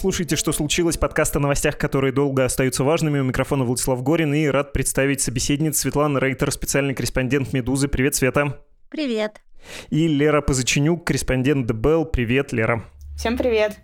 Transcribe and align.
слушаете 0.00 0.34
«Что 0.34 0.52
случилось?» 0.52 0.96
подкаст 0.96 1.36
о 1.36 1.40
новостях, 1.40 1.76
которые 1.76 2.12
долго 2.12 2.46
остаются 2.46 2.84
важными. 2.84 3.18
У 3.18 3.24
микрофона 3.24 3.64
Владислав 3.64 4.02
Горин 4.02 4.32
и 4.32 4.46
рад 4.46 4.72
представить 4.72 5.20
собеседниц 5.20 5.78
Светлана 5.78 6.18
Рейтер, 6.18 6.50
специальный 6.50 6.94
корреспондент 6.94 7.52
«Медузы». 7.52 7.86
Привет, 7.86 8.14
Света. 8.14 8.64
Привет. 8.88 9.42
И 9.90 10.08
Лера 10.08 10.40
Позыченюк, 10.40 11.04
корреспондент 11.06 11.66
ДБЛ. 11.66 12.06
Привет, 12.06 12.52
Лера. 12.52 12.82
Всем 13.14 13.36
привет. 13.36 13.76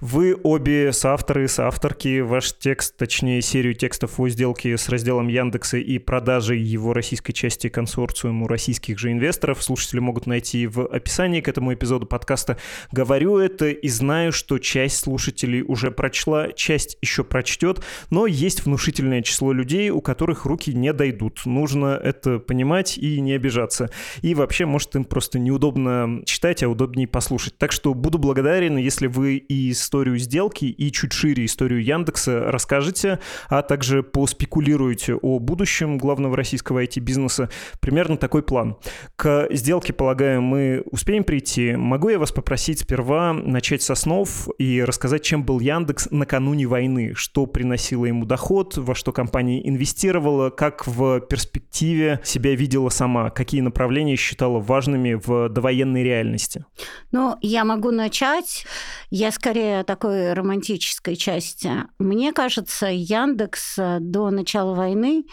Вы 0.00 0.36
обе 0.42 0.92
соавторы, 0.92 1.48
соавторки. 1.48 2.20
Ваш 2.20 2.52
текст, 2.54 2.96
точнее 2.96 3.42
серию 3.42 3.74
текстов 3.74 4.18
о 4.18 4.28
сделке 4.28 4.76
с 4.76 4.88
разделом 4.88 5.28
Яндекса 5.28 5.78
и 5.78 5.98
продажей 5.98 6.60
его 6.60 6.92
российской 6.92 7.32
части 7.32 7.68
консорциуму 7.68 8.46
российских 8.46 8.98
же 8.98 9.12
инвесторов 9.12 9.62
слушатели 9.62 10.00
могут 10.00 10.26
найти 10.26 10.66
в 10.66 10.86
описании 10.86 11.40
к 11.40 11.48
этому 11.48 11.74
эпизоду 11.74 12.06
подкаста. 12.06 12.58
Говорю 12.92 13.38
это 13.38 13.70
и 13.70 13.88
знаю, 13.88 14.32
что 14.32 14.58
часть 14.58 14.98
слушателей 14.98 15.62
уже 15.62 15.90
прочла, 15.90 16.52
часть 16.52 16.98
еще 17.02 17.24
прочтет, 17.24 17.82
но 18.10 18.26
есть 18.26 18.64
внушительное 18.64 19.22
число 19.22 19.52
людей, 19.52 19.90
у 19.90 20.00
которых 20.00 20.44
руки 20.44 20.72
не 20.72 20.92
дойдут. 20.92 21.42
Нужно 21.44 22.00
это 22.02 22.38
понимать 22.38 22.98
и 22.98 23.20
не 23.20 23.32
обижаться. 23.32 23.90
И 24.22 24.34
вообще, 24.34 24.66
может, 24.66 24.94
им 24.96 25.04
просто 25.04 25.38
неудобно 25.38 26.22
читать, 26.24 26.62
а 26.62 26.68
удобнее 26.68 27.06
послушать. 27.06 27.56
Так 27.58 27.72
что 27.72 27.94
буду 27.94 28.18
благодарен, 28.18 28.76
если 28.76 29.06
вы 29.06 29.36
и 29.36 29.63
историю 29.70 30.18
сделки, 30.18 30.64
и 30.64 30.92
чуть 30.92 31.12
шире 31.12 31.44
историю 31.44 31.82
Яндекса 31.82 32.50
расскажете, 32.50 33.18
а 33.48 33.62
также 33.62 34.02
поспекулируете 34.02 35.14
о 35.14 35.38
будущем 35.38 35.98
главного 35.98 36.36
российского 36.36 36.82
IT-бизнеса. 36.84 37.50
Примерно 37.80 38.16
такой 38.16 38.42
план. 38.42 38.76
К 39.16 39.48
сделке, 39.50 39.92
полагаю, 39.92 40.42
мы 40.42 40.82
успеем 40.90 41.24
прийти. 41.24 41.76
Могу 41.76 42.08
я 42.08 42.18
вас 42.18 42.32
попросить 42.32 42.80
сперва 42.80 43.32
начать 43.32 43.82
с 43.82 43.90
основ 43.90 44.48
и 44.58 44.82
рассказать, 44.82 45.22
чем 45.22 45.44
был 45.44 45.60
Яндекс 45.60 46.08
накануне 46.10 46.66
войны, 46.66 47.12
что 47.14 47.46
приносило 47.46 48.06
ему 48.06 48.24
доход, 48.24 48.76
во 48.76 48.94
что 48.94 49.12
компания 49.12 49.66
инвестировала, 49.66 50.50
как 50.50 50.86
в 50.86 51.20
перспективе 51.20 52.20
себя 52.24 52.54
видела 52.54 52.88
сама, 52.88 53.30
какие 53.30 53.60
направления 53.60 54.16
считала 54.16 54.60
важными 54.60 55.14
в 55.14 55.48
довоенной 55.48 56.02
реальности? 56.02 56.64
Ну, 57.12 57.36
я 57.40 57.64
могу 57.64 57.90
начать. 57.90 58.66
Я 59.10 59.30
скорее 59.30 59.53
скорее 59.54 59.84
такой 59.84 60.32
романтической 60.32 61.14
части. 61.14 61.70
Мне 62.00 62.32
кажется, 62.32 62.88
Яндекс 62.88 63.78
э, 63.78 63.98
до 64.00 64.30
начала 64.30 64.74
войны 64.74 65.26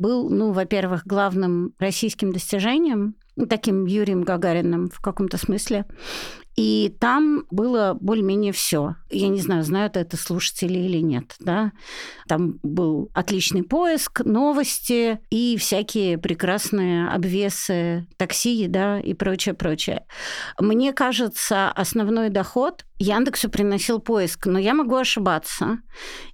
был, 0.00 0.28
ну, 0.28 0.50
во-первых, 0.50 1.06
главным 1.06 1.74
российским 1.78 2.32
достижением, 2.32 3.14
таким 3.48 3.84
Юрием 3.86 4.24
Гагариным 4.24 4.90
в 4.90 5.00
каком-то 5.00 5.38
смысле. 5.38 5.84
И 6.58 6.92
там 6.98 7.44
было 7.52 7.96
более-менее 8.00 8.50
все. 8.50 8.96
Я 9.10 9.28
не 9.28 9.40
знаю, 9.40 9.62
знают 9.62 9.96
это 9.96 10.16
слушатели 10.16 10.76
или 10.76 10.98
нет. 10.98 11.36
Да? 11.38 11.70
Там 12.26 12.58
был 12.64 13.10
отличный 13.14 13.62
поиск, 13.62 14.22
новости 14.24 15.20
и 15.30 15.56
всякие 15.56 16.18
прекрасные 16.18 17.10
обвесы 17.10 18.08
такси 18.16 18.66
да, 18.66 18.98
и 18.98 19.14
прочее, 19.14 19.54
прочее. 19.54 20.04
Мне 20.58 20.92
кажется, 20.92 21.70
основной 21.70 22.28
доход 22.28 22.84
Яндексу 22.98 23.48
приносил 23.48 24.00
поиск, 24.00 24.46
но 24.46 24.58
я 24.58 24.74
могу 24.74 24.96
ошибаться. 24.96 25.78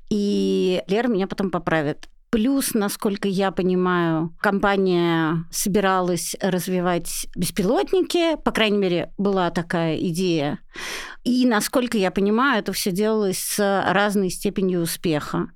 И 0.09 0.83
Лера 0.87 1.09
меня 1.09 1.27
потом 1.27 1.51
поправит. 1.51 2.09
Плюс, 2.35 2.75
насколько 2.75 3.29
я 3.29 3.53
понимаю, 3.53 4.35
компания 4.41 5.45
собиралась 5.53 6.35
развивать 6.41 7.29
беспилотники, 7.37 8.35
по 8.43 8.51
крайней 8.51 8.79
мере, 8.79 9.13
была 9.17 9.51
такая 9.51 9.99
идея. 9.99 10.59
И, 11.23 11.47
насколько 11.47 11.97
я 11.97 12.11
понимаю, 12.11 12.59
это 12.59 12.73
все 12.73 12.91
делалось 12.91 13.39
с 13.39 13.85
разной 13.87 14.31
степенью 14.31 14.81
успеха. 14.81 15.51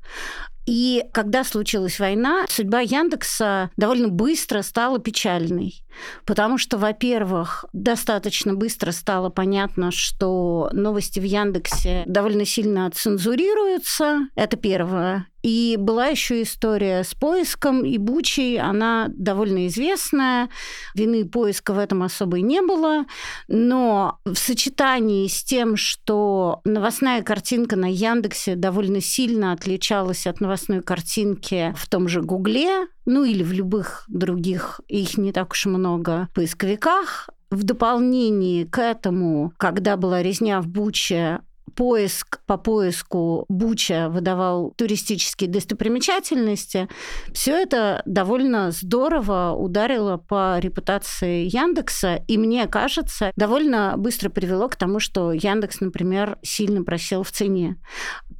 И 0.66 1.02
когда 1.12 1.42
случилась 1.42 1.98
война, 1.98 2.44
судьба 2.48 2.80
Яндекса 2.80 3.70
довольно 3.76 4.08
быстро 4.08 4.62
стала 4.62 5.00
печальной. 5.00 5.82
Потому 6.26 6.58
что, 6.58 6.78
во-первых, 6.78 7.64
достаточно 7.72 8.54
быстро 8.54 8.92
стало 8.92 9.30
понятно, 9.30 9.90
что 9.90 10.68
новости 10.72 11.18
в 11.18 11.24
Яндексе 11.24 12.04
довольно 12.06 12.44
сильно 12.44 12.88
цензурируются. 12.90 14.28
Это 14.36 14.56
первое. 14.56 15.26
И 15.48 15.78
была 15.78 16.08
еще 16.08 16.42
история 16.42 17.02
с 17.02 17.14
поиском, 17.14 17.82
и 17.82 17.96
Бучей, 17.96 18.60
она 18.60 19.06
довольно 19.08 19.66
известная. 19.68 20.50
Вины 20.94 21.24
поиска 21.26 21.72
в 21.72 21.78
этом 21.78 22.02
особой 22.02 22.42
не 22.42 22.60
было. 22.60 23.06
Но 23.48 24.18
в 24.26 24.34
сочетании 24.34 25.26
с 25.26 25.42
тем, 25.42 25.78
что 25.78 26.60
новостная 26.64 27.22
картинка 27.22 27.76
на 27.76 27.90
Яндексе 27.90 28.56
довольно 28.56 29.00
сильно 29.00 29.52
отличалась 29.52 30.26
от 30.26 30.42
новостной 30.42 30.82
картинки 30.82 31.74
в 31.78 31.88
том 31.88 32.08
же 32.08 32.20
Гугле, 32.20 32.86
ну 33.06 33.24
или 33.24 33.42
в 33.42 33.52
любых 33.54 34.04
других, 34.08 34.82
их 34.86 35.16
не 35.16 35.32
так 35.32 35.52
уж 35.52 35.64
много, 35.64 36.28
поисковиках. 36.34 37.30
В 37.50 37.62
дополнение 37.62 38.66
к 38.66 38.78
этому, 38.78 39.54
когда 39.56 39.96
была 39.96 40.22
резня 40.22 40.60
в 40.60 40.68
Буче, 40.68 41.40
поиск 41.78 42.40
по 42.44 42.56
поиску 42.56 43.44
Буча 43.48 44.08
выдавал 44.08 44.72
туристические 44.76 45.48
достопримечательности. 45.48 46.88
Все 47.32 47.52
это 47.52 48.02
довольно 48.04 48.72
здорово 48.72 49.54
ударило 49.56 50.16
по 50.16 50.58
репутации 50.58 51.44
Яндекса, 51.44 52.16
и 52.26 52.36
мне 52.36 52.66
кажется, 52.66 53.30
довольно 53.36 53.94
быстро 53.96 54.28
привело 54.28 54.68
к 54.68 54.74
тому, 54.74 54.98
что 54.98 55.30
Яндекс, 55.30 55.80
например, 55.80 56.38
сильно 56.42 56.82
просел 56.82 57.22
в 57.22 57.30
цене, 57.30 57.76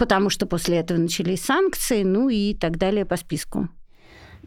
потому 0.00 0.30
что 0.30 0.46
после 0.46 0.78
этого 0.78 0.98
начались 0.98 1.44
санкции, 1.44 2.02
ну 2.02 2.28
и 2.28 2.54
так 2.54 2.76
далее 2.76 3.04
по 3.04 3.16
списку. 3.16 3.68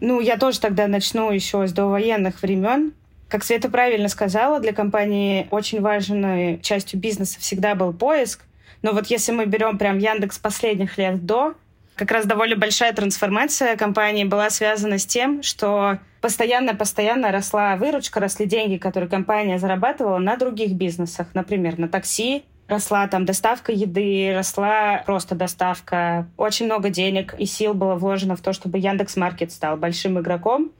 Ну, 0.01 0.19
я 0.19 0.35
тоже 0.35 0.59
тогда 0.59 0.87
начну 0.87 1.31
еще 1.31 1.65
с 1.65 1.71
довоенных 1.71 2.41
времен. 2.41 2.91
Как 3.29 3.45
Света 3.45 3.69
правильно 3.69 4.09
сказала, 4.09 4.59
для 4.59 4.73
компании 4.73 5.47
очень 5.49 5.79
важной 5.79 6.59
частью 6.61 6.99
бизнеса 6.99 7.39
всегда 7.39 7.73
был 7.73 7.93
поиск. 7.93 8.41
Но 8.81 8.93
вот 8.93 9.07
если 9.07 9.31
мы 9.31 9.45
берем 9.45 9.77
прям 9.77 9.97
Яндекс 9.97 10.39
последних 10.39 10.97
лет 10.97 11.25
до, 11.25 11.55
как 11.95 12.11
раз 12.11 12.25
довольно 12.25 12.55
большая 12.55 12.93
трансформация 12.93 13.75
компании 13.75 14.23
была 14.23 14.49
связана 14.49 14.97
с 14.97 15.05
тем, 15.05 15.43
что 15.43 15.99
постоянно-постоянно 16.21 17.31
росла 17.31 17.75
выручка, 17.75 18.19
росли 18.19 18.45
деньги, 18.45 18.77
которые 18.77 19.09
компания 19.09 19.59
зарабатывала 19.59 20.17
на 20.17 20.35
других 20.35 20.73
бизнесах, 20.73 21.27
например, 21.33 21.77
на 21.77 21.87
такси, 21.87 22.43
росла 22.67 23.07
там 23.07 23.25
доставка 23.25 23.71
еды, 23.71 24.33
росла 24.33 25.03
просто 25.05 25.35
доставка. 25.35 26.27
Очень 26.37 26.65
много 26.67 26.89
денег 26.89 27.35
и 27.37 27.45
сил 27.45 27.73
было 27.73 27.95
вложено 27.95 28.35
в 28.35 28.41
то, 28.41 28.53
чтобы 28.53 28.79
Яндекс 28.79 29.17
Маркет 29.17 29.51
стал 29.51 29.77
большим 29.77 30.19
игроком. 30.19 30.71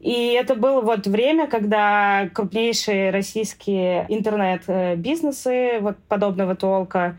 И 0.00 0.32
это 0.32 0.54
было 0.54 0.80
вот 0.80 1.06
время, 1.06 1.48
когда 1.48 2.28
крупнейшие 2.32 3.10
российские 3.10 4.06
интернет-бизнесы 4.08 5.78
вот 5.80 5.96
подобного 6.06 6.54
толка 6.54 7.18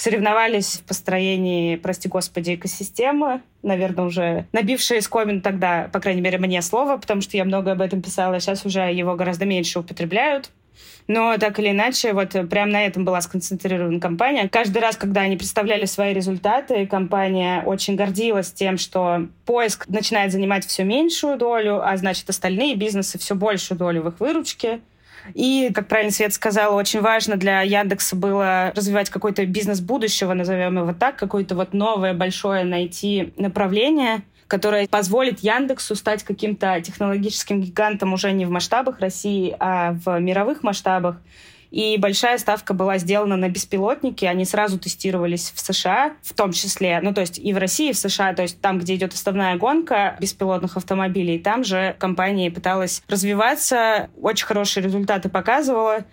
соревновались 0.00 0.78
в 0.78 0.84
построении, 0.84 1.76
прости 1.76 2.08
господи, 2.08 2.54
экосистемы, 2.54 3.42
наверное, 3.62 4.06
уже 4.06 4.46
набившие 4.52 5.02
скомин 5.02 5.42
тогда, 5.42 5.90
по 5.92 6.00
крайней 6.00 6.22
мере, 6.22 6.38
мне 6.38 6.62
слово, 6.62 6.96
потому 6.96 7.20
что 7.20 7.36
я 7.36 7.44
много 7.44 7.72
об 7.72 7.82
этом 7.82 8.00
писала, 8.00 8.40
сейчас 8.40 8.64
уже 8.64 8.80
его 8.80 9.14
гораздо 9.14 9.44
меньше 9.44 9.80
употребляют. 9.80 10.50
Но 11.06 11.36
так 11.36 11.58
или 11.58 11.70
иначе, 11.70 12.14
вот 12.14 12.30
прям 12.48 12.70
на 12.70 12.86
этом 12.86 13.04
была 13.04 13.20
сконцентрирована 13.20 14.00
компания. 14.00 14.48
Каждый 14.48 14.78
раз, 14.78 14.96
когда 14.96 15.22
они 15.22 15.36
представляли 15.36 15.84
свои 15.84 16.14
результаты, 16.14 16.86
компания 16.86 17.62
очень 17.66 17.94
гордилась 17.96 18.52
тем, 18.52 18.78
что 18.78 19.26
поиск 19.44 19.86
начинает 19.88 20.32
занимать 20.32 20.64
все 20.64 20.84
меньшую 20.84 21.36
долю, 21.36 21.86
а 21.86 21.94
значит, 21.98 22.30
остальные 22.30 22.76
бизнесы 22.76 23.18
все 23.18 23.34
большую 23.34 23.76
долю 23.76 24.02
в 24.02 24.08
их 24.08 24.20
выручке. 24.20 24.80
И, 25.34 25.70
как 25.74 25.88
правильно 25.88 26.12
Свет 26.12 26.32
сказала, 26.32 26.76
очень 26.76 27.00
важно 27.00 27.36
для 27.36 27.62
Яндекса 27.62 28.16
было 28.16 28.72
развивать 28.74 29.10
какой-то 29.10 29.44
бизнес 29.46 29.80
будущего, 29.80 30.34
назовем 30.34 30.78
его 30.78 30.92
так, 30.92 31.16
какое-то 31.16 31.54
вот 31.54 31.72
новое 31.72 32.14
большое 32.14 32.64
найти 32.64 33.32
направление, 33.36 34.22
которое 34.46 34.88
позволит 34.88 35.40
Яндексу 35.40 35.94
стать 35.94 36.24
каким-то 36.24 36.80
технологическим 36.80 37.60
гигантом 37.60 38.12
уже 38.12 38.32
не 38.32 38.46
в 38.46 38.50
масштабах 38.50 39.00
России, 39.00 39.54
а 39.58 39.92
в 39.92 40.18
мировых 40.18 40.62
масштабах. 40.62 41.16
И 41.70 41.96
большая 41.98 42.38
ставка 42.38 42.74
была 42.74 42.98
сделана 42.98 43.36
на 43.36 43.48
беспилотники. 43.48 44.24
Они 44.24 44.44
сразу 44.44 44.78
тестировались 44.78 45.52
в 45.54 45.60
США, 45.60 46.14
в 46.22 46.34
том 46.34 46.52
числе, 46.52 47.00
ну, 47.00 47.14
то 47.14 47.20
есть 47.20 47.38
и 47.38 47.52
в 47.52 47.58
России, 47.58 47.90
и 47.90 47.92
в 47.92 47.98
США, 47.98 48.34
то 48.34 48.42
есть 48.42 48.60
там, 48.60 48.78
где 48.78 48.96
идет 48.96 49.14
основная 49.14 49.56
гонка 49.56 50.16
беспилотных 50.20 50.76
автомобилей, 50.76 51.38
там 51.38 51.64
же 51.64 51.94
компания 51.98 52.50
пыталась 52.50 53.02
развиваться, 53.08 54.10
очень 54.20 54.46
хорошие 54.46 54.84
результаты 54.84 55.28
показывала. 55.28 56.04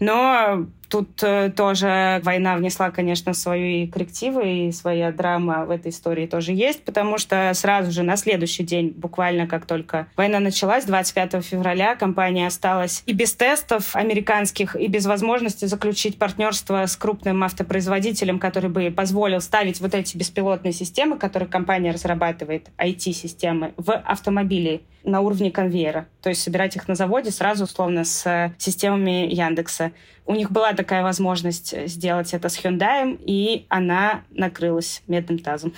Но 0.00 0.66
Тут 0.88 1.22
э, 1.22 1.50
тоже 1.50 2.20
война 2.22 2.56
внесла, 2.56 2.90
конечно, 2.90 3.34
свои 3.34 3.86
коррективы, 3.88 4.68
и 4.68 4.72
своя 4.72 5.10
драма 5.10 5.64
в 5.64 5.70
этой 5.70 5.90
истории 5.90 6.26
тоже 6.26 6.52
есть, 6.52 6.84
потому 6.84 7.18
что 7.18 7.50
сразу 7.54 7.90
же 7.90 8.02
на 8.02 8.16
следующий 8.16 8.62
день, 8.62 8.92
буквально 8.96 9.46
как 9.46 9.66
только 9.66 10.06
война 10.16 10.38
началась, 10.38 10.84
25 10.84 11.44
февраля, 11.44 11.96
компания 11.96 12.46
осталась 12.46 13.02
и 13.06 13.12
без 13.12 13.34
тестов 13.34 13.96
американских, 13.96 14.76
и 14.76 14.86
без 14.86 15.06
возможности 15.06 15.64
заключить 15.64 16.18
партнерство 16.18 16.86
с 16.86 16.96
крупным 16.96 17.42
автопроизводителем, 17.42 18.38
который 18.38 18.70
бы 18.70 18.90
позволил 18.90 19.40
ставить 19.40 19.80
вот 19.80 19.94
эти 19.94 20.16
беспилотные 20.16 20.72
системы, 20.72 21.18
которые 21.18 21.48
компания 21.48 21.90
разрабатывает, 21.90 22.68
IT-системы, 22.78 23.74
в 23.76 23.92
автомобили 23.92 24.82
на 25.06 25.20
уровне 25.20 25.50
конвейера. 25.50 26.06
То 26.20 26.28
есть 26.28 26.42
собирать 26.42 26.76
их 26.76 26.88
на 26.88 26.94
заводе 26.94 27.30
сразу, 27.30 27.64
условно, 27.64 28.04
с 28.04 28.52
системами 28.58 29.32
Яндекса. 29.32 29.92
У 30.26 30.34
них 30.34 30.50
была 30.50 30.72
такая 30.72 31.02
возможность 31.02 31.88
сделать 31.88 32.34
это 32.34 32.48
с 32.48 32.58
Hyundai, 32.58 33.18
и 33.24 33.66
она 33.68 34.22
накрылась 34.30 35.02
медным 35.06 35.38
тазом. 35.38 35.72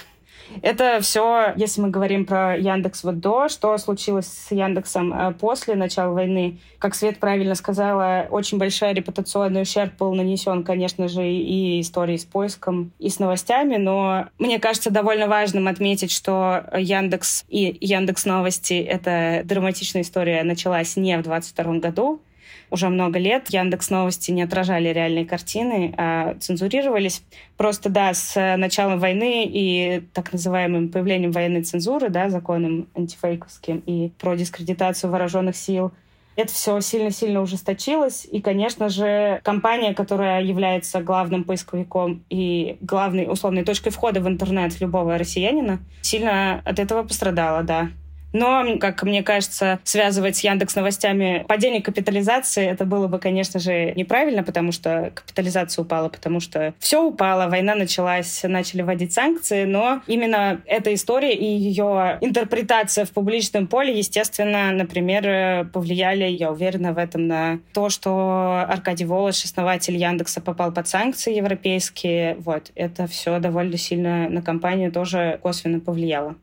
Это 0.63 0.99
все, 1.01 1.53
если 1.57 1.81
мы 1.81 1.91
говорим 1.91 2.25
про 2.25 2.57
Яндекс 2.57 3.05
вот 3.05 3.21
до, 3.21 3.49
что 3.49 3.77
случилось 3.79 4.27
с 4.27 4.51
Яндексом 4.51 5.13
э, 5.13 5.33
после 5.33 5.75
начала 5.75 6.13
войны. 6.13 6.59
Как 6.79 6.95
Свет 6.95 7.19
правильно 7.19 7.55
сказала, 7.55 8.27
очень 8.31 8.59
большая 8.59 8.95
репутационный 8.95 9.63
ущерб 9.63 9.97
был 9.99 10.15
нанесен, 10.15 10.65
конечно 10.65 11.09
же, 11.09 11.29
и 11.29 11.81
истории 11.81 12.17
с 12.17 12.25
поиском, 12.25 12.93
и 12.99 13.11
с 13.11 13.19
новостями, 13.19 13.77
но 13.77 14.27
мне 14.39 14.59
кажется 14.59 14.91
довольно 14.91 15.27
важным 15.27 15.69
отметить, 15.69 16.11
что 16.11 16.65
Яндекс 16.77 17.45
и 17.49 17.77
Яндекс 17.81 18.25
Новости— 18.25 18.75
это 18.89 19.43
драматичная 19.45 20.03
история 20.03 20.43
началась 20.45 20.97
не 20.97 21.19
в 21.19 21.23
22 21.23 21.79
году, 21.79 22.21
уже 22.71 22.89
много 22.89 23.19
лет. 23.19 23.49
Яндекс 23.51 23.91
Новости 23.91 24.31
не 24.31 24.43
отражали 24.43 24.89
реальные 24.89 25.27
картины, 25.27 25.95
а 25.97 26.37
цензурировались. 26.41 27.23
Просто, 27.57 27.89
да, 27.89 28.15
с 28.15 28.57
началом 28.57 28.99
войны 28.99 29.45
и 29.47 30.03
так 30.13 30.33
называемым 30.33 30.89
появлением 30.89 31.33
военной 31.33 31.63
цензуры, 31.63 32.09
да, 32.09 32.29
законом 32.29 32.89
антифейковским 32.95 33.83
и 33.87 34.11
про 34.19 34.37
дискредитацию 34.37 35.11
вооруженных 35.11 35.57
сил, 35.57 35.93
это 36.37 36.53
все 36.53 36.81
сильно-сильно 36.81 37.43
ужесточилось. 37.43 38.25
И, 38.31 38.41
конечно 38.41 38.89
же, 38.89 39.41
компания, 39.43 39.93
которая 39.93 40.41
является 40.41 41.01
главным 41.01 41.43
поисковиком 41.43 42.23
и 42.31 42.77
главной 42.81 43.27
условной 43.29 43.65
точкой 43.65 43.91
входа 43.91 44.21
в 44.21 44.29
интернет 44.29 44.81
любого 44.81 45.19
россиянина, 45.19 45.81
сильно 46.01 46.63
от 46.65 46.79
этого 46.79 47.03
пострадала, 47.03 47.65
да. 47.65 47.89
Но, 48.33 48.79
как 48.79 49.03
мне 49.03 49.23
кажется, 49.23 49.79
связывать 49.85 50.37
с 50.37 50.41
Яндекс 50.45 50.75
новостями 50.75 51.45
падение 51.49 51.83
капитализации, 51.83 52.67
это 52.67 52.85
было 52.85 53.09
бы, 53.09 53.19
конечно 53.19 53.59
же, 53.59 53.93
неправильно, 53.95 54.43
потому 54.43 54.73
что 54.73 55.13
капитализация 55.15 55.83
упала, 55.83 56.09
потому 56.09 56.41
что 56.41 56.75
все 56.79 57.03
упало, 57.03 57.49
война 57.49 57.75
началась, 57.75 58.43
начали 58.45 58.83
вводить 58.83 59.13
санкции, 59.13 59.65
но 59.65 60.03
именно 60.07 60.61
эта 60.67 60.93
история 60.95 61.35
и 61.35 61.45
ее 61.45 62.19
интерпретация 62.21 63.05
в 63.05 63.11
публичном 63.11 63.67
поле, 63.67 63.97
естественно, 63.97 64.73
например, 64.73 65.69
повлияли, 65.69 66.25
я 66.25 66.51
уверена 66.51 66.93
в 66.93 66.99
этом, 66.99 67.27
на 67.27 67.61
то, 67.73 67.89
что 67.89 68.65
Аркадий 68.69 69.05
Волош, 69.05 69.45
основатель 69.45 69.97
Яндекса, 69.97 70.41
попал 70.41 70.73
под 70.73 70.89
санкции 70.89 71.35
европейские. 71.35 72.37
Вот, 72.37 72.71
это 72.75 73.07
все 73.07 73.39
довольно 73.39 73.77
сильно 73.77 74.29
на 74.29 74.43
компанию 74.43 74.93
тоже 74.93 75.39
косвенно 75.43 75.81
повлияло. 75.81 76.37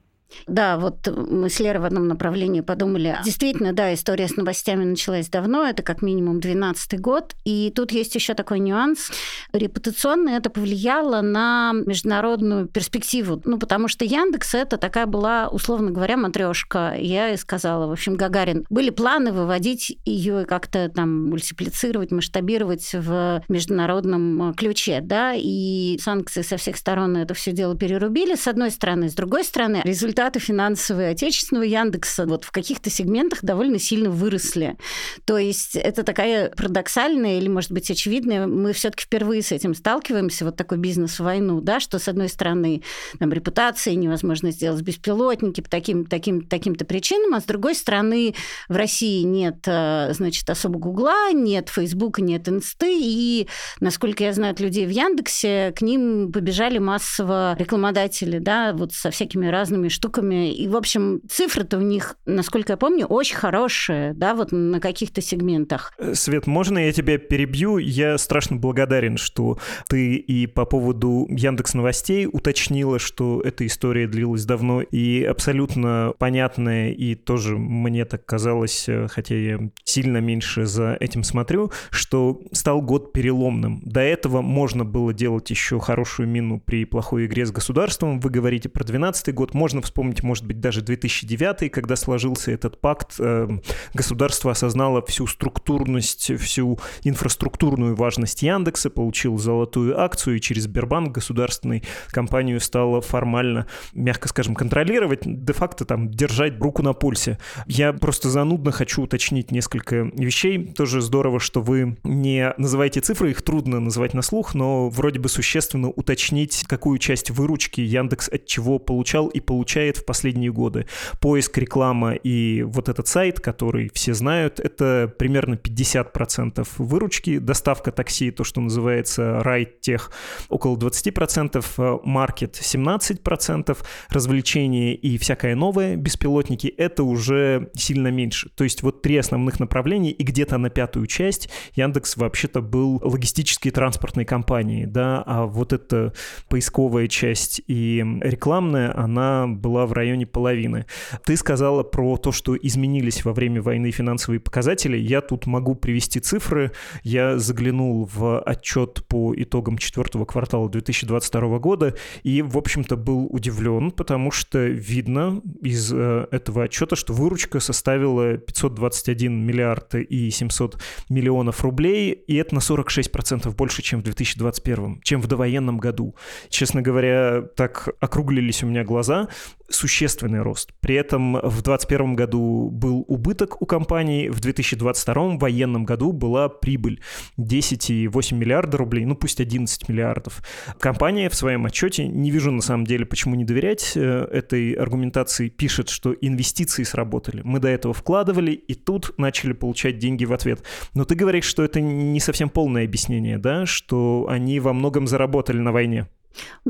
Да, 0.48 0.78
вот 0.78 1.08
мы 1.08 1.50
с 1.50 1.60
Лерой 1.60 1.82
в 1.82 1.86
одном 1.86 2.08
направлении 2.08 2.62
подумали. 2.62 3.18
Действительно, 3.24 3.74
да, 3.74 3.94
история 3.94 4.28
с 4.28 4.36
новостями 4.36 4.84
началась 4.84 5.30
давно, 5.30 5.66
это 5.66 5.84
как 5.84 6.02
минимум 6.02 6.40
12 6.40 7.00
год. 7.00 7.36
И 7.46 7.72
тут 7.76 7.92
есть 7.92 8.16
еще 8.16 8.34
такой 8.34 8.60
нюанс. 8.60 9.12
Репутационно 9.54 10.30
это 10.30 10.50
повлияло 10.50 11.22
на 11.22 11.72
международную 11.74 12.68
перспективу. 12.68 13.42
Ну, 13.46 13.58
потому 13.58 13.88
что 13.88 14.06
Яндекс 14.06 14.56
это 14.56 14.78
такая 14.78 15.06
была, 15.06 15.48
условно 15.48 15.92
говоря, 15.92 16.18
матрешка. 16.18 16.96
Я 16.98 17.32
и 17.32 17.38
сказала, 17.38 17.88
в 17.88 17.92
общем, 17.92 18.16
Гагарин. 18.16 18.66
Были 18.70 18.90
планы 18.90 19.32
выводить 19.32 19.98
ее 20.06 20.46
как-то 20.46 20.90
там 20.90 21.30
мультиплицировать, 21.30 22.12
масштабировать 22.12 22.92
в 22.94 23.44
международном 23.48 24.54
ключе, 24.56 25.00
да, 25.02 25.34
и 25.36 25.98
санкции 26.02 26.42
со 26.42 26.58
всех 26.58 26.78
сторон 26.78 27.18
это 27.18 27.34
все 27.34 27.52
дело 27.52 27.76
перерубили, 27.76 28.36
с 28.36 28.48
одной 28.48 28.72
стороны. 28.72 29.10
С 29.10 29.16
другой 29.16 29.44
стороны, 29.44 29.82
результат 29.84 30.15
результаты 30.16 30.40
финансовые 30.40 31.10
отечественного 31.10 31.66
Яндекса 31.66 32.26
вот 32.26 32.46
в 32.46 32.52
каких-то 32.52 32.90
сегментах 32.90 33.40
довольно 33.44 33.80
сильно 33.80 34.10
выросли. 34.10 34.78
То 35.26 35.38
есть 35.38 35.76
это 35.76 36.04
такая 36.04 36.52
парадоксальная 36.52 37.38
или, 37.38 37.50
может 37.50 37.74
быть, 37.74 37.92
очевидная, 37.92 38.48
мы 38.48 38.72
все 38.72 38.92
таки 38.92 39.04
впервые 39.04 39.42
с 39.42 39.52
этим 39.52 39.76
сталкиваемся, 39.76 40.46
вот 40.46 40.56
такой 40.56 40.78
бизнес-войну, 40.78 41.60
да, 41.60 41.82
что, 41.82 42.00
с 42.00 42.08
одной 42.08 42.30
стороны, 42.30 42.82
там, 43.20 43.34
репутация, 43.34 43.96
невозможно 43.96 44.52
сделать 44.52 44.82
беспилотники 44.84 45.60
по 45.60 45.70
таким, 45.70 46.06
таким, 46.06 46.42
таким-то 46.42 46.86
причинам, 46.86 47.36
а 47.36 47.42
с 47.42 47.44
другой 47.44 47.76
стороны, 47.76 48.36
в 48.70 48.76
России 48.78 49.22
нет, 49.24 49.66
э, 49.68 50.14
значит, 50.14 50.50
особо 50.50 50.80
Гугла, 50.80 51.34
нет 51.34 51.68
Фейсбука, 51.68 52.22
нет 52.22 52.48
Инсты, 52.48 52.98
и, 53.02 53.50
насколько 53.82 54.24
я 54.24 54.32
знаю 54.32 54.54
от 54.54 54.62
людей 54.62 54.86
в 54.86 54.92
Яндексе, 54.92 55.74
к 55.76 55.82
ним 55.82 56.32
побежали 56.32 56.78
массово 56.78 57.58
рекламодатели, 57.60 58.40
да, 58.40 58.72
вот 58.72 58.94
со 58.94 59.12
всякими 59.12 59.48
разными 59.48 59.90
штуками, 59.90 60.05
штуками. 60.06 60.54
И, 60.54 60.68
в 60.68 60.76
общем, 60.76 61.22
цифры-то 61.28 61.78
у 61.78 61.82
них, 61.82 62.16
насколько 62.26 62.74
я 62.74 62.78
помню, 62.78 63.08
очень 63.08 63.36
хорошие, 63.36 64.14
да, 64.14 64.36
вот 64.36 64.52
на 64.52 64.80
каких-то 64.80 65.22
сегментах. 65.22 65.94
Э, 65.98 66.14
Свет, 66.14 66.46
можно 66.46 66.78
я 66.78 66.92
тебя 66.92 67.18
перебью? 67.18 67.78
Я 67.78 68.18
страшно 68.18 68.58
благодарен, 68.58 69.18
что 69.18 69.58
ты 69.88 70.16
и 70.16 70.46
по 70.46 70.66
поводу 70.66 71.28
Яндекс 71.30 71.74
Новостей 71.74 72.28
уточнила, 72.32 73.00
что 73.00 73.42
эта 73.42 73.66
история 73.66 74.08
длилась 74.08 74.46
давно 74.46 74.82
и 74.82 75.24
абсолютно 75.24 76.14
понятная, 76.20 76.92
и 76.92 77.16
тоже 77.16 77.58
мне 77.58 78.06
так 78.06 78.26
казалось, 78.26 78.88
э, 78.88 79.08
хотя 79.10 79.36
я 79.36 79.60
сильно 79.86 80.18
меньше 80.18 80.66
за 80.66 80.98
этим 81.00 81.24
смотрю, 81.24 81.72
что 81.90 82.42
стал 82.52 82.82
год 82.82 83.12
переломным. 83.12 83.82
До 83.84 84.02
этого 84.02 84.42
можно 84.42 84.86
было 84.86 85.14
делать 85.14 85.50
еще 85.50 85.80
хорошую 85.80 86.30
мину 86.30 86.62
при 86.64 86.86
плохой 86.86 87.26
игре 87.26 87.46
с 87.46 87.52
государством. 87.52 88.20
Вы 88.20 88.30
говорите 88.30 88.70
про 88.70 88.84
12 88.84 89.34
год, 89.34 89.56
можно 89.56 89.82
вспомнить 89.82 89.95
вспомнить, 89.96 90.24
может 90.24 90.46
быть, 90.46 90.60
даже 90.60 90.82
2009, 90.82 91.72
когда 91.72 91.96
сложился 91.96 92.52
этот 92.52 92.82
пакт, 92.82 93.16
э, 93.18 93.48
государство 93.94 94.52
осознало 94.52 95.02
всю 95.06 95.26
структурность, 95.26 96.38
всю 96.38 96.78
инфраструктурную 97.06 97.96
важность 97.96 98.42
Яндекса, 98.42 98.90
получил 98.90 99.38
золотую 99.38 99.98
акцию, 99.98 100.36
и 100.36 100.42
через 100.42 100.64
Сбербанк 100.64 101.14
государственной 101.14 101.84
компанию 102.10 102.60
стало 102.60 103.00
формально, 103.00 103.68
мягко 103.94 104.28
скажем, 104.28 104.54
контролировать, 104.54 105.22
де-факто 105.24 105.86
там 105.86 106.12
держать 106.12 106.60
руку 106.60 106.84
на 106.84 106.92
пульсе. 106.92 107.38
Я 107.66 107.94
просто 107.94 108.30
занудно 108.30 108.74
хочу 108.74 109.04
уточнить 109.04 109.52
несколько 109.52 110.12
вещей. 110.14 110.74
Тоже 110.74 111.00
здорово, 111.00 111.40
что 111.40 111.62
вы 111.62 111.96
не 112.04 112.54
называете 112.58 113.00
цифры, 113.00 113.32
их 113.32 113.42
трудно 113.44 113.80
называть 113.80 114.14
на 114.14 114.24
слух, 114.24 114.56
но 114.56 114.90
вроде 114.90 115.22
бы 115.22 115.30
существенно 115.30 115.88
уточнить, 115.88 116.66
какую 116.68 116.98
часть 116.98 117.30
выручки 117.30 117.80
Яндекс 117.80 118.28
от 118.28 118.46
чего 118.46 118.78
получал 118.78 119.28
и 119.28 119.40
получает 119.40 119.85
получает 119.86 119.98
в 119.98 120.06
последние 120.06 120.52
годы. 120.52 120.86
Поиск, 121.22 121.58
реклама 121.58 122.14
и 122.14 122.64
вот 122.64 122.90
этот 122.90 123.08
сайт, 123.08 123.40
который 123.40 123.90
все 123.94 124.14
знают, 124.14 124.60
это 124.60 125.12
примерно 125.18 125.56
50% 125.56 126.68
выручки. 126.78 127.40
Доставка 127.40 127.92
такси, 127.92 128.32
то, 128.32 128.44
что 128.44 128.62
называется 128.62 129.44
райд-тех, 129.44 130.12
около 130.50 130.78
20%, 130.78 132.02
маркет 132.04 132.56
17%, 132.56 133.78
развлечения 134.10 134.96
и 134.96 135.18
всякое 135.18 135.56
новое, 135.56 135.96
беспилотники, 135.96 136.68
это 136.68 137.04
уже 137.04 137.70
сильно 137.76 138.10
меньше. 138.12 138.50
То 138.56 138.64
есть 138.64 138.84
вот 138.84 139.02
три 139.02 139.18
основных 139.18 139.60
направления, 139.60 140.12
и 140.12 140.24
где-то 140.24 140.58
на 140.58 140.70
пятую 140.70 141.08
часть 141.08 141.50
Яндекс 141.76 142.18
вообще-то 142.18 142.62
был 142.62 143.00
логистической 143.04 143.72
транспортной 143.72 144.26
компанией, 144.26 144.86
да, 144.86 145.24
а 145.26 145.46
вот 145.46 145.74
эта 145.74 146.14
поисковая 146.50 147.08
часть 147.08 147.62
и 147.68 148.04
рекламная, 148.22 148.96
она 148.98 149.48
была 149.48 149.75
в 149.86 149.94
районе 149.94 150.26
половины. 150.26 150.86
Ты 151.26 151.36
сказала 151.36 151.84
про 151.84 152.18
то, 152.18 152.32
что 152.32 152.56
изменились 152.56 153.26
во 153.26 153.34
время 153.34 153.62
войны 153.62 153.92
финансовые 153.92 154.40
показатели. 154.40 154.98
Я 154.98 155.22
тут 155.22 155.46
могу 155.46 155.76
привести 155.76 156.20
цифры. 156.20 156.72
Я 157.04 157.38
заглянул 157.38 158.10
в 158.12 158.40
отчет 158.40 159.06
по 159.08 159.34
итогам 159.36 159.78
четвертого 159.78 160.26
квартала 160.26 160.70
2022 160.70 161.60
года 161.60 161.96
и, 162.24 162.42
в 162.42 162.58
общем-то, 162.58 162.96
был 162.96 163.28
удивлен, 163.30 163.92
потому 163.92 164.32
что 164.32 164.60
видно 164.60 165.42
из 165.62 165.92
э, 165.94 166.28
этого 166.32 166.64
отчета, 166.64 166.96
что 166.96 167.14
выручка 167.14 167.60
составила 167.60 168.38
521 168.38 169.46
миллиард 169.46 169.96
и 169.96 170.30
700 170.30 170.82
миллионов 171.10 171.64
рублей, 171.64 172.12
и 172.12 172.36
это 172.36 172.56
на 172.56 172.60
46% 172.60 173.54
больше, 173.56 173.82
чем 173.82 174.02
в 174.02 174.04
2021, 174.04 175.02
чем 175.04 175.22
в 175.22 175.28
довоенном 175.28 175.78
году. 175.78 176.16
Честно 176.50 176.82
говоря, 176.82 177.42
так 177.56 177.90
округлились 178.00 178.64
у 178.64 178.68
меня 178.68 178.84
глаза. 178.84 179.30
Существенный 179.70 180.42
рост. 180.42 180.74
При 180.80 180.96
этом 180.96 181.34
в 181.34 181.62
2021 181.62 182.16
году 182.16 182.70
был 182.70 183.04
убыток 183.08 183.62
у 183.62 183.66
компании, 183.66 184.30
в 184.30 184.40
2022 184.40 185.38
военном 185.38 185.86
году 185.86 186.12
была 186.12 186.50
прибыль 186.50 187.02
10,8 187.38 188.36
миллиарда 188.36 188.78
рублей, 188.78 189.06
ну 189.06 189.16
пусть 189.16 189.40
11 189.40 189.90
миллиардов. 189.90 190.42
Компания 190.80 191.30
в 191.30 191.36
своем 191.36 191.66
отчете, 191.66 192.08
не 192.08 192.32
вижу 192.32 192.52
на 192.52 192.62
самом 192.62 192.86
деле, 192.86 193.06
почему 193.06 193.36
не 193.36 193.46
доверять 193.46 193.94
э, 193.96 194.28
этой 194.32 194.74
аргументации, 194.74 195.50
пишет, 195.50 195.90
что 195.90 196.14
инвестиции 196.14 196.84
сработали. 196.84 197.42
Мы 197.44 197.60
до 197.60 197.68
этого 197.68 197.94
вкладывали, 197.94 198.52
и 198.52 198.74
тут 198.74 199.18
начали 199.18 199.54
получать 199.54 199.98
деньги 199.98 200.26
в 200.26 200.34
ответ. 200.34 200.64
Но 200.94 201.06
ты 201.06 201.16
говоришь, 201.16 201.46
что 201.46 201.64
это 201.64 201.82
не 201.82 202.20
совсем 202.20 202.50
полное 202.50 202.86
объяснение, 202.86 203.38
да, 203.38 203.66
что 203.66 204.28
они 204.30 204.60
во 204.60 204.74
многом 204.74 205.08
заработали 205.08 205.58
на 205.58 205.72
войне. 205.72 206.08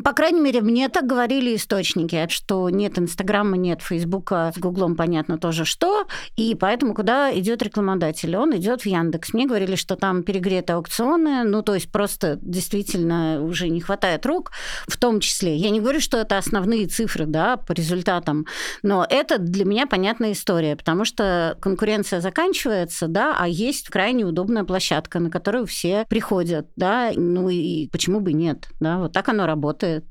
По 0.04 0.14
крайней 0.14 0.42
мере, 0.42 0.62
мне 0.62 0.90
так 0.90 1.06
говорили 1.06 1.56
источники, 1.56 2.28
что 2.30 2.70
нет 2.70 3.00
Инстаграма, 3.00 3.58
нет 3.58 3.82
Фейсбука, 3.82 4.52
с 4.56 4.60
Гуглом 4.60 4.96
понятно 4.96 5.38
тоже 5.38 5.66
что, 5.66 6.06
и 6.36 6.56
поэтому 6.56 6.94
куда 6.94 7.34
идет 7.38 7.64
рекламодатель? 7.64 8.36
Он 8.36 8.56
идет 8.56 8.82
в 8.82 8.86
Яндекс. 8.86 9.34
Мне 9.34 9.48
говорили, 9.48 9.76
что 9.76 9.96
там 9.96 10.24
перегреты 10.24 10.74
аукционы, 10.74 11.44
ну 11.44 11.62
то 11.62 11.74
есть 11.74 11.92
просто 11.92 12.38
действительно 12.42 13.42
уже 13.42 13.70
не 13.70 13.82
хватает 13.82 14.26
рук, 14.26 14.52
в 14.88 14.98
том 14.98 15.20
числе. 15.20 15.56
Я 15.56 15.70
не 15.70 15.80
говорю, 15.80 16.00
что 16.00 16.18
это 16.18 16.38
основные 16.38 16.88
цифры, 16.88 17.26
да, 17.26 17.58
по 17.58 17.72
результатам, 17.72 18.46
но 18.84 19.06
это 19.10 19.38
для 19.40 19.66
меня 19.66 19.88
понятная 19.88 20.34
история, 20.34 20.76
потому 20.76 21.06
что 21.06 21.58
конкуренция 21.62 22.22
заканчивается, 22.22 23.08
да, 23.08 23.36
а 23.38 23.48
есть 23.48 23.90
крайне 23.90 24.26
удобная 24.26 24.64
площадка, 24.64 25.20
на 25.20 25.30
которую 25.30 25.66
все 25.66 26.06
приходят, 26.10 26.68
да, 26.76 27.12
ну 27.16 27.50
и 27.50 27.88
почему 27.90 28.20
бы 28.20 28.34
нет, 28.34 28.68
да, 28.80 29.00
вот 29.00 29.14
так 29.14 29.30
оно 29.30 29.46
работает 29.46 29.55
работает. 29.56 30.04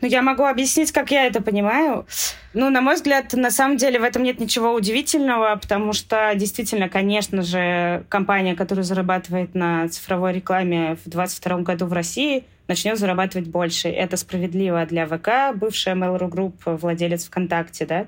Ну, 0.00 0.08
я 0.08 0.22
могу 0.22 0.44
объяснить, 0.44 0.92
как 0.92 1.10
я 1.10 1.26
это 1.26 1.40
понимаю. 1.40 2.06
Ну, 2.54 2.70
на 2.70 2.80
мой 2.80 2.96
взгляд, 2.96 3.32
на 3.32 3.50
самом 3.50 3.76
деле 3.76 3.98
в 3.98 4.02
этом 4.02 4.22
нет 4.22 4.40
ничего 4.40 4.74
удивительного, 4.74 5.56
потому 5.56 5.92
что 5.92 6.32
действительно, 6.34 6.88
конечно 6.88 7.42
же, 7.42 8.04
компания, 8.08 8.54
которая 8.54 8.84
зарабатывает 8.84 9.54
на 9.54 9.88
цифровой 9.88 10.32
рекламе 10.34 10.96
в 11.04 11.08
2022 11.08 11.58
году 11.58 11.86
в 11.86 11.92
России, 11.92 12.44
начнет 12.68 12.98
зарабатывать 12.98 13.48
больше. 13.48 13.88
Это 13.88 14.16
справедливо 14.16 14.84
для 14.86 15.06
ВК, 15.06 15.56
бывшая 15.56 15.94
Mail.ru 15.94 16.28
Group, 16.28 16.78
владелец 16.78 17.26
ВКонтакте, 17.26 17.86
да. 17.86 18.06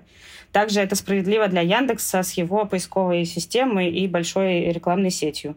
Также 0.52 0.80
это 0.80 0.94
справедливо 0.96 1.48
для 1.48 1.62
Яндекса 1.62 2.22
с 2.22 2.32
его 2.32 2.64
поисковой 2.64 3.24
системой 3.24 3.90
и 3.90 4.06
большой 4.06 4.72
рекламной 4.72 5.10
сетью. 5.10 5.56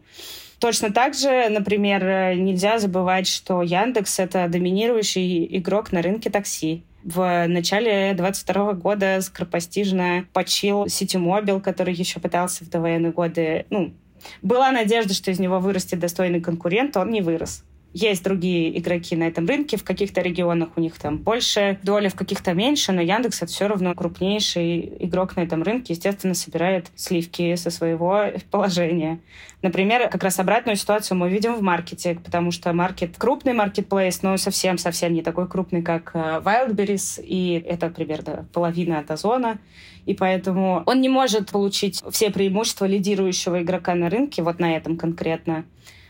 Точно 0.59 0.91
так 0.91 1.13
же, 1.13 1.49
например, 1.49 2.35
нельзя 2.35 2.79
забывать, 2.79 3.27
что 3.27 3.61
Яндекс— 3.61 4.19
это 4.19 4.47
доминирующий 4.47 5.45
игрок 5.57 5.91
на 5.91 6.01
рынке 6.01 6.29
такси. 6.29 6.83
В 7.03 7.47
начале 7.47 8.13
22 8.15 8.73
года 8.73 9.21
скоропостижно 9.21 10.25
почил 10.33 10.87
Ситимобил, 10.87 11.61
который 11.61 11.93
еще 11.93 12.19
пытался 12.19 12.65
в 12.65 12.69
довоенные 12.69 13.11
годы... 13.11 13.65
Ну, 13.69 13.93
была 14.41 14.71
надежда, 14.71 15.13
что 15.13 15.31
из 15.31 15.39
него 15.39 15.59
вырастет 15.59 15.99
достойный 15.99 16.41
конкурент, 16.41 16.97
он 16.97 17.11
не 17.11 17.21
вырос. 17.21 17.63
Есть 17.93 18.23
другие 18.23 18.77
игроки 18.77 19.15
на 19.15 19.23
этом 19.23 19.47
рынке, 19.47 19.77
в 19.77 19.83
каких-то 19.83 20.21
регионах 20.21 20.69
у 20.75 20.81
них 20.81 20.99
там 20.99 21.17
больше 21.17 21.79
доля, 21.83 22.09
в 22.09 22.15
каких-то 22.15 22.53
меньше, 22.53 22.91
но 22.91 23.01
Яндекс 23.01 23.41
это 23.41 23.51
все 23.51 23.67
равно 23.67 23.93
крупнейший 23.95 24.93
игрок 24.99 25.35
на 25.35 25.41
этом 25.41 25.63
рынке, 25.63 25.93
естественно, 25.93 26.33
собирает 26.33 26.87
сливки 26.95 27.55
со 27.55 27.71
своего 27.71 28.25
положения. 28.51 29.19
Например, 29.61 30.09
как 30.09 30.23
раз 30.23 30.39
обратную 30.39 30.75
ситуацию 30.75 31.17
мы 31.17 31.29
видим 31.29 31.55
в 31.55 31.61
маркете, 31.61 32.19
потому 32.23 32.51
что 32.51 32.71
маркет 32.73 33.17
крупный 33.17 33.53
маркетплейс, 33.53 34.21
но 34.21 34.37
совсем-совсем 34.37 35.13
не 35.13 35.23
такой 35.23 35.47
крупный, 35.47 35.81
как 35.81 36.11
э, 36.13 36.41
Wildberries, 36.43 37.23
и 37.23 37.63
это 37.65 37.89
примерно 37.89 38.47
половина 38.53 38.99
от 38.99 39.09
Озона. 39.09 39.57
И 40.05 40.13
поэтому 40.13 40.83
он 40.85 41.01
не 41.01 41.09
может 41.09 41.51
получить 41.51 42.01
все 42.11 42.29
преимущества 42.29 42.85
лидирующего 42.85 43.61
игрока 43.61 43.95
на 43.95 44.09
рынке, 44.09 44.43
вот 44.43 44.59
на 44.59 44.75
этом 44.75 44.97
конкретно. 44.97 45.65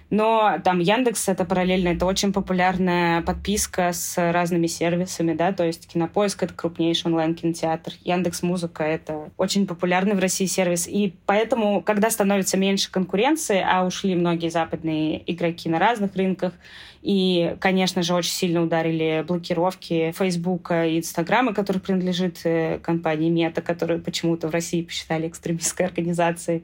Но 0.09 0.57
там 0.63 0.79
Яндекс— 0.79 1.27
это 1.29 1.43
параллельно, 1.43 1.89
это 1.89 2.05
очень 2.05 2.31
популярная 2.31 3.21
подписка 3.21 3.91
с 3.91 4.15
разными 4.31 4.67
сервисами, 4.67 5.33
да, 5.33 5.51
то 5.51 5.65
есть 5.65 5.87
Кинопоиск— 5.87 6.43
это 6.43 6.53
крупнейший 6.53 7.11
онлайн-кинотеатр, 7.11 7.91
Яндекс 8.05 8.41
Музыка— 8.41 8.83
это 8.85 9.29
очень 9.35 9.67
популярный 9.67 10.15
в 10.15 10.19
России 10.19 10.45
сервис, 10.45 10.87
и 10.87 11.13
поэтому, 11.25 11.81
когда 11.81 12.09
становится 12.09 12.55
меньше 12.55 12.89
конкуренции, 12.89 13.61
а 13.67 13.85
ушли 13.85 14.15
многие 14.15 14.49
западные 14.49 15.21
игроки 15.29 15.67
на 15.67 15.77
разных 15.77 16.15
рынках, 16.15 16.53
и, 17.01 17.55
конечно 17.59 18.01
же, 18.01 18.13
очень 18.13 18.31
сильно 18.31 18.61
ударили 18.61 19.23
блокировки 19.25 20.13
Фейсбука 20.17 20.85
и 20.85 20.99
Инстаграма, 20.99 21.53
который 21.53 21.79
принадлежит 21.79 22.39
э, 22.43 22.79
компании 22.79 23.29
Мета, 23.29 23.61
которую 23.61 24.01
почему-то 24.01 24.47
в 24.47 24.51
России 24.51 24.81
посчитали 24.81 25.27
экстремистской 25.27 25.85
организацией. 25.85 26.63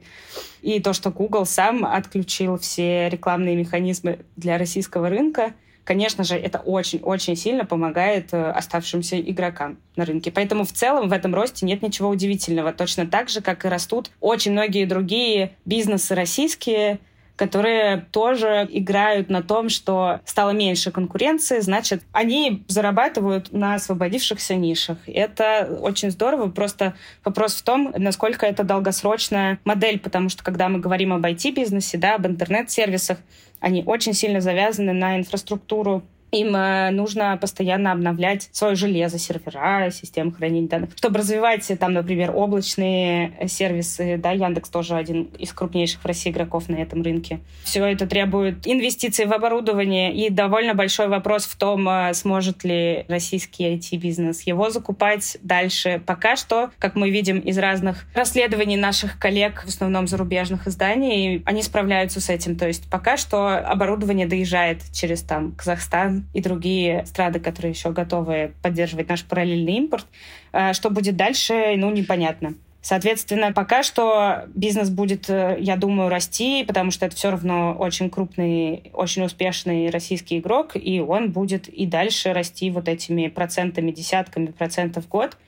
И 0.60 0.80
то, 0.80 0.92
что 0.92 1.10
Google 1.10 1.46
сам 1.46 1.84
отключил 1.84 2.58
все 2.58 3.08
рекламные 3.34 3.56
механизмы 3.56 4.20
для 4.36 4.58
российского 4.58 5.08
рынка, 5.08 5.54
конечно 5.84 6.24
же, 6.24 6.36
это 6.36 6.58
очень-очень 6.58 7.36
сильно 7.36 7.64
помогает 7.64 8.32
э, 8.32 8.50
оставшимся 8.50 9.20
игрокам 9.20 9.78
на 9.96 10.04
рынке. 10.04 10.30
Поэтому 10.30 10.64
в 10.64 10.72
целом 10.72 11.08
в 11.08 11.12
этом 11.12 11.34
росте 11.34 11.66
нет 11.66 11.82
ничего 11.82 12.08
удивительного. 12.08 12.72
Точно 12.72 13.06
так 13.06 13.28
же, 13.28 13.40
как 13.40 13.64
и 13.64 13.68
растут 13.68 14.10
очень 14.20 14.52
многие 14.52 14.84
другие 14.86 15.56
бизнесы 15.64 16.14
российские, 16.14 17.00
которые 17.36 18.06
тоже 18.12 18.68
играют 18.70 19.28
на 19.28 19.42
том, 19.42 19.68
что 19.68 20.20
стало 20.24 20.50
меньше 20.50 20.90
конкуренции, 20.90 21.60
значит, 21.60 22.02
они 22.12 22.64
зарабатывают 22.68 23.52
на 23.52 23.74
освободившихся 23.74 24.54
нишах. 24.54 24.98
Это 25.06 25.78
очень 25.80 26.10
здорово, 26.10 26.48
просто 26.48 26.94
вопрос 27.24 27.54
в 27.56 27.62
том, 27.62 27.92
насколько 27.96 28.46
это 28.46 28.62
долгосрочная 28.62 29.58
модель, 29.64 29.98
потому 29.98 30.28
что 30.28 30.44
когда 30.44 30.68
мы 30.68 30.78
говорим 30.78 31.12
об 31.12 31.24
IT-бизнесе, 31.24 31.98
да, 31.98 32.14
об 32.14 32.26
интернет-сервисах, 32.26 33.18
они 33.60 33.82
очень 33.84 34.12
сильно 34.12 34.40
завязаны 34.40 34.92
на 34.92 35.16
инфраструктуру 35.16 36.02
им 36.34 36.54
э, 36.56 36.90
нужно 36.90 37.36
постоянно 37.40 37.92
обновлять 37.92 38.48
свое 38.52 38.74
железо, 38.74 39.18
сервера, 39.18 39.90
системы 39.90 40.32
хранения 40.32 40.68
данных, 40.68 40.90
чтобы 40.96 41.18
развивать 41.18 41.70
там, 41.78 41.92
например, 41.92 42.32
облачные 42.34 43.32
сервисы. 43.46 44.18
Да, 44.18 44.32
Яндекс 44.32 44.68
тоже 44.68 44.96
один 44.96 45.24
из 45.38 45.52
крупнейших 45.52 46.02
в 46.02 46.06
России 46.06 46.30
игроков 46.30 46.68
на 46.68 46.76
этом 46.76 47.02
рынке. 47.02 47.40
Все 47.64 47.84
это 47.84 48.06
требует 48.06 48.66
инвестиций 48.66 49.26
в 49.26 49.32
оборудование 49.32 50.12
и 50.12 50.30
довольно 50.30 50.74
большой 50.74 51.08
вопрос 51.08 51.44
в 51.44 51.56
том, 51.56 51.88
э, 51.88 52.14
сможет 52.14 52.64
ли 52.64 53.04
российский 53.08 53.74
IT-бизнес 53.74 54.42
его 54.42 54.70
закупать 54.70 55.36
дальше. 55.42 56.02
Пока 56.04 56.36
что, 56.36 56.70
как 56.78 56.96
мы 56.96 57.10
видим 57.10 57.38
из 57.38 57.58
разных 57.58 58.06
расследований 58.14 58.76
наших 58.76 59.18
коллег, 59.18 59.64
в 59.64 59.68
основном 59.68 60.06
зарубежных 60.06 60.66
изданий, 60.66 61.42
они 61.44 61.62
справляются 61.62 62.20
с 62.20 62.28
этим. 62.28 62.56
То 62.56 62.66
есть 62.66 62.90
пока 62.90 63.16
что 63.16 63.58
оборудование 63.58 64.26
доезжает 64.26 64.78
через 64.92 65.22
там 65.22 65.52
Казахстан, 65.52 66.23
и 66.32 66.40
другие 66.40 67.04
страны, 67.06 67.40
которые 67.40 67.72
еще 67.72 67.92
готовы 67.92 68.54
поддерживать 68.62 69.08
наш 69.08 69.24
параллельный 69.24 69.74
импорт. 69.74 70.06
А, 70.52 70.72
что 70.72 70.90
будет 70.90 71.16
дальше, 71.16 71.74
ну, 71.76 71.90
непонятно. 71.90 72.54
Соответственно, 72.84 73.50
пока 73.50 73.82
что 73.82 74.44
бизнес 74.54 74.90
будет, 74.90 75.30
э, 75.30 75.56
я 75.58 75.76
думаю, 75.76 76.10
расти, 76.10 76.64
потому 76.64 76.90
что 76.90 77.06
это 77.06 77.16
все 77.16 77.30
равно 77.30 77.74
очень 77.78 78.10
крупный, 78.10 78.90
очень 78.92 79.22
успешный 79.22 79.88
российский 79.88 80.38
игрок, 80.38 80.72
и 80.74 81.00
он 81.00 81.32
будет 81.32 81.66
и 81.66 81.86
дальше 81.86 82.34
расти 82.34 82.70
вот 82.70 82.86
этими 82.86 83.28
процентами, 83.28 83.90
десятками 83.90 84.48
процентов 84.48 85.06
в 85.06 85.08
год 85.08 85.38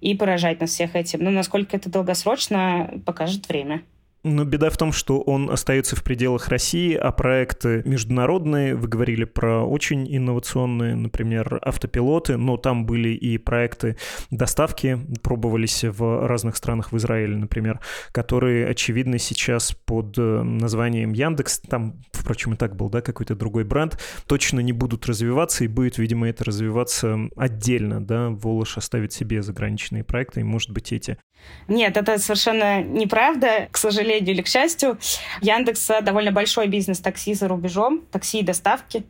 и 0.00 0.14
поражать 0.14 0.62
нас 0.62 0.70
всех 0.70 0.96
этим. 0.96 1.22
Но 1.22 1.30
насколько 1.30 1.76
это 1.76 1.90
долгосрочно, 1.90 2.90
покажет 3.04 3.46
время. 3.46 3.82
Но 4.26 4.44
беда 4.44 4.70
в 4.70 4.76
том, 4.76 4.90
что 4.90 5.20
он 5.20 5.50
остается 5.50 5.94
в 5.94 6.02
пределах 6.02 6.48
России, 6.48 6.94
а 6.94 7.12
проекты 7.12 7.82
международные, 7.84 8.74
вы 8.74 8.88
говорили 8.88 9.22
про 9.22 9.62
очень 9.62 10.04
инновационные, 10.14 10.96
например, 10.96 11.60
автопилоты, 11.62 12.36
но 12.36 12.56
там 12.56 12.86
были 12.86 13.10
и 13.10 13.38
проекты 13.38 13.96
доставки, 14.32 14.98
пробовались 15.22 15.84
в 15.84 16.26
разных 16.26 16.56
странах, 16.56 16.90
в 16.90 16.96
Израиле, 16.96 17.36
например, 17.36 17.78
которые, 18.10 18.66
очевидно, 18.66 19.18
сейчас 19.18 19.70
под 19.70 20.18
э, 20.18 20.42
названием 20.42 21.12
Яндекс, 21.12 21.60
там, 21.60 22.02
впрочем, 22.10 22.54
и 22.54 22.56
так 22.56 22.74
был, 22.74 22.90
да, 22.90 23.02
какой-то 23.02 23.36
другой 23.36 23.62
бренд, 23.62 23.96
точно 24.26 24.58
не 24.58 24.72
будут 24.72 25.06
развиваться, 25.06 25.62
и 25.62 25.68
будет, 25.68 25.98
видимо, 25.98 26.28
это 26.28 26.44
развиваться 26.44 27.16
отдельно, 27.36 28.04
да, 28.04 28.30
Волош 28.30 28.76
оставит 28.76 29.12
себе 29.12 29.40
заграничные 29.42 30.02
проекты, 30.02 30.40
и, 30.40 30.44
может 30.44 30.72
быть, 30.72 30.92
эти. 30.92 31.16
Нет, 31.68 31.96
это 31.96 32.18
совершенно 32.18 32.82
неправда, 32.82 33.68
к 33.70 33.76
сожалению, 33.76 34.15
сожалению 34.16 34.34
или 34.34 34.42
к 34.42 34.48
счастью, 34.48 34.98
Яндекс 35.42 35.90
довольно 36.02 36.32
большой 36.32 36.68
бизнес 36.68 37.00
такси 37.00 37.34
за 37.34 37.48
рубежом, 37.48 38.02
такси 38.10 38.40
и 38.40 38.42
доставки. 38.42 39.04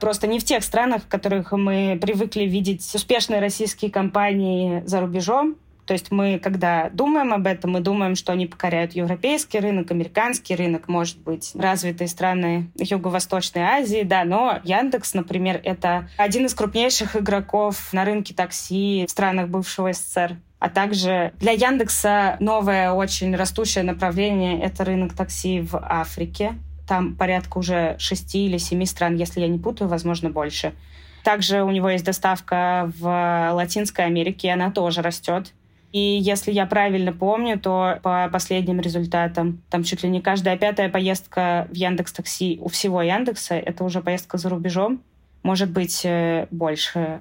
Просто 0.00 0.26
не 0.26 0.38
в 0.38 0.44
тех 0.44 0.62
странах, 0.62 1.02
в 1.02 1.08
которых 1.08 1.52
мы 1.52 1.98
привыкли 2.00 2.44
видеть 2.44 2.94
успешные 2.94 3.40
российские 3.40 3.90
компании 3.90 4.82
за 4.86 5.00
рубежом, 5.00 5.56
То 5.88 5.94
есть 5.94 6.10
мы, 6.10 6.38
когда 6.38 6.90
думаем 6.90 7.32
об 7.32 7.46
этом, 7.46 7.70
мы 7.70 7.80
думаем, 7.80 8.14
что 8.14 8.32
они 8.32 8.46
покоряют 8.46 8.92
европейский 8.92 9.58
рынок, 9.58 9.90
американский 9.90 10.54
рынок, 10.54 10.86
может 10.86 11.18
быть, 11.18 11.52
развитые 11.54 12.08
страны 12.08 12.70
Юго-Восточной 12.76 13.62
Азии, 13.62 14.02
да, 14.02 14.24
но 14.24 14.60
Яндекс, 14.64 15.14
например, 15.14 15.58
это 15.64 16.10
один 16.18 16.44
из 16.44 16.52
крупнейших 16.52 17.16
игроков 17.16 17.90
на 17.94 18.04
рынке 18.04 18.34
такси 18.34 19.06
в 19.08 19.10
странах 19.10 19.48
бывшего 19.48 19.90
СССР. 19.94 20.36
А 20.58 20.68
также 20.68 21.32
для 21.38 21.52
Яндекса 21.52 22.36
новое 22.40 22.92
очень 22.92 23.34
растущее 23.36 23.84
направление— 23.84 24.60
это 24.62 24.84
рынок 24.84 25.14
такси 25.14 25.60
в 25.60 25.76
Африке. 25.76 26.54
Там 26.86 27.14
порядка 27.14 27.58
уже 27.58 27.96
шести 27.98 28.46
или 28.46 28.58
семи 28.58 28.86
стран, 28.86 29.14
если 29.14 29.40
я 29.40 29.48
не 29.48 29.58
путаю, 29.58 29.88
возможно, 29.88 30.30
больше. 30.30 30.72
Также 31.22 31.62
у 31.62 31.70
него 31.70 31.90
есть 31.90 32.04
доставка 32.04 32.90
в 32.98 33.50
Латинской 33.52 34.06
Америке, 34.06 34.50
она 34.50 34.70
тоже 34.70 35.02
растет. 35.02 35.52
И 35.92 35.98
если 35.98 36.52
я 36.52 36.66
правильно 36.66 37.12
помню, 37.12 37.58
то 37.58 37.98
по 38.02 38.28
последним 38.30 38.80
результатам, 38.80 39.62
там 39.70 39.84
чуть 39.84 40.02
ли 40.02 40.08
не 40.08 40.20
каждая 40.20 40.56
пятая 40.56 40.88
поездка 40.88 41.66
в 41.70 41.74
Яндекс 41.74 42.12
Такси 42.12 42.58
у 42.60 42.68
всего 42.68 43.00
Яндекса— 43.00 43.54
это 43.56 43.84
уже 43.84 44.00
поездка 44.00 44.38
за 44.38 44.48
рубежом. 44.48 45.02
Может 45.42 45.70
быть, 45.70 46.02
э, 46.04 46.46
больше. 46.50 47.20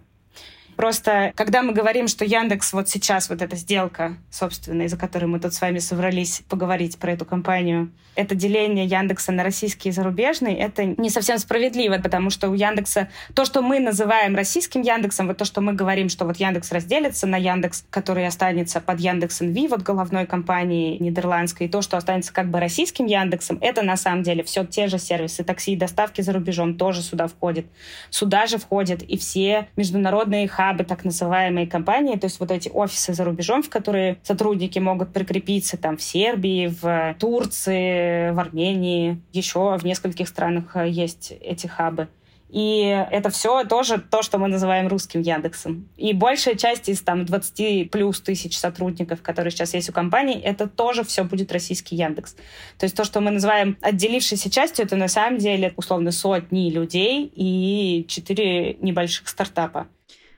Просто, 0.77 1.33
когда 1.35 1.63
мы 1.63 1.73
говорим, 1.73 2.07
что 2.07 2.23
Яндекс 2.23 2.71
вот 2.71 2.87
сейчас, 2.87 3.29
вот 3.29 3.41
эта 3.41 3.55
сделка, 3.55 4.15
собственно, 4.29 4.83
из-за 4.83 4.95
которой 4.95 5.25
мы 5.25 5.39
тут 5.39 5.53
с 5.55 5.59
вами 5.59 5.79
собрались 5.79 6.43
поговорить 6.47 6.99
про 6.99 7.13
эту 7.13 7.25
компанию, 7.25 7.91
это 8.17 8.35
деление 8.35 8.85
Яндекса 8.85 9.31
на 9.31 9.43
российский 9.43 9.89
и 9.89 9.91
зарубежный, 9.91 10.55
это 10.55 10.85
не 10.85 11.09
совсем 11.09 11.37
справедливо, 11.37 11.99
потому 11.99 12.29
что 12.29 12.49
у 12.49 12.53
Яндекса 12.55 13.09
то, 13.35 13.45
что 13.45 13.61
мы 13.61 13.79
называем 13.79 14.35
российским 14.35 14.81
Яндексом, 14.81 15.27
вот 15.27 15.37
то, 15.37 15.45
что 15.45 15.61
мы 15.61 15.73
говорим, 15.73 16.09
что 16.09 16.25
вот 16.25 16.37
Яндекс 16.37 16.71
разделится 16.71 17.27
на 17.27 17.37
Яндекс, 17.37 17.85
который 17.89 18.25
останется 18.25 18.81
под 18.81 18.99
Яндекс 18.99 19.41
НВ, 19.41 19.69
вот 19.69 19.81
головной 19.83 20.25
компании 20.25 20.97
нидерландской, 20.97 21.67
и 21.67 21.69
то, 21.69 21.81
что 21.81 21.95
останется 21.95 22.33
как 22.33 22.49
бы 22.49 22.59
российским 22.59 23.05
Яндексом, 23.05 23.59
это 23.61 23.83
на 23.83 23.97
самом 23.97 24.23
деле 24.23 24.43
все 24.43 24.65
те 24.65 24.87
же 24.87 24.97
сервисы 24.97 25.43
такси 25.43 25.73
и 25.73 25.75
доставки 25.75 26.21
за 26.21 26.33
рубежом 26.33 26.75
тоже 26.75 27.03
сюда 27.03 27.27
входят. 27.27 27.65
Сюда 28.09 28.47
же 28.47 28.57
входят 28.57 29.03
и 29.03 29.17
все 29.17 29.67
международные 29.75 30.47
хабы, 30.47 30.66
так 30.73 31.05
называемые 31.05 31.67
компании, 31.67 32.15
то 32.15 32.25
есть 32.25 32.39
вот 32.39 32.51
эти 32.51 32.69
офисы 32.69 33.13
за 33.13 33.23
рубежом, 33.23 33.63
в 33.63 33.69
которые 33.69 34.17
сотрудники 34.23 34.79
могут 34.79 35.13
прикрепиться 35.13 35.77
там 35.77 35.97
в 35.97 36.01
Сербии, 36.01 36.67
в 36.81 37.15
Турции, 37.19 38.31
в 38.31 38.39
Армении, 38.39 39.21
еще 39.33 39.77
в 39.77 39.83
нескольких 39.83 40.27
странах 40.27 40.75
э, 40.75 40.89
есть 40.89 41.33
эти 41.41 41.67
хабы. 41.67 42.07
И 42.49 43.05
это 43.11 43.29
все 43.29 43.65
тоже 43.65 43.97
то, 43.97 44.21
что 44.21 44.37
мы 44.37 44.47
называем 44.47 44.87
русским 44.87 45.21
Яндексом. 45.21 45.89
И 45.97 46.13
большая 46.13 46.55
часть 46.55 46.87
из 46.87 47.01
там 47.01 47.25
20 47.25 47.91
плюс 47.91 48.21
тысяч 48.21 48.57
сотрудников, 48.57 49.21
которые 49.21 49.51
сейчас 49.51 49.73
есть 49.73 49.89
у 49.89 49.93
компании, 49.93 50.39
это 50.39 50.67
тоже 50.67 51.03
все 51.03 51.23
будет 51.23 51.51
российский 51.51 51.95
Яндекс. 51.95 52.35
То 52.77 52.85
есть 52.85 52.95
то, 52.95 53.03
что 53.03 53.19
мы 53.19 53.31
называем 53.31 53.77
отделившейся 53.81 54.49
частью, 54.49 54.85
это 54.85 54.95
на 54.95 55.09
самом 55.09 55.39
деле 55.39 55.73
условно 55.75 56.11
сотни 56.11 56.69
людей 56.69 57.31
и 57.35 58.05
четыре 58.07 58.75
небольших 58.75 59.27
стартапа. 59.27 59.87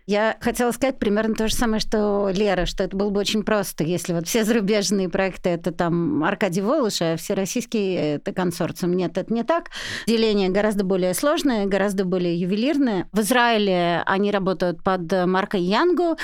Я 0.10 0.38
хотела 0.42 0.72
сказать 0.72 0.98
примерно 0.98 1.36
то 1.36 1.48
же 1.48 1.54
самое, 1.54 1.80
что 1.80 2.32
Лера, 2.34 2.66
что 2.66 2.84
это 2.84 2.98
было 2.98 3.12
бы 3.12 3.20
очень 3.20 3.44
просто, 3.44 3.84
если 3.84 4.14
вот 4.14 4.28
все 4.28 4.44
зарубежные 4.44 5.08
проекты 5.08 5.50
это 5.50 5.72
там 5.72 6.24
Аркадий 6.24 6.62
Волош, 6.62 7.00
а 7.04 7.16
все 7.16 7.36
российские 7.36 8.16
это 8.16 8.34
консорциум. 8.34 8.94
Нет, 8.94 9.20
это 9.20 9.32
не 9.32 9.44
так. 9.44 9.70
Деление 10.08 10.50
гораздо 10.50 10.84
более 10.84 11.14
сложное, 11.14 11.68
гораздо 11.68 12.06
более 12.06 12.36
ювелирное. 12.36 13.08
В 13.12 13.20
Израиле 13.20 14.02
они 14.08 14.32
работают 14.32 14.84
под 14.84 15.12
маркой 15.28 15.62
Янгу, 15.62 16.18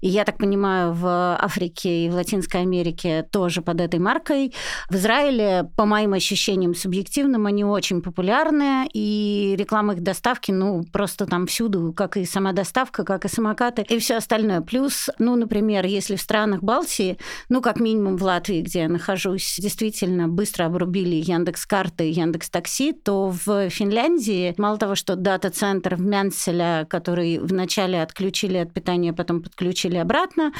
и 0.00 0.08
я 0.08 0.24
так 0.24 0.38
понимаю, 0.38 0.92
в 0.92 1.34
Африке 1.34 2.06
и 2.06 2.10
в 2.10 2.14
Латинской 2.14 2.60
Америке 2.60 3.26
тоже 3.28 3.60
под 3.60 3.80
этой 3.80 3.98
маркой. 3.98 4.54
В 4.88 4.94
Израиле, 4.94 5.68
по 5.76 5.84
моим 5.84 6.12
ощущениям 6.12 6.76
субъективным, 6.76 7.46
они 7.46 7.64
очень 7.64 8.02
популярны, 8.02 8.86
и 8.94 9.56
реклама 9.58 9.94
их 9.94 10.02
доставки, 10.04 10.52
ну, 10.52 10.84
просто 10.92 11.26
там 11.26 11.48
всюду, 11.48 11.92
как 11.92 12.16
и 12.16 12.24
сама 12.24 12.52
доставка, 12.52 13.02
как 13.02 13.24
и 13.24 13.31
самокаты 13.32 13.82
и 13.88 13.98
все 13.98 14.16
остальное. 14.16 14.60
Плюс, 14.60 15.10
ну, 15.18 15.36
например, 15.36 15.86
если 15.86 16.16
в 16.16 16.20
странах 16.20 16.62
Балтии, 16.62 17.18
ну, 17.48 17.60
как 17.60 17.80
минимум 17.80 18.16
в 18.16 18.22
Латвии, 18.22 18.60
где 18.60 18.80
я 18.80 18.88
нахожусь, 18.88 19.56
действительно 19.58 20.28
быстро 20.28 20.66
обрубили 20.66 21.16
Яндекс 21.16 21.66
карты 21.66 22.10
Яндекс 22.10 22.50
такси, 22.50 22.92
то 22.92 23.34
в 23.44 23.70
Финляндии 23.70 24.54
мало 24.58 24.78
того, 24.78 24.94
что 24.94 25.16
дата-центр 25.16 25.96
в 25.96 26.00
Мянселя, 26.00 26.86
который 26.88 27.38
вначале 27.38 28.02
отключили 28.02 28.58
от 28.58 28.72
питания, 28.72 29.12
потом 29.12 29.42
подключили 29.42 29.96
обратно, 29.96 30.52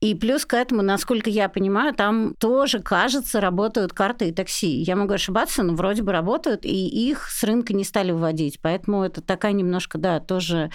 и 0.00 0.14
плюс 0.14 0.46
к 0.46 0.54
этому, 0.54 0.82
насколько 0.82 1.30
я 1.30 1.48
понимаю, 1.48 1.94
там 1.94 2.34
тоже, 2.38 2.80
кажется, 2.80 3.40
работают 3.40 3.92
карты 3.92 4.28
и 4.28 4.32
такси. 4.32 4.82
Я 4.82 4.96
могу 4.96 5.14
ошибаться, 5.14 5.62
но 5.62 5.74
вроде 5.74 6.02
бы 6.02 6.12
работают, 6.12 6.64
и 6.64 7.10
их 7.10 7.28
с 7.30 7.42
рынка 7.44 7.74
не 7.74 7.84
стали 7.84 8.12
вводить. 8.12 8.58
Поэтому 8.60 9.02
это 9.02 9.20
такая 9.20 9.52
немножко, 9.52 9.98
да, 9.98 10.20
тоже 10.20 10.70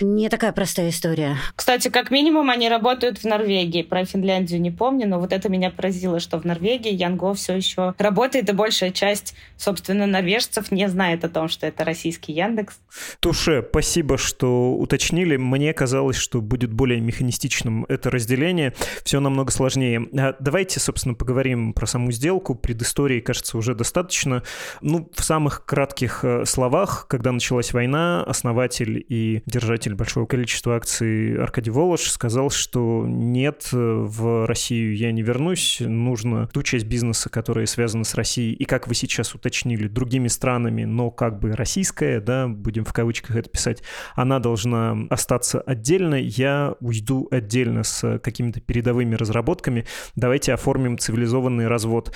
не 0.00 0.28
такая 0.28 0.52
простая 0.52 0.90
история. 0.90 1.36
Кстати, 1.56 1.88
как 1.88 2.10
минимум 2.10 2.50
они 2.50 2.68
работают 2.68 3.18
в 3.18 3.24
Норвегии. 3.24 3.82
Про 3.82 4.04
Финляндию 4.04 4.60
не 4.60 4.70
помню, 4.70 5.08
но 5.08 5.18
вот 5.18 5.32
это 5.32 5.48
меня 5.48 5.70
поразило, 5.70 6.20
что 6.20 6.38
в 6.38 6.44
Норвегии 6.44 6.92
Янго 6.92 7.34
все 7.34 7.56
еще 7.56 7.94
работает, 7.98 8.48
и 8.48 8.52
большая 8.52 8.90
часть, 8.90 9.34
собственно, 9.56 10.06
норвежцев 10.06 10.70
не 10.70 10.88
знает 10.88 11.24
о 11.24 11.28
том, 11.28 11.48
что 11.48 11.66
это 11.66 11.84
российский 11.84 12.32
Яндекс. 12.32 12.78
Туше, 13.20 13.64
спасибо, 13.68 14.18
что 14.18 14.72
уточнили. 14.74 15.36
Мне 15.36 15.72
казалось, 15.72 16.16
что 16.16 16.40
будет 16.40 16.72
более 16.72 17.00
механистичным 17.00 17.84
это 17.88 18.10
разделение. 18.10 18.74
Все 19.04 19.20
намного 19.20 19.50
сложнее. 19.52 20.08
А 20.16 20.34
давайте, 20.38 20.80
собственно, 20.80 21.14
поговорим 21.14 21.72
про 21.72 21.86
саму 21.86 22.12
сделку. 22.12 22.54
Предыстории, 22.54 23.20
кажется, 23.20 23.58
уже 23.58 23.74
достаточно. 23.74 24.42
Ну, 24.80 25.10
в 25.14 25.22
самых 25.22 25.64
кратких 25.64 26.24
э, 26.24 26.44
словах, 26.44 27.06
когда 27.08 27.32
началась 27.32 27.72
война, 27.72 28.22
основатель 28.24 29.04
и 29.08 29.42
держатель 29.46 29.87
руководитель 29.88 29.94
большого 29.94 30.26
количества 30.26 30.76
акций 30.76 31.36
Аркадий 31.36 31.70
Волош 31.70 32.10
сказал, 32.10 32.50
что 32.50 33.04
нет, 33.06 33.68
в 33.72 34.46
Россию 34.46 34.96
я 34.96 35.12
не 35.12 35.22
вернусь, 35.22 35.80
нужно 35.80 36.48
ту 36.48 36.62
часть 36.62 36.86
бизнеса, 36.86 37.28
которая 37.30 37.66
связана 37.66 38.04
с 38.04 38.14
Россией, 38.14 38.54
и 38.54 38.64
как 38.64 38.88
вы 38.88 38.94
сейчас 38.94 39.34
уточнили, 39.34 39.88
другими 39.88 40.28
странами, 40.28 40.84
но 40.84 41.10
как 41.10 41.40
бы 41.40 41.52
российская, 41.52 42.20
да, 42.20 42.48
будем 42.48 42.84
в 42.84 42.92
кавычках 42.92 43.36
это 43.36 43.50
писать, 43.50 43.82
она 44.14 44.38
должна 44.38 44.96
остаться 45.10 45.60
отдельно, 45.60 46.14
я 46.14 46.74
уйду 46.80 47.28
отдельно 47.30 47.82
с 47.82 48.18
какими-то 48.18 48.60
передовыми 48.60 49.14
разработками, 49.14 49.86
давайте 50.16 50.52
оформим 50.52 50.98
цивилизованный 50.98 51.68
развод. 51.68 52.14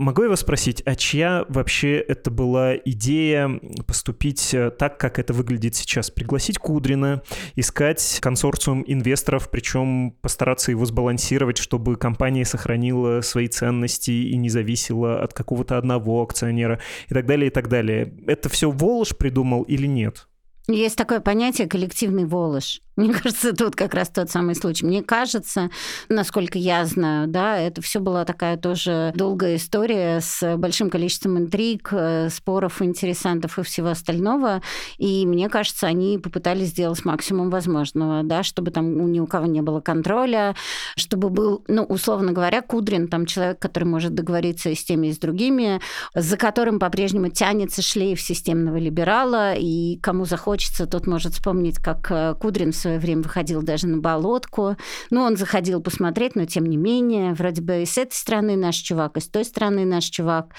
Могу 0.00 0.22
я 0.22 0.30
вас 0.30 0.40
спросить, 0.40 0.82
а 0.86 0.94
чья 0.94 1.44
вообще 1.48 1.98
это 1.98 2.30
была 2.30 2.74
идея 2.74 3.60
поступить 3.86 4.56
так, 4.78 4.98
как 4.98 5.18
это 5.18 5.34
выглядит 5.34 5.74
сейчас? 5.74 6.10
Пригласить 6.10 6.58
Кудри, 6.58 6.80
Кудрина, 6.80 7.22
искать 7.56 8.18
консорциум 8.22 8.82
инвесторов, 8.86 9.50
причем 9.50 10.12
постараться 10.22 10.70
его 10.70 10.86
сбалансировать, 10.86 11.58
чтобы 11.58 11.96
компания 11.96 12.46
сохранила 12.46 13.20
свои 13.20 13.48
ценности 13.48 14.10
и 14.10 14.36
не 14.38 14.48
зависела 14.48 15.22
от 15.22 15.34
какого-то 15.34 15.76
одного 15.76 16.22
акционера 16.22 16.80
и 17.08 17.12
так 17.12 17.26
далее, 17.26 17.48
и 17.48 17.50
так 17.50 17.68
далее. 17.68 18.14
Это 18.26 18.48
все 18.48 18.70
Волош 18.70 19.14
придумал 19.14 19.64
или 19.64 19.86
нет? 19.86 20.26
Есть 20.66 20.96
такое 20.96 21.20
понятие 21.20 21.68
коллективный 21.68 22.24
Волош. 22.24 22.80
Мне 23.00 23.14
кажется, 23.14 23.54
тут 23.54 23.76
как 23.76 23.94
раз 23.94 24.10
тот 24.10 24.30
самый 24.30 24.54
случай. 24.54 24.84
Мне 24.84 25.02
кажется, 25.02 25.70
насколько 26.10 26.58
я 26.58 26.84
знаю, 26.84 27.28
да, 27.28 27.58
это 27.58 27.80
все 27.80 27.98
была 27.98 28.26
такая 28.26 28.58
тоже 28.58 29.12
долгая 29.14 29.56
история 29.56 30.20
с 30.20 30.58
большим 30.58 30.90
количеством 30.90 31.38
интриг, 31.38 31.88
э, 31.92 32.28
споров, 32.28 32.82
интересантов 32.82 33.58
и 33.58 33.62
всего 33.62 33.88
остального. 33.88 34.60
И 34.98 35.24
мне 35.24 35.48
кажется, 35.48 35.86
они 35.86 36.18
попытались 36.18 36.68
сделать 36.68 37.02
максимум 37.06 37.48
возможного, 37.48 38.22
да, 38.22 38.42
чтобы 38.42 38.70
там 38.70 39.10
ни 39.10 39.18
у 39.18 39.26
кого 39.26 39.46
не 39.46 39.62
было 39.62 39.80
контроля, 39.80 40.54
чтобы 40.94 41.30
был, 41.30 41.64
ну, 41.68 41.84
условно 41.84 42.32
говоря, 42.32 42.60
Кудрин, 42.60 43.08
там 43.08 43.24
человек, 43.24 43.58
который 43.60 43.84
может 43.84 44.14
договориться 44.14 44.68
и 44.68 44.74
с 44.74 44.84
теми, 44.84 45.06
и 45.06 45.14
с 45.14 45.18
другими, 45.18 45.80
за 46.14 46.36
которым 46.36 46.78
по-прежнему 46.78 47.30
тянется 47.30 47.80
шлейф 47.80 48.20
системного 48.20 48.76
либерала, 48.76 49.54
и 49.54 49.98
кому 50.02 50.26
захочется, 50.26 50.84
тот 50.84 51.06
может 51.06 51.32
вспомнить, 51.32 51.78
как 51.78 52.10
э, 52.10 52.34
Кудрин 52.38 52.72
в 52.72 52.89
свое 52.90 52.98
время 52.98 53.22
выходил 53.22 53.62
даже 53.62 53.86
на 53.86 53.98
болотку. 53.98 54.76
Ну, 55.10 55.22
он 55.22 55.36
заходил 55.36 55.80
посмотреть, 55.80 56.34
но 56.34 56.44
тем 56.44 56.66
не 56.66 56.76
менее, 56.76 57.34
вроде 57.34 57.62
бы 57.62 57.82
и 57.82 57.86
с 57.86 57.96
этой 57.98 58.14
стороны 58.14 58.56
наш 58.56 58.76
чувак, 58.76 59.16
и 59.16 59.20
с 59.20 59.28
той 59.28 59.44
стороны 59.44 59.84
наш 59.84 60.04
чувак. 60.04 60.54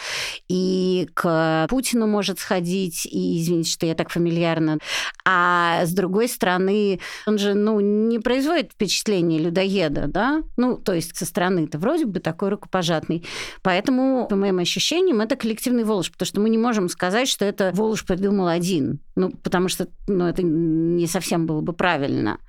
И 0.47 1.09
к 1.13 1.67
Путину 1.69 2.07
может 2.07 2.39
сходить, 2.39 3.05
и, 3.05 3.41
извините, 3.41 3.71
что 3.71 3.85
я 3.85 3.95
так 3.95 4.09
фамильярно. 4.09 4.77
А 5.25 5.85
с 5.85 5.91
другой 5.93 6.29
стороны, 6.29 6.99
он 7.27 7.37
же, 7.37 7.53
ну, 7.53 7.79
не 7.81 8.19
производит 8.19 8.71
впечатление 8.71 9.39
людоеда, 9.39 10.07
да? 10.07 10.41
Ну, 10.55 10.77
то 10.77 10.93
есть 10.93 11.17
со 11.17 11.25
стороны-то 11.25 11.79
вроде 11.79 12.05
бы 12.05 12.21
такой 12.21 12.49
рукопожатный. 12.49 13.25
Поэтому, 13.61 14.27
по 14.29 14.35
моим 14.37 14.59
ощущениям, 14.59 15.19
это 15.19 15.35
коллективный 15.35 15.83
Волож, 15.83 16.11
потому 16.11 16.27
что 16.27 16.39
мы 16.39 16.49
не 16.49 16.57
можем 16.57 16.87
сказать, 16.87 17.27
что 17.27 17.43
это 17.43 17.71
Волож 17.73 18.05
придумал 18.05 18.47
один. 18.47 18.99
Ну, 19.15 19.31
потому 19.31 19.67
что 19.67 19.87
ну, 20.07 20.25
это 20.25 20.41
не 20.43 21.07
совсем 21.07 21.45
было 21.45 21.61
бы 21.61 21.73
правильно 21.73 22.10
правильно. 22.11 22.39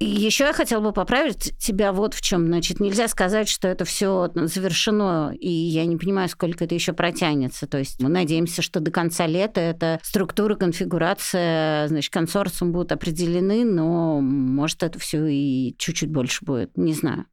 Еще 0.00 0.44
я 0.44 0.52
хотела 0.52 0.80
бы 0.80 0.92
поправить 0.92 1.56
тебя 1.58 1.92
вот 1.92 2.14
в 2.14 2.20
чем. 2.20 2.46
Значит, 2.46 2.80
нельзя 2.80 3.08
сказать, 3.08 3.48
что 3.48 3.68
это 3.68 3.84
все 3.84 4.30
завершено, 4.34 5.34
и 5.38 5.50
я 5.50 5.84
не 5.86 5.96
понимаю, 5.96 6.28
сколько 6.28 6.64
это 6.64 6.74
еще 6.74 6.92
протянется. 6.92 7.66
То 7.66 7.78
есть 7.78 8.00
мы 8.00 8.08
надеемся, 8.08 8.62
что 8.62 8.80
до 8.80 8.90
конца 8.90 9.26
лета 9.26 9.60
эта 9.60 10.00
структура, 10.02 10.54
конфигурация, 10.54 11.88
значит, 11.88 12.12
консорциум 12.12 12.72
будут 12.72 12.92
определены, 12.92 13.64
но 13.64 14.20
может 14.20 14.82
это 14.82 14.98
все 14.98 15.26
и 15.26 15.74
чуть-чуть 15.78 16.10
больше 16.10 16.44
будет, 16.44 16.76
не 16.76 16.92
знаю. 16.92 17.26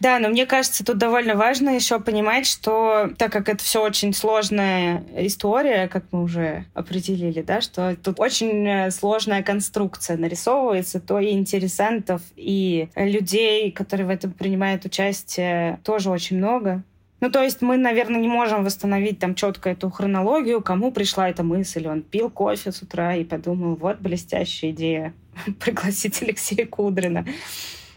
Да, 0.00 0.18
но 0.18 0.28
мне 0.28 0.46
кажется, 0.46 0.84
тут 0.84 0.98
довольно 0.98 1.34
важно 1.34 1.70
еще 1.70 1.98
понимать, 2.00 2.46
что 2.46 3.10
так 3.16 3.32
как 3.32 3.48
это 3.48 3.64
все 3.64 3.82
очень 3.82 4.12
сложная 4.12 5.02
история, 5.16 5.88
как 5.88 6.04
мы 6.12 6.22
уже 6.22 6.64
определили, 6.74 7.42
да, 7.42 7.60
что 7.60 7.96
тут 7.96 8.20
очень 8.20 8.66
э, 8.66 8.90
сложная 8.90 9.42
конструкция 9.42 10.16
нарисовывается, 10.18 11.00
то 11.00 11.18
и 11.18 11.30
интересантов, 11.30 12.20
и 12.36 12.88
людей, 12.94 13.70
которые 13.70 14.06
в 14.06 14.10
этом 14.10 14.32
принимают 14.32 14.84
участие, 14.84 15.80
тоже 15.82 16.10
очень 16.10 16.36
много. 16.36 16.82
Ну, 17.20 17.30
то 17.30 17.42
есть 17.42 17.62
мы, 17.62 17.78
наверное, 17.78 18.20
не 18.20 18.28
можем 18.28 18.64
восстановить 18.64 19.18
там 19.18 19.34
четко 19.34 19.70
эту 19.70 19.88
хронологию, 19.90 20.60
кому 20.60 20.92
пришла 20.92 21.30
эта 21.30 21.42
мысль. 21.42 21.86
Он 21.86 22.02
пил 22.02 22.28
кофе 22.28 22.72
с 22.72 22.82
утра 22.82 23.14
и 23.14 23.24
подумал, 23.24 23.76
вот 23.76 24.00
блестящая 24.00 24.72
идея 24.72 25.14
пригласить 25.60 26.20
Алексея 26.22 26.66
Кудрина. 26.66 27.24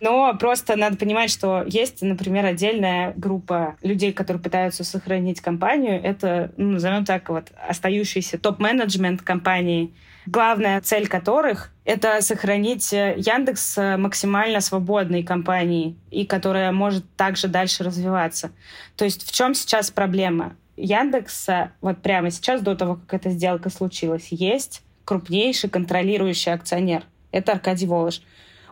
Но 0.02 0.34
просто 0.38 0.76
надо 0.76 0.98
понимать, 0.98 1.30
что 1.30 1.64
есть, 1.68 2.02
например, 2.02 2.46
отдельная 2.46 3.14
группа 3.16 3.76
людей, 3.82 4.14
которые 4.14 4.42
пытаются 4.42 4.84
сохранить 4.84 5.42
компанию. 5.42 6.02
Это, 6.02 6.52
ну, 6.58 6.72
назовем 6.72 7.06
так, 7.06 7.30
вот 7.30 7.52
остающийся 7.68 8.38
топ-менеджмент 8.38 9.22
компании, 9.22 9.94
главная 10.26 10.80
цель 10.82 11.08
которых— 11.08 11.72
это 11.86 12.22
сохранить 12.22 12.92
Яндекс 12.92 13.78
максимально 13.98 14.62
свободной 14.62 15.24
компанией, 15.24 15.98
и 16.12 16.26
которая 16.26 16.72
может 16.72 17.04
также 17.16 17.48
дальше 17.48 17.84
развиваться. 17.84 18.52
То 18.96 19.06
есть 19.06 19.28
в 19.28 19.32
чем 19.34 19.54
сейчас 19.54 19.92
проблема? 19.92 20.56
Яндекса 20.78 21.72
вот 21.82 22.02
прямо 22.02 22.32
сейчас, 22.32 22.62
до 22.62 22.74
того, 22.76 22.96
как 22.96 23.22
эта 23.22 23.32
сделка 23.32 23.70
случилась, 23.70 24.28
есть 24.30 24.82
крупнейший 25.04 25.70
контролирующий 25.70 26.54
акционер. 26.54 27.04
Это 27.32 27.52
Аркадий 27.52 27.86
Волош 27.86 28.22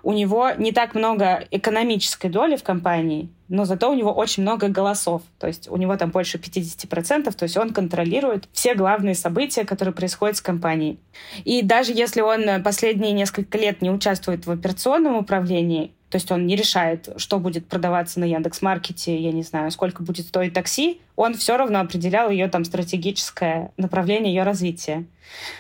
у 0.08 0.13
него 0.13 0.52
не 0.58 0.72
так 0.72 0.96
много 0.96 1.43
экономической 1.52 2.30
доли 2.30 2.56
в 2.56 2.63
компании, 2.63 3.28
но 3.50 3.65
зато 3.65 3.91
у 3.91 3.93
него 3.93 4.13
очень 4.13 4.43
много 4.43 4.70
голосов. 4.70 5.22
То 5.38 5.48
есть 5.48 5.70
у 5.70 5.76
него 5.76 5.98
там 5.98 6.12
больше 6.12 6.38
50%, 6.38 7.30
то 7.36 7.43
есть 7.43 7.58
он 7.58 7.74
контролирует 7.74 8.48
все 8.54 8.74
главные 8.74 9.15
события, 9.15 9.65
которые 9.65 9.93
происходят 9.93 10.38
с 10.38 10.41
компанией. 10.41 10.98
И 11.43 11.62
даже 11.62 11.91
если 11.91 12.22
он 12.22 12.63
последние 12.63 13.12
несколько 13.12 13.58
лет 13.58 13.82
не 13.82 13.91
участвует 13.91 14.46
в 14.46 14.52
операционном 14.52 15.17
управлении, 15.17 15.91
то 16.10 16.15
есть 16.15 16.32
он 16.32 16.48
не 16.48 16.56
решает, 16.56 17.10
что 17.17 17.38
будет 17.38 17.67
продаваться 17.67 18.20
на 18.22 18.26
Яндекс.Маркете, 18.26 19.17
я 19.17 19.32
не 19.34 19.43
знаю, 19.43 19.72
сколько 19.72 20.04
будет 20.04 20.28
стоить 20.28 20.54
такси, 20.54 21.02
он 21.17 21.34
все 21.34 21.58
равно 21.58 21.82
определял 21.82 22.30
ее 22.30 22.48
там 22.48 22.63
стратегическое 22.63 23.72
направление 23.76 24.34
ее 24.34 24.43
развития. 24.43 25.06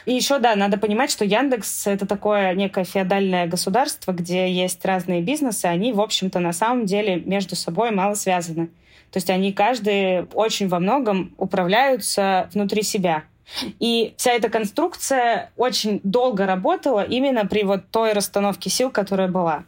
И 0.05 0.13
еще, 0.13 0.39
да, 0.39 0.55
надо 0.55 0.77
понимать, 0.77 1.11
что 1.11 1.25
Яндекс— 1.25 1.83
это 1.87 2.05
такое 2.05 2.53
некое 2.53 2.85
феодальное 2.85 3.45
государство, 3.47 4.13
где 4.13 4.49
есть 4.49 4.85
разные 4.85 5.21
бизнесы, 5.21 5.65
они, 5.65 5.91
в 5.91 5.99
общем-то, 5.99 6.39
на 6.39 6.53
самом 6.53 6.85
деле 6.85 7.17
между 7.17 7.57
собой 7.57 7.91
мало 7.91 8.13
связаны. 8.13 8.67
То 9.11 9.17
есть 9.17 9.29
они 9.29 9.51
каждый 9.51 10.23
очень 10.33 10.69
во 10.69 10.79
многом 10.79 11.33
управляются 11.37 12.49
внутри 12.53 12.83
себя. 12.83 13.23
И 13.79 14.13
вся 14.17 14.31
эта 14.31 14.49
конструкция 14.49 15.51
очень 15.57 15.99
долго 16.03 16.45
работала 16.45 17.03
именно 17.03 17.45
при 17.45 17.63
вот 17.63 17.89
той 17.91 18.13
расстановке 18.13 18.69
сил, 18.69 18.91
которая 18.91 19.27
была. 19.27 19.63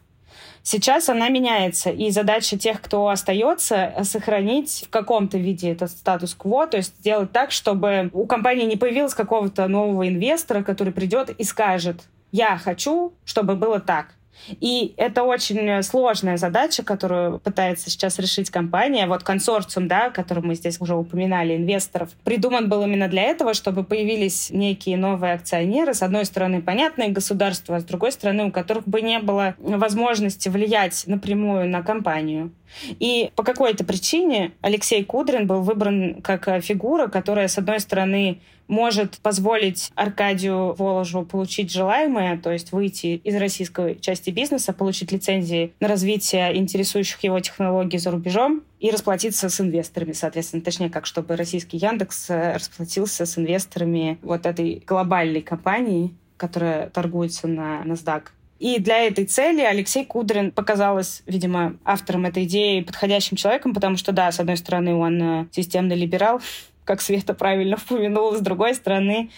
Сейчас 0.63 1.09
она 1.09 1.29
меняется, 1.29 1.89
и 1.89 2.11
задача 2.11 2.57
тех, 2.57 2.81
кто 2.81 3.07
остается, 3.07 3.93
сохранить 4.03 4.85
в 4.87 4.89
каком-то 4.89 5.37
виде 5.37 5.71
этот 5.71 5.91
статус-кво, 5.91 6.67
то 6.67 6.77
есть 6.77 6.95
сделать 6.99 7.31
так, 7.31 7.51
чтобы 7.51 8.09
у 8.13 8.25
компании 8.25 8.65
не 8.65 8.75
появилось 8.75 9.13
какого-то 9.13 9.67
нового 9.67 10.07
инвестора, 10.07 10.63
который 10.63 10.93
придет 10.93 11.29
и 11.29 11.43
скажет, 11.43 12.01
я 12.31 12.57
хочу, 12.57 13.13
чтобы 13.25 13.55
было 13.55 13.79
так. 13.79 14.13
И 14.47 14.93
это 14.97 15.23
очень 15.23 15.83
сложная 15.83 16.37
задача, 16.37 16.83
которую 16.83 17.39
пытается 17.39 17.89
сейчас 17.89 18.19
решить 18.19 18.49
компания. 18.49 19.07
Вот 19.07 19.23
консорциум, 19.23 19.87
да, 19.87 20.09
который 20.09 20.43
мы 20.43 20.55
здесь 20.55 20.79
уже 20.79 20.95
упоминали, 20.95 21.55
инвесторов, 21.55 22.09
придуман 22.23 22.69
был 22.69 22.83
именно 22.83 23.07
для 23.07 23.23
этого, 23.23 23.53
чтобы 23.53 23.83
появились 23.83 24.49
некие 24.49 24.97
новые 24.97 25.33
акционеры. 25.33 25.93
С 25.93 26.01
одной 26.01 26.25
стороны, 26.25 26.61
понятные 26.61 27.09
государства, 27.09 27.77
а 27.77 27.79
с 27.79 27.83
другой 27.83 28.11
стороны, 28.11 28.45
у 28.45 28.51
которых 28.51 28.87
бы 28.87 29.01
не 29.01 29.19
было 29.19 29.55
возможности 29.59 30.49
влиять 30.49 31.03
напрямую 31.07 31.69
на 31.69 31.81
компанию. 31.83 32.51
И 32.99 33.31
по 33.35 33.43
какой-то 33.43 33.83
причине 33.83 34.51
Алексей 34.61 35.03
Кудрин 35.03 35.47
был 35.47 35.61
выбран 35.61 36.21
как 36.21 36.63
фигура, 36.63 37.07
которая, 37.07 37.47
с 37.47 37.57
одной 37.57 37.79
стороны, 37.79 38.39
может 38.69 39.17
позволить 39.17 39.91
Аркадию 39.95 40.73
Воложу 40.75 41.25
получить 41.25 41.71
желаемое, 41.71 42.37
то 42.37 42.51
есть 42.51 42.71
выйти 42.71 43.19
из 43.23 43.35
российской 43.35 43.99
части 43.99 44.29
бизнеса, 44.29 44.71
получить 44.71 45.11
лицензии 45.11 45.73
на 45.79 45.87
развитие 45.87 46.55
интересующих 46.55 47.21
его 47.23 47.39
технологий 47.39 47.97
за 47.97 48.11
рубежом 48.11 48.63
и 48.79 48.91
расплатиться 48.91 49.49
с 49.49 49.59
инвесторами, 49.59 50.13
соответственно, 50.13 50.61
точнее, 50.61 50.89
как 50.89 51.05
чтобы 51.05 51.35
российский 51.35 51.77
Яндекс 51.77 52.29
э, 52.29 52.53
расплатился 52.53 53.25
с 53.25 53.37
инвесторами 53.37 54.19
вот 54.21 54.45
этой 54.45 54.83
глобальной 54.85 55.41
компании, 55.41 56.13
которая 56.37 56.89
торгуется 56.89 57.47
на 57.47 57.81
NASDAQ. 57.83 58.25
И 58.59 58.79
для 58.79 59.05
этой 59.05 59.25
цели 59.25 59.61
Алексей 59.61 60.05
Кудрин 60.05 60.51
показалось, 60.51 61.23
видимо, 61.25 61.77
автором 61.85 62.25
этой 62.25 62.43
идеи 62.43 62.81
подходящим 62.81 63.37
человеком, 63.37 63.73
потому 63.73 63.95
что, 63.95 64.11
да, 64.11 64.31
с 64.31 64.39
одной 64.39 64.57
стороны, 64.57 64.93
он 64.93 65.21
э, 65.21 65.45
системный 65.51 65.95
либерал, 65.95 66.41
как 66.83 67.01
Света 67.01 67.33
правильно 67.33 67.77
упомянула. 67.77 68.37
С 68.37 68.41
другой 68.41 68.75
стороны, 68.75 69.29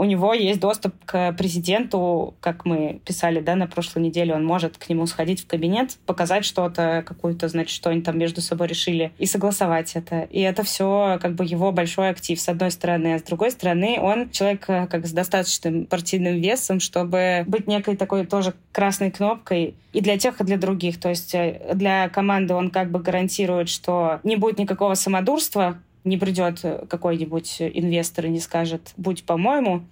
у 0.00 0.04
него 0.04 0.32
есть 0.32 0.60
доступ 0.60 0.94
к 1.04 1.32
президенту, 1.32 2.32
как 2.40 2.64
мы 2.64 3.02
писали, 3.04 3.40
да, 3.40 3.54
на 3.54 3.66
прошлой 3.66 4.00
неделе, 4.00 4.34
он 4.34 4.46
может 4.46 4.78
к 4.78 4.88
нему 4.88 5.06
сходить 5.06 5.42
в 5.42 5.46
кабинет, 5.46 5.98
показать 6.06 6.46
что-то, 6.46 7.04
какую-то, 7.06 7.48
значит, 7.48 7.68
что 7.68 7.90
они 7.90 8.00
там 8.00 8.18
между 8.18 8.40
собой 8.40 8.68
решили, 8.68 9.12
и 9.18 9.26
согласовать 9.26 9.96
это. 9.96 10.22
И 10.22 10.40
это 10.40 10.62
все 10.62 11.18
как 11.20 11.34
бы 11.34 11.44
его 11.44 11.70
большой 11.70 12.08
актив, 12.08 12.40
с 12.40 12.48
одной 12.48 12.70
стороны. 12.70 13.14
А 13.14 13.18
с 13.18 13.22
другой 13.24 13.50
стороны, 13.50 13.98
он 14.00 14.30
человек 14.30 14.64
э, 14.68 14.86
как 14.86 15.06
с 15.06 15.12
достаточным 15.12 15.84
партийным 15.84 16.36
весом, 16.40 16.80
чтобы 16.80 17.44
быть 17.46 17.66
некой 17.66 17.94
такой 17.94 18.24
тоже 18.24 18.54
красной 18.72 19.10
кнопкой 19.10 19.74
и 19.92 20.00
для 20.00 20.16
тех, 20.16 20.40
и 20.40 20.44
для 20.44 20.56
других. 20.56 20.98
То 20.98 21.10
есть 21.10 21.34
э, 21.34 21.72
для 21.74 22.08
команды 22.08 22.54
он 22.54 22.70
как 22.70 22.90
бы 22.90 23.00
гарантирует, 23.00 23.68
что 23.68 24.20
не 24.22 24.36
будет 24.36 24.58
никакого 24.58 24.94
самодурства, 24.94 25.76
не 26.04 26.16
придет 26.16 26.64
какой-нибудь 26.88 27.60
инвестор 27.60 28.26
и 28.26 28.30
не 28.30 28.40
скажет 28.40 28.92
«будь 28.96 29.24
по-моему», 29.24 29.82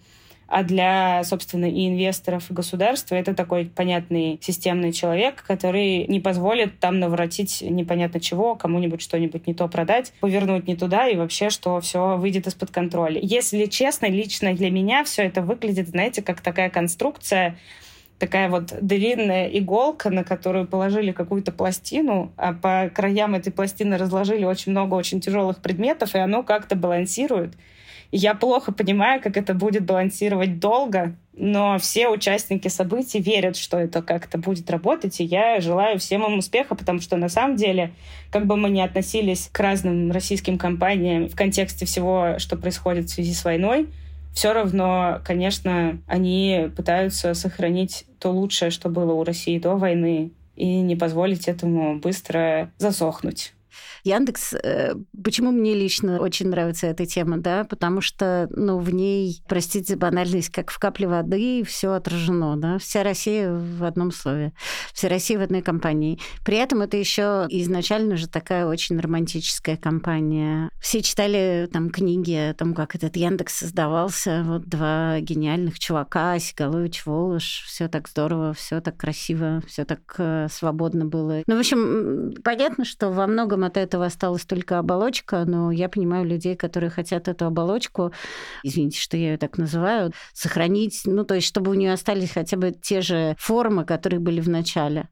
а 0.48 0.62
для, 0.62 1.22
собственно, 1.24 1.66
и 1.66 1.88
инвесторов, 1.88 2.50
и 2.50 2.54
государства 2.54 3.14
это 3.14 3.34
такой 3.34 3.66
понятный 3.66 4.38
системный 4.40 4.92
человек, 4.92 5.44
который 5.46 6.06
не 6.06 6.20
позволит 6.20 6.80
там 6.80 6.98
наворотить 6.98 7.60
непонятно 7.60 8.18
чего, 8.18 8.56
кому-нибудь 8.56 9.02
что-нибудь 9.02 9.46
не 9.46 9.52
то 9.52 9.68
продать, 9.68 10.14
повернуть 10.20 10.66
не 10.66 10.74
туда, 10.74 11.06
и 11.06 11.16
вообще, 11.16 11.50
что 11.50 11.78
все 11.80 12.16
выйдет 12.16 12.46
из-под 12.46 12.70
контроля. 12.70 13.20
Если 13.22 13.66
честно, 13.66 14.06
лично 14.06 14.54
для 14.54 14.70
меня 14.70 15.04
все 15.04 15.24
это 15.24 15.42
выглядит, 15.42 15.88
знаете, 15.88 16.22
как 16.22 16.40
такая 16.40 16.70
конструкция, 16.70 17.58
такая 18.18 18.48
вот 18.48 18.74
длинная 18.80 19.46
иголка, 19.46 20.10
на 20.10 20.24
которую 20.24 20.66
положили 20.66 21.12
какую-то 21.12 21.52
пластину, 21.52 22.32
а 22.36 22.52
по 22.52 22.90
краям 22.94 23.34
этой 23.34 23.52
пластины 23.52 23.96
разложили 23.96 24.44
очень 24.44 24.72
много 24.72 24.94
очень 24.94 25.20
тяжелых 25.20 25.58
предметов, 25.58 26.14
и 26.14 26.18
оно 26.18 26.42
как-то 26.42 26.76
балансирует. 26.76 27.54
Я 28.10 28.34
плохо 28.34 28.72
понимаю, 28.72 29.20
как 29.20 29.36
это 29.36 29.52
будет 29.52 29.84
балансировать 29.84 30.58
долго, 30.58 31.14
но 31.34 31.78
все 31.78 32.08
участники 32.08 32.68
событий 32.68 33.20
верят, 33.20 33.56
что 33.56 33.78
это 33.78 34.02
как-то 34.02 34.38
будет 34.38 34.70
работать, 34.70 35.20
и 35.20 35.24
я 35.24 35.60
желаю 35.60 35.98
всем 35.98 36.24
им 36.24 36.38
успеха, 36.38 36.74
потому 36.74 37.00
что 37.00 37.16
на 37.16 37.28
самом 37.28 37.56
деле, 37.56 37.92
как 38.30 38.46
бы 38.46 38.56
мы 38.56 38.70
ни 38.70 38.80
относились 38.80 39.50
к 39.52 39.60
разным 39.60 40.10
российским 40.10 40.56
компаниям 40.56 41.28
в 41.28 41.36
контексте 41.36 41.84
всего, 41.84 42.38
что 42.38 42.56
происходит 42.56 43.06
в 43.06 43.12
связи 43.12 43.34
с 43.34 43.44
войной, 43.44 43.88
все 44.38 44.52
равно, 44.52 45.20
конечно, 45.24 45.98
они 46.06 46.70
пытаются 46.76 47.34
сохранить 47.34 48.04
то 48.20 48.30
лучшее, 48.30 48.70
что 48.70 48.88
было 48.88 49.12
у 49.12 49.24
России 49.24 49.58
до 49.58 49.74
войны, 49.74 50.30
и 50.54 50.78
не 50.78 50.94
позволить 50.94 51.48
этому 51.48 51.98
быстро 51.98 52.70
засохнуть. 52.78 53.52
Яндекс, 54.04 54.54
э, 54.54 54.94
почему 55.22 55.50
мне 55.50 55.74
лично 55.74 56.20
очень 56.20 56.48
нравится 56.48 56.86
эта 56.86 57.06
тема, 57.06 57.38
да, 57.38 57.64
потому 57.64 58.00
что, 58.00 58.48
ну, 58.50 58.78
в 58.78 58.92
ней, 58.92 59.42
простите 59.48 59.96
банальность, 59.96 60.50
как 60.50 60.70
в 60.70 60.78
капле 60.78 61.08
воды, 61.08 61.64
все 61.64 61.92
отражено, 61.92 62.56
да, 62.56 62.78
вся 62.78 63.02
Россия 63.02 63.52
в 63.52 63.84
одном 63.84 64.12
слове, 64.12 64.52
вся 64.92 65.08
Россия 65.08 65.38
в 65.38 65.42
одной 65.42 65.62
компании. 65.62 66.18
При 66.44 66.56
этом 66.56 66.82
это 66.82 66.96
еще 66.96 67.46
изначально 67.50 68.16
же 68.16 68.28
такая 68.28 68.66
очень 68.66 68.98
романтическая 68.98 69.76
компания. 69.76 70.70
Все 70.80 71.02
читали 71.02 71.68
там 71.72 71.90
книги 71.90 72.50
о 72.50 72.54
том, 72.54 72.74
как 72.74 72.94
этот 72.94 73.16
Яндекс 73.16 73.56
создавался, 73.56 74.42
вот 74.46 74.66
два 74.66 75.20
гениальных 75.20 75.78
чувака, 75.78 76.38
Сигалович, 76.38 77.06
Волош, 77.06 77.64
все 77.66 77.88
так 77.88 78.08
здорово, 78.08 78.54
все 78.54 78.80
так 78.80 78.96
красиво, 78.96 79.62
все 79.66 79.84
так 79.84 80.00
э, 80.18 80.48
свободно 80.50 81.04
было. 81.04 81.42
Ну, 81.46 81.56
в 81.56 81.58
общем, 81.58 82.34
понятно, 82.42 82.84
что 82.84 83.10
во 83.10 83.26
многом 83.26 83.64
от 83.68 83.76
этого 83.76 84.06
осталась 84.06 84.44
только 84.44 84.78
оболочка, 84.78 85.44
но 85.44 85.70
я 85.70 85.88
понимаю 85.88 86.26
людей, 86.26 86.56
которые 86.56 86.90
хотят 86.90 87.28
эту 87.28 87.46
оболочку, 87.46 88.12
извините, 88.62 89.00
что 89.00 89.16
я 89.16 89.32
ее 89.32 89.38
так 89.38 89.56
называю, 89.56 90.12
сохранить, 90.34 91.02
ну, 91.04 91.24
то 91.24 91.34
есть, 91.34 91.46
чтобы 91.46 91.70
у 91.70 91.74
нее 91.74 91.92
остались 91.92 92.32
хотя 92.32 92.56
бы 92.56 92.72
те 92.72 93.00
же 93.00 93.36
формы, 93.38 93.84
которые 93.84 94.20
были 94.20 94.40
в 94.40 94.48
начале. 94.48 95.08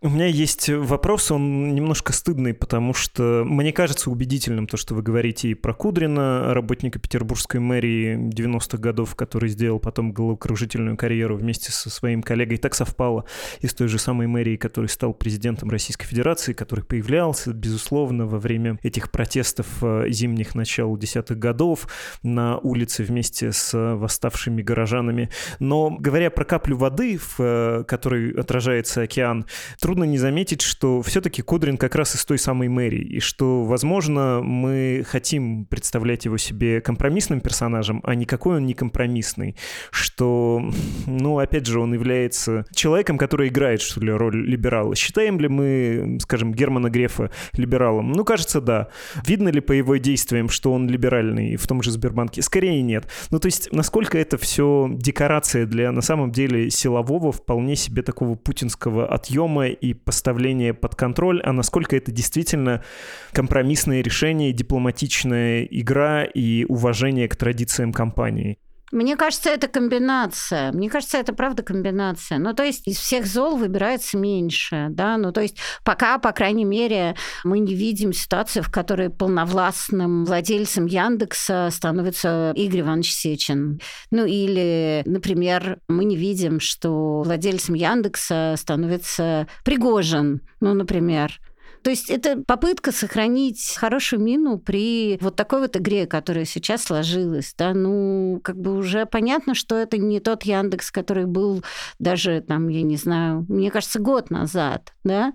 У 0.00 0.10
меня 0.10 0.26
есть 0.26 0.68
вопрос, 0.68 1.30
он 1.30 1.74
немножко 1.74 2.12
стыдный, 2.12 2.52
потому 2.52 2.92
что 2.92 3.42
мне 3.46 3.72
кажется 3.72 4.10
убедительным 4.10 4.66
то, 4.66 4.76
что 4.76 4.94
вы 4.94 5.02
говорите 5.02 5.48
и 5.48 5.54
про 5.54 5.72
Кудрина, 5.72 6.52
работника 6.52 6.98
петербургской 6.98 7.58
мэрии 7.58 8.16
90-х 8.28 8.76
годов, 8.76 9.14
который 9.14 9.48
сделал 9.48 9.78
потом 9.78 10.12
головокружительную 10.12 10.98
карьеру 10.98 11.36
вместе 11.36 11.72
со 11.72 11.88
своим 11.88 12.22
коллегой. 12.22 12.58
Так 12.58 12.74
совпало 12.74 13.24
из 13.60 13.72
той 13.72 13.88
же 13.88 13.98
самой 13.98 14.26
мэрии, 14.26 14.56
который 14.56 14.88
стал 14.88 15.14
президентом 15.14 15.70
Российской 15.70 16.06
Федерации, 16.06 16.52
который 16.52 16.84
появлялся, 16.84 17.54
безусловно, 17.54 18.26
во 18.26 18.38
время 18.38 18.78
этих 18.82 19.10
протестов 19.10 19.66
э, 19.80 20.10
зимних 20.10 20.54
начал 20.54 20.94
десятых 20.98 21.38
годов 21.38 21.88
на 22.22 22.58
улице 22.58 23.04
вместе 23.04 23.52
с 23.52 23.72
восставшими 23.72 24.60
горожанами. 24.60 25.30
Но 25.60 25.96
говоря 25.98 26.30
про 26.30 26.44
каплю 26.44 26.76
воды, 26.76 27.16
в 27.16 27.36
э, 27.38 27.84
которой 27.84 28.32
отражается 28.32 29.00
океан, 29.00 29.43
трудно 29.80 30.04
не 30.04 30.18
заметить, 30.18 30.62
что 30.62 31.02
все-таки 31.02 31.42
Кудрин 31.42 31.76
как 31.76 31.94
раз 31.94 32.14
из 32.14 32.24
той 32.24 32.38
самой 32.38 32.68
мэрии, 32.68 33.02
и 33.02 33.20
что, 33.20 33.64
возможно, 33.64 34.40
мы 34.42 35.04
хотим 35.06 35.66
представлять 35.66 36.24
его 36.24 36.38
себе 36.38 36.80
компромиссным 36.80 37.40
персонажем, 37.40 38.00
а 38.04 38.14
никакой 38.14 38.56
он 38.56 38.66
не 38.66 38.74
компромиссный, 38.74 39.56
что, 39.90 40.62
ну, 41.06 41.38
опять 41.38 41.66
же, 41.66 41.80
он 41.80 41.94
является 41.94 42.64
человеком, 42.74 43.18
который 43.18 43.48
играет, 43.48 43.80
что 43.80 44.00
ли, 44.00 44.10
роль 44.10 44.46
либерала. 44.46 44.94
Считаем 44.94 45.38
ли 45.40 45.48
мы, 45.48 46.18
скажем, 46.20 46.52
Германа 46.52 46.90
Грефа 46.90 47.30
либералом? 47.52 48.12
Ну, 48.12 48.24
кажется, 48.24 48.60
да. 48.60 48.88
Видно 49.26 49.48
ли 49.48 49.60
по 49.60 49.72
его 49.72 49.96
действиям, 49.96 50.48
что 50.48 50.72
он 50.72 50.88
либеральный 50.88 51.56
в 51.56 51.66
том 51.66 51.82
же 51.82 51.90
Сбербанке? 51.90 52.42
Скорее 52.42 52.82
нет. 52.82 53.06
Ну, 53.30 53.38
то 53.38 53.46
есть, 53.46 53.72
насколько 53.72 54.18
это 54.18 54.38
все 54.38 54.88
декорация 54.90 55.66
для, 55.66 55.92
на 55.92 56.02
самом 56.02 56.32
деле, 56.32 56.70
силового, 56.70 57.32
вполне 57.32 57.76
себе 57.76 58.02
такого 58.02 58.34
путинского 58.34 59.06
отъема 59.06 59.33
приема 59.34 59.66
и 59.66 59.94
поставление 59.94 60.72
под 60.74 60.94
контроль, 60.94 61.40
а 61.42 61.52
насколько 61.52 61.96
это 61.96 62.12
действительно 62.12 62.84
компромиссное 63.32 64.00
решение, 64.00 64.52
дипломатичная 64.52 65.64
игра 65.64 66.22
и 66.22 66.64
уважение 66.68 67.28
к 67.28 67.34
традициям 67.34 67.92
компании. 67.92 68.58
Мне 68.94 69.16
кажется, 69.16 69.50
это 69.50 69.66
комбинация. 69.66 70.70
Мне 70.70 70.88
кажется, 70.88 71.18
это 71.18 71.32
правда 71.32 71.64
комбинация. 71.64 72.38
Ну, 72.38 72.54
то 72.54 72.62
есть 72.62 72.86
из 72.86 72.96
всех 72.98 73.26
зол 73.26 73.56
выбирается 73.56 74.16
меньше, 74.16 74.86
да. 74.90 75.16
Ну, 75.16 75.32
то 75.32 75.40
есть 75.40 75.58
пока, 75.82 76.18
по 76.18 76.30
крайней 76.30 76.64
мере, 76.64 77.16
мы 77.42 77.58
не 77.58 77.74
видим 77.74 78.12
ситуацию, 78.12 78.62
в 78.62 78.70
которой 78.70 79.10
полновластным 79.10 80.24
владельцем 80.24 80.86
Яндекса 80.86 81.70
становится 81.72 82.52
Игорь 82.54 82.82
Иванович 82.82 83.12
Сечин. 83.12 83.80
Ну, 84.12 84.26
или, 84.26 85.02
например, 85.06 85.80
мы 85.88 86.04
не 86.04 86.14
видим, 86.14 86.60
что 86.60 87.22
владельцем 87.22 87.74
Яндекса 87.74 88.54
становится 88.56 89.48
Пригожин, 89.64 90.42
ну, 90.60 90.72
например. 90.72 91.40
То 91.84 91.90
есть 91.90 92.08
это 92.08 92.42
попытка 92.42 92.92
сохранить 92.92 93.76
хорошую 93.76 94.22
мину 94.22 94.58
при 94.58 95.18
вот 95.20 95.36
такой 95.36 95.60
вот 95.60 95.76
игре, 95.76 96.06
которая 96.06 96.46
сейчас 96.46 96.82
сложилась. 96.82 97.54
Да? 97.58 97.74
Ну, 97.74 98.40
как 98.42 98.56
бы 98.56 98.74
уже 98.74 99.04
понятно, 99.04 99.54
что 99.54 99.76
это 99.76 99.98
не 99.98 100.18
тот 100.18 100.44
Яндекс, 100.44 100.90
который 100.90 101.26
был 101.26 101.62
даже 101.98 102.40
там, 102.40 102.68
я 102.68 102.80
не 102.80 102.96
знаю, 102.96 103.44
мне 103.50 103.70
кажется, 103.70 104.00
год 104.00 104.30
назад, 104.30 104.94
да? 105.04 105.34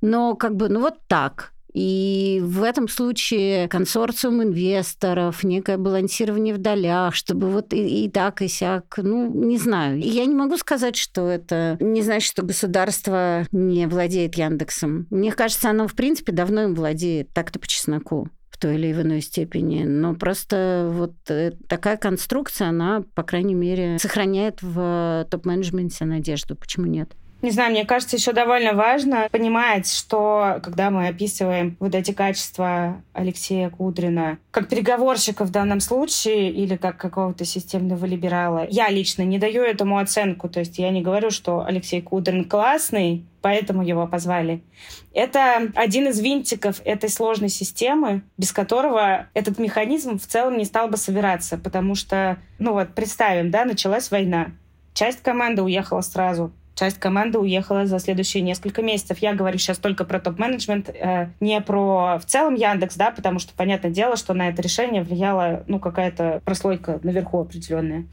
Но 0.00 0.36
как 0.36 0.56
бы, 0.56 0.70
ну 0.70 0.80
вот 0.80 0.94
так. 1.06 1.52
И 1.72 2.40
в 2.42 2.62
этом 2.62 2.88
случае 2.88 3.68
консорциум 3.68 4.42
инвесторов, 4.42 5.44
некое 5.44 5.76
балансирование 5.76 6.54
в 6.54 6.58
долях, 6.58 7.14
чтобы 7.14 7.48
вот 7.48 7.72
и, 7.72 8.04
и 8.04 8.10
так, 8.10 8.42
и 8.42 8.48
сяк, 8.48 8.98
ну, 8.98 9.32
не 9.32 9.58
знаю. 9.58 9.98
Я 10.00 10.24
не 10.26 10.34
могу 10.34 10.56
сказать, 10.56 10.96
что 10.96 11.28
это 11.28 11.76
не 11.80 12.02
значит, 12.02 12.30
что 12.30 12.42
государство 12.42 13.46
не 13.52 13.86
владеет 13.86 14.34
Яндексом. 14.34 15.06
Мне 15.10 15.32
кажется, 15.32 15.70
оно, 15.70 15.86
в 15.86 15.94
принципе, 15.94 16.32
давно 16.32 16.64
им 16.64 16.74
владеет, 16.74 17.32
так-то 17.32 17.58
по 17.58 17.66
чесноку 17.66 18.28
в 18.50 18.58
той 18.58 18.74
или 18.74 18.92
иной 18.92 19.20
степени. 19.20 19.84
Но 19.84 20.14
просто 20.14 20.90
вот 20.92 21.14
э, 21.28 21.52
такая 21.68 21.96
конструкция, 21.96 22.68
она, 22.68 23.04
по 23.14 23.22
крайней 23.22 23.54
мере, 23.54 23.98
сохраняет 23.98 24.60
в 24.60 25.26
топ-менеджменте 25.30 26.04
надежду. 26.04 26.56
Почему 26.56 26.86
нет? 26.86 27.12
Не 27.42 27.50
знаю, 27.52 27.70
мне 27.70 27.86
кажется, 27.86 28.16
еще 28.16 28.32
довольно 28.32 28.74
важно 28.74 29.28
понимать, 29.32 29.90
что 29.90 30.60
когда 30.62 30.90
мы 30.90 31.08
описываем 31.08 31.76
вот 31.80 31.94
эти 31.94 32.12
качества 32.12 33.02
Алексея 33.14 33.70
Кудрина 33.70 34.38
как 34.50 34.68
переговорщика 34.68 35.44
в 35.44 35.50
данном 35.50 35.80
случае 35.80 36.50
или 36.50 36.76
как 36.76 36.98
какого-то 36.98 37.46
системного 37.46 38.04
либерала, 38.04 38.66
я 38.68 38.90
лично 38.90 39.22
не 39.22 39.38
даю 39.38 39.62
этому 39.62 39.98
оценку. 39.98 40.50
То 40.50 40.60
есть 40.60 40.78
я 40.78 40.90
не 40.90 41.00
говорю, 41.00 41.30
что 41.30 41.64
Алексей 41.64 42.02
Кудрин 42.02 42.44
классный, 42.44 43.24
поэтому 43.40 43.82
его 43.82 44.06
позвали. 44.06 44.62
Это 45.14 45.70
один 45.74 46.08
из 46.08 46.20
винтиков 46.20 46.82
этой 46.84 47.08
сложной 47.08 47.48
системы, 47.48 48.22
без 48.36 48.52
которого 48.52 49.28
этот 49.32 49.58
механизм 49.58 50.18
в 50.18 50.26
целом 50.26 50.58
не 50.58 50.66
стал 50.66 50.88
бы 50.88 50.98
собираться, 50.98 51.56
потому 51.56 51.94
что, 51.94 52.36
ну 52.58 52.74
вот, 52.74 52.94
представим, 52.94 53.50
да, 53.50 53.64
началась 53.64 54.10
война. 54.10 54.48
Часть 54.92 55.22
команды 55.22 55.62
уехала 55.62 56.02
сразу, 56.02 56.52
часть 56.80 56.98
команды 56.98 57.38
уехала 57.38 57.84
за 57.84 57.98
следующие 57.98 58.42
несколько 58.42 58.80
месяцев. 58.80 59.18
Я 59.18 59.34
говорю 59.34 59.58
сейчас 59.58 59.76
только 59.76 60.06
про 60.06 60.18
топ-менеджмент, 60.18 60.88
э, 60.88 61.28
не 61.38 61.60
про 61.60 62.18
в 62.18 62.24
целом 62.24 62.54
Яндекс, 62.54 62.96
да, 62.96 63.10
потому 63.10 63.38
что, 63.38 63.52
понятное 63.52 63.90
дело, 63.90 64.16
что 64.16 64.32
на 64.32 64.48
это 64.48 64.62
решение 64.62 65.02
влияла, 65.02 65.62
ну, 65.66 65.78
какая-то 65.78 66.40
прослойка 66.42 66.98
наверху 67.02 67.38
определенная. 67.38 68.06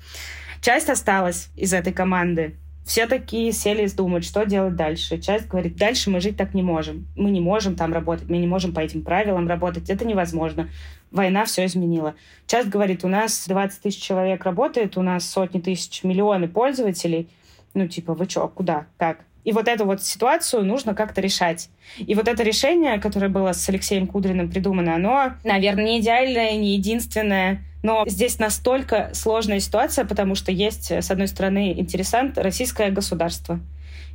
Часть 0.60 0.90
осталась 0.90 1.48
из 1.56 1.72
этой 1.72 1.94
команды. 1.94 2.58
Все 2.86 3.08
такие 3.08 3.54
сели 3.54 3.88
думать, 3.88 4.26
что 4.26 4.46
делать 4.46 4.76
дальше. 4.76 5.18
Часть 5.18 5.48
говорит, 5.48 5.78
дальше 5.78 6.10
мы 6.10 6.20
жить 6.20 6.36
так 6.36 6.54
не 6.54 6.62
можем. 6.62 7.08
Мы 7.16 7.32
не 7.32 7.40
можем 7.40 7.76
там 7.76 7.94
работать, 7.94 8.30
мы 8.30 8.38
не 8.38 8.48
можем 8.48 8.74
по 8.74 8.82
этим 8.82 9.02
правилам 9.02 9.48
работать. 9.48 9.90
Это 9.90 10.06
невозможно. 10.06 10.68
Война 11.12 11.46
все 11.46 11.66
изменила. 11.66 12.16
Часть 12.48 12.68
говорит, 12.68 13.06
у 13.06 13.08
нас 13.08 13.46
20 13.48 13.82
тысяч 13.82 14.02
человек 14.02 14.44
работает, 14.44 14.98
у 14.98 15.02
нас 15.02 15.26
сотни 15.26 15.62
тысяч, 15.62 16.04
миллионы 16.04 16.50
пользователей– 16.50 17.30
ну, 17.78 17.88
типа, 17.88 18.14
вы 18.14 18.28
что, 18.28 18.48
куда, 18.48 18.88
как? 18.98 19.20
И 19.44 19.54
вот 19.54 19.68
эту 19.68 19.86
вот 19.86 20.04
ситуацию 20.04 20.66
нужно 20.66 20.94
как-то 20.94 21.22
решать. 21.22 21.70
И 21.98 22.16
вот 22.16 22.28
это 22.28 22.44
решение, 22.44 23.00
которое 23.00 23.30
было 23.30 23.54
с 23.54 23.70
Алексеем 23.70 24.08
Кудриным 24.08 24.50
придумано, 24.50 24.96
оно, 24.96 25.34
наверное, 25.44 25.86
не 25.86 26.00
идеальное, 26.00 26.58
не 26.58 26.76
единственное, 26.76 27.64
но 27.84 28.04
здесь 28.08 28.40
настолько 28.40 29.12
сложная 29.14 29.60
ситуация, 29.60 30.04
потому 30.04 30.36
что 30.36 30.52
есть, 30.52 30.92
с 30.92 31.12
одной 31.12 31.28
стороны, 31.28 31.72
интересант 31.80 32.38
российское 32.38 32.90
государство, 32.90 33.60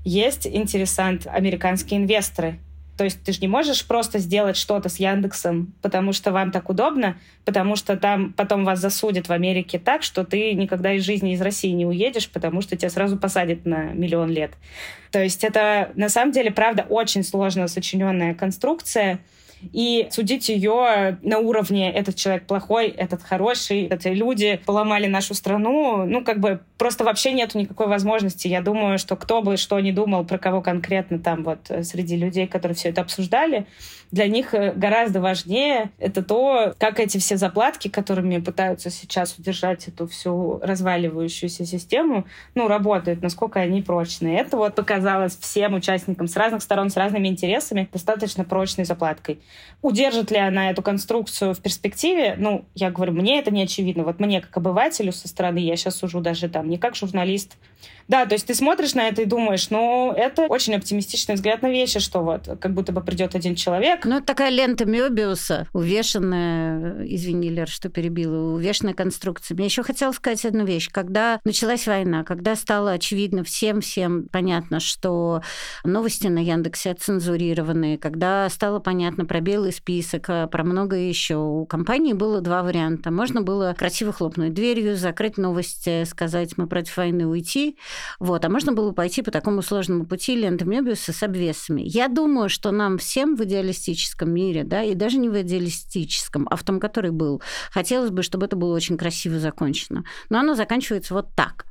есть 0.04 0.46
интересант 0.46 1.26
американские 1.26 2.00
инвесторы, 2.00 2.58
то 2.96 3.04
есть 3.04 3.22
ты 3.24 3.32
же 3.32 3.40
не 3.40 3.48
можешь 3.48 3.86
просто 3.86 4.18
сделать 4.18 4.56
что-то 4.56 4.88
с 4.88 4.98
Яндексом, 4.98 5.72
потому 5.80 6.12
что 6.12 6.30
вам 6.30 6.50
так 6.52 6.68
удобно, 6.68 7.16
потому 7.44 7.74
что 7.76 7.96
там 7.96 8.32
потом 8.32 8.64
вас 8.64 8.80
засудят 8.80 9.28
в 9.28 9.32
Америке 9.32 9.78
так, 9.78 10.02
что 10.02 10.24
ты 10.24 10.52
никогда 10.52 10.92
из 10.92 11.04
жизни 11.04 11.32
из 11.32 11.40
России 11.40 11.70
не 11.70 11.86
уедешь, 11.86 12.28
потому 12.28 12.60
что 12.60 12.76
тебя 12.76 12.90
сразу 12.90 13.16
посадят 13.16 13.64
на 13.64 13.92
миллион 13.92 14.30
лет. 14.30 14.52
То 15.10 15.22
есть 15.22 15.42
это 15.42 15.90
на 15.94 16.08
самом 16.08 16.32
деле, 16.32 16.50
правда, 16.50 16.86
очень 16.88 17.24
сложно 17.24 17.66
сочиненная 17.66 18.34
конструкция, 18.34 19.20
и 19.72 20.08
судить 20.10 20.48
ее 20.48 21.18
на 21.22 21.38
уровне 21.38 21.92
этот 21.92 22.16
человек 22.16 22.46
плохой, 22.46 22.88
этот 22.88 23.22
хороший, 23.22 23.86
эти 23.86 24.08
люди 24.08 24.60
поломали 24.64 25.06
нашу 25.06 25.34
страну, 25.34 26.04
ну, 26.04 26.24
как 26.24 26.40
бы 26.40 26.60
просто 26.78 27.04
вообще 27.04 27.32
нету 27.32 27.58
никакой 27.58 27.86
возможности. 27.86 28.48
Я 28.48 28.60
думаю, 28.60 28.98
что 28.98 29.16
кто 29.16 29.42
бы 29.42 29.56
что 29.56 29.78
ни 29.80 29.92
думал 29.92 30.24
про 30.24 30.38
кого 30.38 30.60
конкретно 30.62 31.18
там 31.18 31.44
вот 31.44 31.70
э, 31.70 31.82
среди 31.84 32.16
людей, 32.16 32.46
которые 32.46 32.74
все 32.74 32.88
это 32.88 33.02
обсуждали, 33.02 33.66
для 34.12 34.28
них 34.28 34.52
э, 34.52 34.72
гораздо 34.74 35.20
важнее 35.20 35.90
это 35.98 36.22
то, 36.22 36.74
как 36.78 37.00
эти 37.00 37.18
все 37.18 37.36
заплатки, 37.36 37.88
которыми 37.88 38.38
пытаются 38.38 38.90
сейчас 38.90 39.36
удержать 39.38 39.88
эту 39.88 40.06
всю 40.06 40.60
разваливающуюся 40.62 41.64
систему, 41.64 42.26
ну, 42.54 42.68
работают, 42.68 43.22
насколько 43.22 43.60
они 43.60 43.80
прочные. 43.80 44.38
Это 44.38 44.56
вот 44.56 44.74
показалось 44.74 45.36
всем 45.36 45.74
участникам 45.74 46.28
с 46.28 46.36
разных 46.36 46.62
сторон, 46.62 46.90
с 46.90 46.96
разными 46.96 47.28
интересами 47.28 47.88
достаточно 47.92 48.44
прочной 48.44 48.84
заплаткой. 48.84 49.40
Удержит 49.82 50.30
ли 50.30 50.38
она 50.38 50.70
эту 50.70 50.82
конструкцию 50.82 51.54
в 51.54 51.60
перспективе? 51.60 52.36
Ну, 52.38 52.64
я 52.74 52.90
говорю, 52.90 53.12
мне 53.12 53.38
это 53.38 53.50
не 53.50 53.62
очевидно. 53.62 54.04
Вот 54.04 54.20
мне, 54.20 54.40
как 54.40 54.56
обывателю 54.56 55.12
со 55.12 55.26
стороны, 55.28 55.58
я 55.58 55.76
сейчас 55.76 55.96
сужу 55.96 56.20
даже 56.20 56.48
там 56.48 56.68
не 56.68 56.78
как 56.78 56.94
журналист, 56.94 57.56
да, 58.08 58.26
то 58.26 58.34
есть 58.34 58.46
ты 58.46 58.54
смотришь 58.54 58.94
на 58.94 59.08
это 59.08 59.22
и 59.22 59.24
думаешь, 59.24 59.70
ну, 59.70 60.12
это 60.14 60.42
очень 60.42 60.74
оптимистичный 60.74 61.34
взгляд 61.34 61.62
на 61.62 61.70
вещи, 61.70 61.98
что 61.98 62.20
вот 62.20 62.48
как 62.60 62.74
будто 62.74 62.92
бы 62.92 63.02
придет 63.02 63.34
один 63.34 63.54
человек. 63.54 64.04
Ну, 64.04 64.20
такая 64.20 64.50
лента 64.50 64.84
Мёбиуса, 64.84 65.66
увешанная, 65.72 67.06
извини, 67.06 67.48
Лер, 67.48 67.68
что 67.68 67.88
перебила, 67.88 68.52
увешанная 68.54 68.94
конструкция. 68.94 69.54
Мне 69.54 69.66
еще 69.66 69.82
хотелось 69.82 70.16
сказать 70.16 70.44
одну 70.44 70.64
вещь. 70.64 70.90
Когда 70.90 71.40
началась 71.44 71.86
война, 71.86 72.24
когда 72.24 72.54
стало 72.54 72.92
очевидно 72.92 73.44
всем-всем 73.44 74.28
понятно, 74.30 74.80
что 74.80 75.42
новости 75.84 76.26
на 76.26 76.40
Яндексе 76.40 76.94
цензурированы, 76.94 77.98
когда 77.98 78.48
стало 78.50 78.78
понятно 78.78 79.24
про 79.24 79.40
белый 79.40 79.72
список, 79.72 80.26
а 80.28 80.46
про 80.48 80.64
многое 80.64 81.08
еще, 81.08 81.36
у 81.36 81.64
компании 81.66 82.12
было 82.12 82.40
два 82.40 82.62
варианта. 82.62 83.10
Можно 83.10 83.42
было 83.42 83.74
красиво 83.78 84.12
хлопнуть 84.12 84.54
дверью, 84.54 84.96
закрыть 84.96 85.38
новости, 85.38 86.04
сказать, 86.04 86.58
мы 86.58 86.66
против 86.66 86.96
войны 86.96 87.26
уйти, 87.26 87.71
вот. 88.18 88.44
А 88.44 88.48
можно 88.48 88.72
было 88.72 88.92
пойти 88.92 89.22
по 89.22 89.30
такому 89.30 89.62
сложному 89.62 90.06
пути 90.06 90.34
ленты 90.34 90.64
Мебиуса 90.64 91.12
с 91.12 91.22
обвесами. 91.22 91.82
Я 91.84 92.08
думаю, 92.08 92.48
что 92.48 92.70
нам 92.70 92.98
всем 92.98 93.36
в 93.36 93.44
идеалистическом 93.44 94.30
мире, 94.30 94.64
да, 94.64 94.82
и 94.82 94.94
даже 94.94 95.18
не 95.18 95.28
в 95.28 95.40
идеалистическом, 95.40 96.46
а 96.50 96.56
в 96.56 96.64
том, 96.64 96.80
который 96.80 97.10
был, 97.10 97.42
хотелось 97.70 98.10
бы, 98.10 98.22
чтобы 98.22 98.46
это 98.46 98.56
было 98.56 98.74
очень 98.74 98.96
красиво 98.96 99.38
закончено. 99.38 100.04
Но 100.30 100.38
оно 100.38 100.54
заканчивается 100.54 101.14
вот 101.14 101.34
так. 101.34 101.66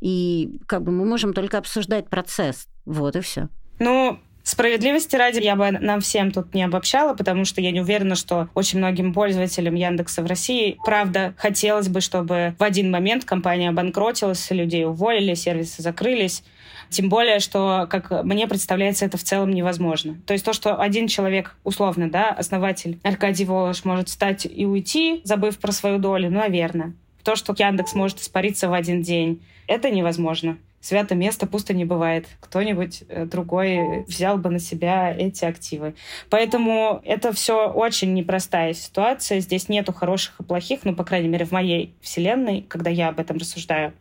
И 0.00 0.60
как 0.66 0.82
бы 0.82 0.92
мы 0.92 1.04
можем 1.04 1.32
только 1.32 1.58
обсуждать 1.58 2.10
процесс. 2.10 2.68
Вот 2.84 3.16
и 3.16 3.20
все. 3.20 3.48
Ну, 3.78 4.20
Справедливости 4.44 5.16
ради, 5.16 5.40
я 5.40 5.56
бы 5.56 5.70
нам 5.70 6.02
всем 6.02 6.30
тут 6.30 6.52
не 6.52 6.62
обобщала, 6.64 7.14
потому 7.14 7.46
что 7.46 7.62
я 7.62 7.70
не 7.70 7.80
уверена, 7.80 8.14
что 8.14 8.50
очень 8.52 8.78
многим 8.78 9.14
пользователям 9.14 9.74
Яндекса 9.74 10.22
в 10.22 10.26
России, 10.26 10.76
правда, 10.84 11.32
хотелось 11.38 11.88
бы, 11.88 12.02
чтобы 12.02 12.54
в 12.58 12.62
один 12.62 12.90
момент 12.90 13.24
компания 13.24 13.70
обанкротилась, 13.70 14.50
людей 14.50 14.84
уволили, 14.84 15.32
сервисы 15.32 15.80
закрылись. 15.80 16.44
Тем 16.90 17.08
более, 17.08 17.40
что, 17.40 17.86
как 17.88 18.22
мне 18.22 18.46
представляется, 18.46 19.06
это 19.06 19.16
в 19.16 19.22
целом 19.22 19.50
невозможно. 19.50 20.16
То 20.26 20.34
есть 20.34 20.44
то, 20.44 20.52
что 20.52 20.78
один 20.78 21.08
человек, 21.08 21.56
условно, 21.64 22.10
да, 22.10 22.28
основатель 22.28 22.98
Аркадий 23.02 23.46
Волош 23.46 23.86
может 23.86 24.10
встать 24.10 24.46
и 24.46 24.66
уйти, 24.66 25.22
забыв 25.24 25.58
про 25.58 25.72
свою 25.72 25.98
долю, 25.98 26.30
ну, 26.30 26.40
наверное. 26.40 26.92
То, 27.22 27.34
что 27.34 27.54
Яндекс 27.56 27.94
может 27.94 28.20
испариться 28.20 28.68
в 28.68 28.74
один 28.74 29.00
день, 29.00 29.42
это 29.66 29.88
невозможно 29.88 30.58
свято 30.84 31.14
место 31.14 31.46
пусто 31.46 31.72
не 31.72 31.84
бывает. 31.84 32.26
Кто-нибудь 32.40 33.04
э, 33.08 33.24
другой 33.24 34.04
взял 34.06 34.36
бы 34.36 34.50
на 34.50 34.58
себя 34.58 35.14
эти 35.16 35.44
активы. 35.44 35.94
Поэтому 36.28 37.00
это 37.04 37.32
все 37.32 37.68
очень 37.68 38.12
непростая 38.12 38.74
ситуация. 38.74 39.40
Здесь 39.40 39.70
нету 39.70 39.94
хороших 39.94 40.40
и 40.40 40.42
плохих, 40.42 40.80
ну, 40.84 40.94
по 40.94 41.04
крайней 41.04 41.28
мере, 41.28 41.46
в 41.46 41.52
моей 41.52 41.94
вселенной, 42.02 42.66
когда 42.68 42.90
я 42.90 43.08
об 43.08 43.18
этом 43.18 43.38
рассуждаю. 43.38 43.94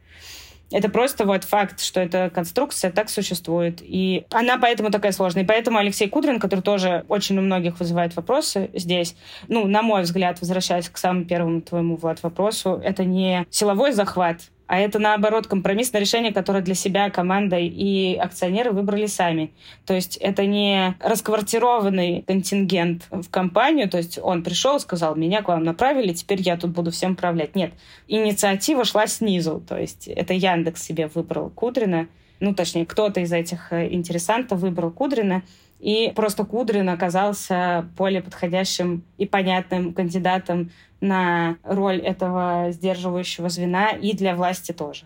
Это 0.71 0.89
просто 0.89 1.25
вот 1.25 1.43
факт, 1.43 1.79
что 1.79 2.01
эта 2.01 2.31
конструкция 2.33 2.91
так 2.91 3.09
существует. 3.09 3.79
И 3.81 4.25
она 4.31 4.57
поэтому 4.57 4.89
такая 4.89 5.11
сложная. 5.11 5.43
И 5.43 5.45
поэтому 5.45 5.77
Алексей 5.77 6.09
Кудрин, 6.09 6.39
который 6.39 6.61
тоже 6.61 7.05
очень 7.07 7.37
у 7.37 7.41
многих 7.41 7.79
вызывает 7.79 8.15
вопросы 8.15 8.71
здесь, 8.73 9.15
ну, 9.47 9.67
на 9.67 9.83
мой 9.83 10.01
взгляд, 10.01 10.41
возвращаясь 10.41 10.89
к 10.89 10.97
самому 10.97 11.25
первому 11.25 11.61
твоему, 11.61 11.95
Влад, 11.95 12.23
вопросу, 12.23 12.81
это 12.83 13.05
не 13.05 13.45
силовой 13.51 13.91
захват, 13.91 14.41
а 14.73 14.79
это, 14.79 14.97
наоборот, 14.97 15.45
компромиссное 15.45 16.01
решение, 16.01 16.33
которое 16.33 16.63
для 16.63 16.73
себя 16.73 17.11
команда 17.11 17.59
и 17.59 18.15
акционеры 18.15 18.71
выбрали 18.71 19.05
сами. 19.05 19.51
То 19.85 19.93
есть 19.93 20.17
это 20.17 20.47
не 20.47 20.95
расквартированный 20.99 22.23
контингент 22.25 23.03
в 23.11 23.29
компанию, 23.29 23.87
то 23.87 23.97
есть 23.97 24.17
он 24.17 24.41
пришел, 24.41 24.79
сказал, 24.79 25.15
меня 25.15 25.43
к 25.43 25.49
вам 25.49 25.63
направили, 25.63 26.11
теперь 26.11 26.41
я 26.41 26.57
тут 26.57 26.71
буду 26.71 26.89
всем 26.89 27.11
управлять. 27.11 27.55
Нет, 27.55 27.71
инициатива 28.07 28.83
шла 28.83 29.05
снизу, 29.05 29.63
то 29.69 29.77
есть 29.77 30.07
это 30.07 30.33
Яндекс 30.33 30.81
себе 30.81 31.07
выбрал 31.13 31.51
Кудрина, 31.51 32.07
ну, 32.39 32.55
точнее, 32.55 32.87
кто-то 32.87 33.19
из 33.19 33.31
этих 33.31 33.71
э, 33.71 33.93
интересантов 33.93 34.61
выбрал 34.61 34.89
Кудрина, 34.89 35.43
и 35.83 36.13
просто 36.15 36.45
Кудрин 36.45 36.87
оказался 36.87 37.85
более 37.97 38.21
подходящим 38.21 39.03
и 39.17 39.25
понятным 39.25 39.93
кандидатом 39.93 40.71
на 41.01 41.57
роль 41.63 41.99
этого 41.99 42.67
сдерживающего 42.71 43.49
звена 43.49 43.89
и 43.89 44.15
для 44.15 44.33
власти 44.33 44.71
тоже. 44.71 45.03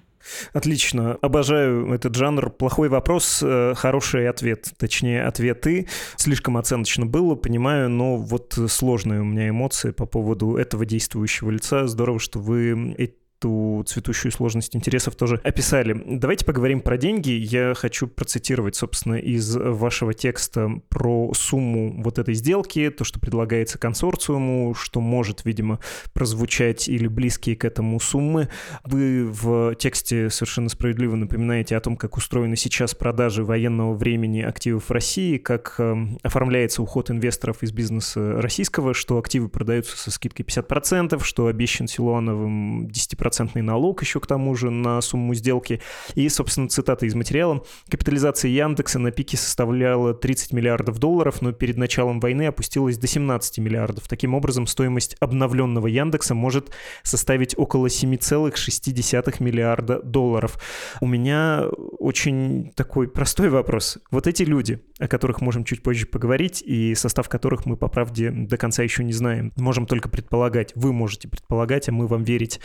Отлично. 0.54 1.18
Обожаю 1.22 1.92
этот 1.94 2.14
жанр. 2.14 2.52
Плохой 2.52 2.90
вопрос, 2.90 3.42
э, 3.42 3.74
хороший 3.76 4.30
ответ. 4.30 4.72
Точнее, 4.78 5.24
ответы. 5.24 5.88
Слишком 6.16 6.58
оценочно 6.58 7.08
было, 7.08 7.34
понимаю, 7.34 7.90
но 7.90 8.18
вот 8.18 8.60
сложные 8.68 9.22
у 9.22 9.26
меня 9.26 9.50
эмоции 9.50 9.90
по 9.90 10.06
поводу 10.06 10.58
этого 10.58 10.86
действующего 10.86 11.50
лица. 11.50 11.88
Здорово, 11.88 12.20
что 12.20 12.40
вы 12.40 12.94
эту 13.40 13.84
цветущую 13.86 14.32
сложность 14.32 14.76
интересов 14.76 15.16
тоже 15.16 15.40
описали. 15.44 16.02
Давайте 16.06 16.46
поговорим 16.46 16.82
про 16.82 16.98
деньги. 16.98 17.30
Я 17.32 17.74
хочу 17.76 18.08
процитировать, 18.08 18.76
собственно, 18.76 19.16
из 19.16 19.56
вашего 19.56 20.14
текста 20.14 20.82
про 20.90 21.32
сумму 21.34 22.02
вот 22.02 22.18
этой 22.18 22.34
сделки, 22.34 22.90
то, 22.90 23.04
что 23.04 23.20
предлагается 23.20 23.78
консорциуму, 23.78 24.74
что 24.74 25.02
может, 25.02 25.46
видимо, 25.46 25.80
прозвучать 26.14 26.88
или 26.88 27.08
близкие 27.08 27.56
к 27.56 27.66
этому 27.66 28.00
суммы. 28.00 28.50
Вы 28.84 29.26
в 29.26 29.76
тексте 29.76 30.30
совершенно 30.30 30.70
справедливо 30.70 31.16
напоминаете 31.16 31.76
о 31.76 31.80
том, 31.80 31.96
как 31.96 32.18
устроены 32.18 32.56
сейчас 32.56 32.96
продажи 32.96 33.44
военного 33.44 33.94
времени 33.94 34.42
активов 34.42 34.90
России, 34.90 35.38
как 35.38 35.76
э, 35.78 35.96
оформляется 36.24 36.82
уход 36.82 37.12
инвесторов 37.12 37.62
из 37.62 37.72
бизнеса 37.72 38.42
российского, 38.42 38.94
что 38.94 39.20
активы 39.20 39.50
продаются 39.50 39.98
со 39.98 40.10
скидкой 40.10 40.46
50%, 40.46 41.24
что 41.24 41.48
обещан 41.48 41.88
Силуановым 41.88 42.88
10% 42.88 43.27
процентный 43.28 43.62
налог 43.62 44.02
еще 44.02 44.22
к 44.22 44.26
тому 44.26 44.56
же 44.56 44.70
на 44.70 45.02
сумму 45.02 45.34
сделки. 45.34 45.82
И, 46.16 46.30
собственно, 46.30 46.70
цитата 46.70 47.06
из 47.06 47.14
материала. 47.14 47.62
Капитализация 47.90 48.50
Яндекса 48.50 49.00
на 49.00 49.12
пике 49.12 49.36
составляла 49.36 50.14
30 50.14 50.54
миллиардов 50.54 50.98
долларов, 50.98 51.42
но 51.42 51.52
перед 51.52 51.76
началом 51.76 52.22
войны 52.22 52.48
опустилась 52.48 52.98
до 52.98 53.06
17 53.06 53.58
миллиардов. 53.58 54.08
Таким 54.08 54.34
образом, 54.34 54.66
стоимость 54.66 55.18
обновленного 55.20 55.88
Яндекса 55.88 56.36
может 56.36 56.72
составить 57.04 57.54
около 57.58 57.88
7,6 57.88 59.44
миллиарда 59.44 60.02
долларов. 60.02 60.58
У 61.02 61.06
меня 61.06 61.66
очень 62.00 62.72
такой 62.76 63.10
простой 63.10 63.50
вопрос. 63.50 63.98
Вот 64.10 64.26
эти 64.26 64.44
люди, 64.44 64.82
о 65.00 65.10
которых 65.10 65.42
можем 65.42 65.66
чуть 65.66 65.84
позже 65.84 66.06
поговорить, 66.06 66.64
и 66.66 66.96
состав 66.96 67.28
которых 67.28 67.66
мы, 67.66 67.76
по 67.76 67.90
правде, 67.90 68.32
до 68.32 68.56
конца 68.56 68.84
еще 68.84 69.04
не 69.04 69.12
знаем, 69.12 69.52
можем 69.58 69.86
только 69.86 70.08
предполагать. 70.08 70.72
Вы 70.76 70.94
можете 70.94 71.28
предполагать, 71.28 71.90
а 71.90 71.92
мы 71.92 72.08
вам 72.08 72.24
верить. 72.24 72.62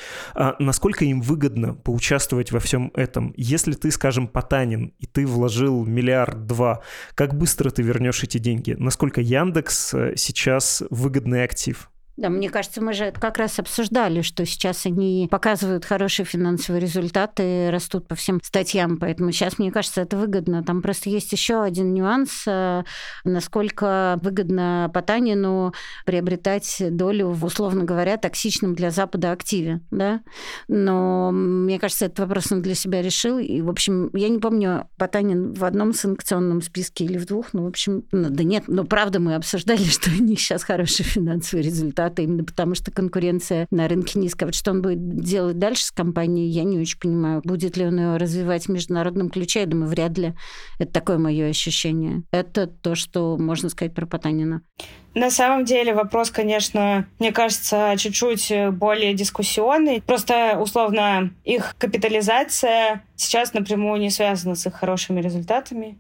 А 0.53 0.63
насколько 0.63 1.05
им 1.05 1.21
выгодно 1.21 1.75
поучаствовать 1.75 2.53
во 2.53 2.61
всем 2.61 2.91
этом? 2.95 3.33
Если 3.37 3.73
ты, 3.73 3.91
скажем, 3.91 4.29
Потанин, 4.29 4.93
и 4.99 5.07
ты 5.07 5.27
вложил 5.27 5.85
миллиард 5.85 6.47
два, 6.47 6.83
как 7.15 7.35
быстро 7.37 7.71
ты 7.71 7.83
вернешь 7.83 8.23
эти 8.23 8.39
деньги? 8.39 8.75
Насколько 8.79 9.21
Яндекс 9.21 9.95
э, 9.95 10.13
сейчас 10.17 10.83
выгодный 10.91 11.45
актив? 11.45 11.92
Да, 12.23 12.31
мне 12.31 12.51
кажется, 12.51 12.81
мы 12.81 12.93
же 12.93 13.11
как 13.11 13.37
раз 13.37 13.59
обсуждали, 13.59 14.23
что 14.23 14.47
сейчас 14.47 14.87
они 14.87 15.27
показывают 15.29 15.85
хорошие 15.85 16.25
финансовые 16.25 16.81
результаты, 16.81 17.69
растут 17.73 18.07
по 18.07 18.15
всем 18.15 18.39
статьям, 18.45 18.97
поэтому 18.99 19.33
сейчас, 19.33 19.59
мне 19.59 19.73
кажется, 19.73 20.03
это 20.03 20.17
выгодно. 20.17 20.63
Там 20.63 20.83
просто 20.83 21.11
есть 21.11 21.33
еще 21.33 21.65
один 21.65 21.93
нюанс, 21.93 22.45
э, 22.47 22.85
насколько 23.25 24.21
выгодно 24.23 24.89
Потанину 24.95 25.75
приобретать 26.07 26.81
долю 26.91 27.31
в, 27.31 27.45
условно 27.45 27.83
говоря, 27.83 28.17
токсичном 28.17 28.77
для 28.77 28.93
Запада 28.93 29.33
активе, 29.33 29.81
да? 29.91 30.21
Но 30.69 31.33
мне 31.33 31.81
кажется, 31.81 32.05
этот 32.05 32.21
вопрос 32.21 32.53
он 32.53 32.63
для 32.63 32.77
себя 32.77 33.03
решил, 33.03 33.41
и, 33.41 33.61
в 33.63 33.69
общем, 33.69 34.11
я 34.13 34.29
не 34.29 34.39
помню, 34.39 34.89
Потанин 34.97 35.55
в 35.55 35.65
одном 35.65 35.93
санкционном 35.93 36.63
списке 36.63 37.05
или 37.05 37.19
в 37.19 37.27
двух, 37.27 37.53
ну, 37.53 37.65
в 37.65 37.67
общем, 37.67 38.05
ну, 38.13 38.31
да 38.31 38.45
нет, 38.45 38.69
но 38.69 38.85
правда 38.85 39.19
мы 39.19 39.35
обсуждали, 39.35 39.83
что 39.83 40.09
у 40.11 40.23
них 40.23 40.39
сейчас 40.39 40.63
хороший 40.63 41.05
финансовый 41.05 41.63
результат 41.63 42.12
результаты, 42.13 42.23
именно 42.25 42.45
потому 42.45 42.75
что 42.75 42.91
конкуренция 42.91 43.67
на 43.71 43.89
рынке 43.89 44.19
низкая. 44.19 44.47
Вот 44.47 44.55
что 44.55 44.71
он 44.71 44.83
будет 44.83 45.21
делать 45.21 45.59
дальше 45.59 45.85
с 45.85 45.91
компанией, 45.91 46.49
я 46.49 46.65
не 46.65 46.79
очень 46.79 46.99
понимаю. 46.99 47.43
Будет 47.45 47.77
ли 47.77 47.87
он 47.87 47.99
ее 47.99 48.17
развивать 48.17 48.67
в 48.67 48.69
международном 48.71 49.31
ключе, 49.31 49.61
я 49.61 49.67
думаю, 49.67 49.89
вряд 49.89 50.19
ли. 50.19 50.35
Это 50.79 50.93
такое 50.93 51.19
мое 51.19 51.49
ощущение. 51.49 52.23
Это 52.33 52.67
то, 52.67 52.95
что 52.95 53.37
можно 53.39 53.69
сказать 53.69 53.95
про 53.95 54.07
Потанина. 54.07 54.63
На 55.15 55.31
самом 55.31 55.67
деле 55.67 55.95
вопрос, 55.95 56.31
конечно, 56.31 57.07
мне 57.19 57.33
кажется, 57.33 57.95
чуть-чуть 57.99 58.53
более 58.73 59.13
дискуссионный. 59.13 60.01
Просто, 60.01 60.59
условно, 60.59 61.31
их 61.45 61.75
капитализация 61.79 63.05
сейчас 63.15 63.53
напрямую 63.53 64.01
не 64.01 64.11
связана 64.11 64.55
с 64.55 64.67
их 64.67 64.75
хорошими 64.75 65.21
результатами. 65.21 65.99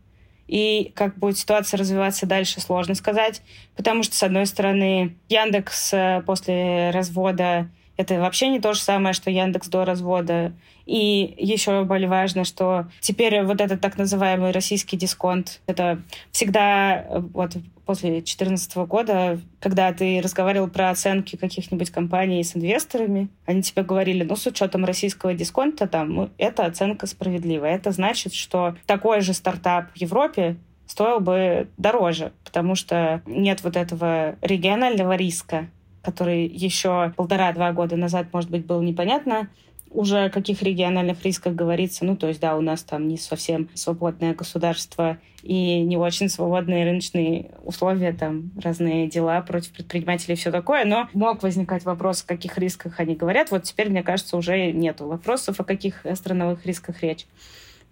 И 0.52 0.92
как 0.94 1.16
будет 1.16 1.38
ситуация 1.38 1.78
развиваться 1.78 2.26
дальше, 2.26 2.60
сложно 2.60 2.94
сказать, 2.94 3.40
потому 3.74 4.02
что, 4.02 4.14
с 4.14 4.22
одной 4.22 4.44
стороны, 4.44 5.16
Яндекс 5.30 5.94
э, 5.94 6.22
после 6.26 6.90
развода 6.90 7.70
Это 7.96 8.18
вообще 8.20 8.48
не 8.48 8.60
то 8.60 8.72
же 8.72 8.80
самое, 8.80 9.12
что 9.12 9.30
Яндекс 9.30 9.68
до 9.68 9.84
развода. 9.84 10.52
И 10.86 11.34
еще 11.38 11.84
более 11.84 12.08
важно, 12.08 12.44
что 12.44 12.86
теперь 13.00 13.42
вот 13.42 13.60
этот 13.60 13.80
так 13.80 13.98
называемый 13.98 14.50
российский 14.50 14.96
дисконт, 14.96 15.60
это 15.66 16.02
всегда 16.32 17.06
вот 17.32 17.56
после 17.84 18.10
2014 18.10 18.76
года, 18.76 19.40
когда 19.60 19.92
ты 19.92 20.20
разговаривал 20.22 20.68
про 20.68 20.90
оценки 20.90 21.36
каких-нибудь 21.36 21.90
компаний 21.90 22.42
с 22.42 22.56
инвесторами, 22.56 23.28
они 23.44 23.62
тебе 23.62 23.82
говорили, 23.82 24.24
ну, 24.24 24.36
с 24.36 24.46
учетом 24.46 24.84
российского 24.84 25.34
дисконта, 25.34 25.86
там, 25.86 26.14
ну, 26.14 26.30
эта 26.38 26.64
оценка 26.64 27.06
справедливая. 27.06 27.74
Это 27.74 27.90
значит, 27.90 28.34
что 28.34 28.76
такой 28.86 29.20
же 29.20 29.34
стартап 29.34 29.92
в 29.92 29.96
Европе 29.96 30.56
стоил 30.86 31.20
бы 31.20 31.68
дороже, 31.76 32.32
потому 32.44 32.74
что 32.74 33.22
нет 33.26 33.62
вот 33.64 33.76
этого 33.76 34.36
регионального 34.42 35.16
риска, 35.16 35.68
который 36.02 36.46
еще 36.46 37.12
полтора-два 37.16 37.72
года 37.72 37.96
назад, 37.96 38.28
может 38.32 38.50
быть, 38.50 38.66
было 38.66 38.80
непонятно, 38.80 39.48
уже 39.90 40.24
о 40.24 40.30
каких 40.30 40.62
региональных 40.62 41.22
рисках 41.22 41.54
говорится. 41.54 42.04
Ну, 42.04 42.16
то 42.16 42.28
есть, 42.28 42.40
да, 42.40 42.56
у 42.56 42.60
нас 42.60 42.82
там 42.82 43.08
не 43.08 43.18
совсем 43.18 43.68
свободное 43.74 44.34
государство 44.34 45.18
и 45.42 45.80
не 45.80 45.96
очень 45.96 46.28
свободные 46.28 46.84
рыночные 46.84 47.50
условия, 47.64 48.12
там 48.12 48.52
разные 48.62 49.08
дела 49.08 49.40
против 49.42 49.72
предпринимателей 49.72 50.34
и 50.34 50.36
все 50.36 50.50
такое, 50.50 50.84
но 50.84 51.08
мог 51.12 51.42
возникать 51.42 51.84
вопрос, 51.84 52.22
о 52.22 52.26
каких 52.26 52.58
рисках 52.58 53.00
они 53.00 53.14
говорят. 53.16 53.50
Вот 53.50 53.64
теперь, 53.64 53.90
мне 53.90 54.02
кажется, 54.02 54.36
уже 54.36 54.72
нету 54.72 55.06
вопросов, 55.06 55.60
о 55.60 55.64
каких 55.64 56.06
страновых 56.14 56.64
рисках 56.64 57.02
речь. 57.02 57.26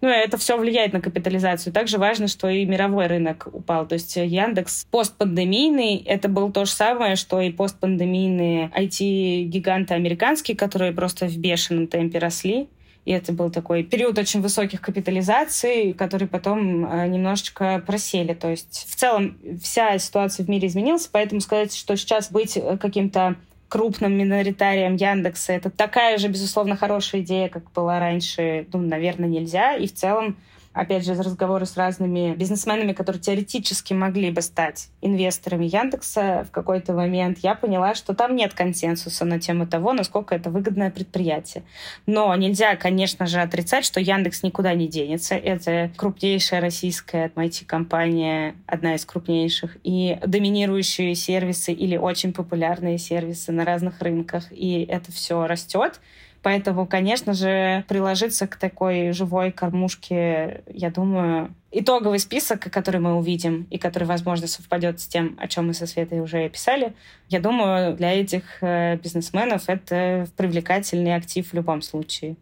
Ну, 0.01 0.07
это 0.07 0.37
все 0.37 0.57
влияет 0.57 0.93
на 0.93 1.01
капитализацию. 1.01 1.71
Также 1.71 1.99
важно, 1.99 2.27
что 2.27 2.49
и 2.49 2.65
мировой 2.65 3.05
рынок 3.05 3.47
упал. 3.53 3.87
То 3.87 3.93
есть 3.93 4.15
Яндекс 4.15 4.85
постпандемийный, 4.89 5.97
это 5.97 6.27
был 6.27 6.51
то 6.51 6.65
же 6.65 6.71
самое, 6.71 7.15
что 7.15 7.39
и 7.39 7.51
постпандемийные 7.51 8.71
IT-гиганты 8.75 9.93
американские, 9.93 10.57
которые 10.57 10.91
просто 10.91 11.27
в 11.27 11.37
бешеном 11.37 11.85
темпе 11.85 12.17
росли. 12.17 12.67
И 13.05 13.11
это 13.11 13.31
был 13.33 13.49
такой 13.49 13.83
период 13.83 14.17
очень 14.17 14.41
высоких 14.41 14.81
капитализаций, 14.81 15.93
которые 15.93 16.27
потом 16.27 16.85
э, 16.85 17.07
немножечко 17.07 17.83
просели. 17.85 18.33
То 18.33 18.49
есть 18.49 18.87
в 18.89 18.95
целом 18.95 19.37
вся 19.61 19.97
ситуация 19.97 20.45
в 20.45 20.49
мире 20.49 20.67
изменилась, 20.67 21.07
поэтому 21.07 21.41
сказать, 21.41 21.75
что 21.75 21.95
сейчас 21.95 22.31
быть 22.31 22.57
э, 22.57 22.77
каким-то 22.77 23.37
крупным 23.71 24.11
миноритарием 24.17 24.97
Яндекса. 24.97 25.53
Это 25.53 25.69
такая 25.69 26.17
же, 26.17 26.27
безусловно, 26.27 26.75
хорошая 26.75 27.21
идея, 27.21 27.47
как 27.47 27.71
была 27.71 28.01
раньше, 28.01 28.67
ну, 28.73 28.81
наверное, 28.81 29.29
нельзя. 29.29 29.77
И 29.77 29.87
в 29.87 29.93
целом 29.93 30.35
опять 30.73 31.05
же, 31.05 31.13
из 31.13 31.19
разговора 31.19 31.65
с 31.65 31.75
разными 31.75 32.33
бизнесменами, 32.35 32.93
которые 32.93 33.21
теоретически 33.21 33.93
могли 33.93 34.31
бы 34.31 34.41
стать 34.41 34.89
инвесторами 35.01 35.65
Яндекса 35.65 36.45
в 36.47 36.51
какой-то 36.51 36.93
момент, 36.93 37.39
я 37.39 37.55
поняла, 37.55 37.95
что 37.95 38.13
там 38.13 38.35
нет 38.35 38.53
консенсуса 38.53 39.25
на 39.25 39.39
тему 39.39 39.67
того, 39.67 39.93
насколько 39.93 40.35
это 40.35 40.49
выгодное 40.49 40.91
предприятие. 40.91 41.63
Но 42.05 42.33
нельзя, 42.35 42.75
конечно 42.75 43.25
же, 43.25 43.41
отрицать, 43.41 43.85
что 43.85 43.99
Яндекс 43.99 44.43
никуда 44.43 44.73
не 44.73 44.87
денется. 44.87 45.35
Это 45.35 45.91
крупнейшая 45.95 46.61
российская 46.61 47.29
IT-компания, 47.35 48.55
одна 48.65 48.95
из 48.95 49.05
крупнейших, 49.05 49.77
и 49.83 50.17
доминирующие 50.25 51.15
сервисы 51.15 51.73
или 51.73 51.97
очень 51.97 52.33
популярные 52.33 52.97
сервисы 52.97 53.51
на 53.51 53.65
разных 53.65 54.01
рынках, 54.01 54.45
и 54.51 54.83
это 54.83 55.11
все 55.11 55.45
растет. 55.47 55.99
Поэтому, 56.41 56.87
конечно 56.87 57.33
же, 57.33 57.85
приложиться 57.87 58.47
к 58.47 58.55
такой 58.55 59.11
живой 59.11 59.51
кормушке, 59.51 60.63
я 60.67 60.89
думаю, 60.89 61.53
итоговый 61.71 62.19
список, 62.19 62.61
который 62.71 62.99
мы 62.99 63.15
увидим 63.15 63.67
и 63.69 63.77
который, 63.77 64.05
возможно, 64.05 64.47
совпадет 64.47 64.99
с 64.99 65.07
тем, 65.07 65.37
о 65.39 65.47
чем 65.47 65.67
мы 65.67 65.73
со 65.73 65.85
Светой 65.85 66.19
уже 66.19 66.49
писали, 66.49 66.93
я 67.29 67.39
думаю, 67.39 67.95
для 67.95 68.19
этих 68.19 68.43
э, 68.61 68.97
бизнесменов 68.97 69.63
это 69.67 70.27
привлекательный 70.35 71.15
актив 71.15 71.47
в 71.47 71.53
любом 71.53 71.81
случае 71.81 72.35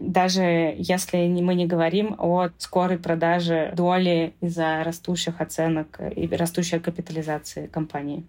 даже 0.00 0.74
если 0.78 1.18
мы 1.28 1.54
не 1.54 1.66
говорим 1.66 2.16
о 2.18 2.48
скорой 2.56 2.98
продаже 2.98 3.70
доли 3.76 4.32
из-за 4.40 4.82
растущих 4.82 5.42
оценок 5.42 6.00
и 6.16 6.26
растущей 6.34 6.78
капитализации 6.78 7.66
компании. 7.66 8.24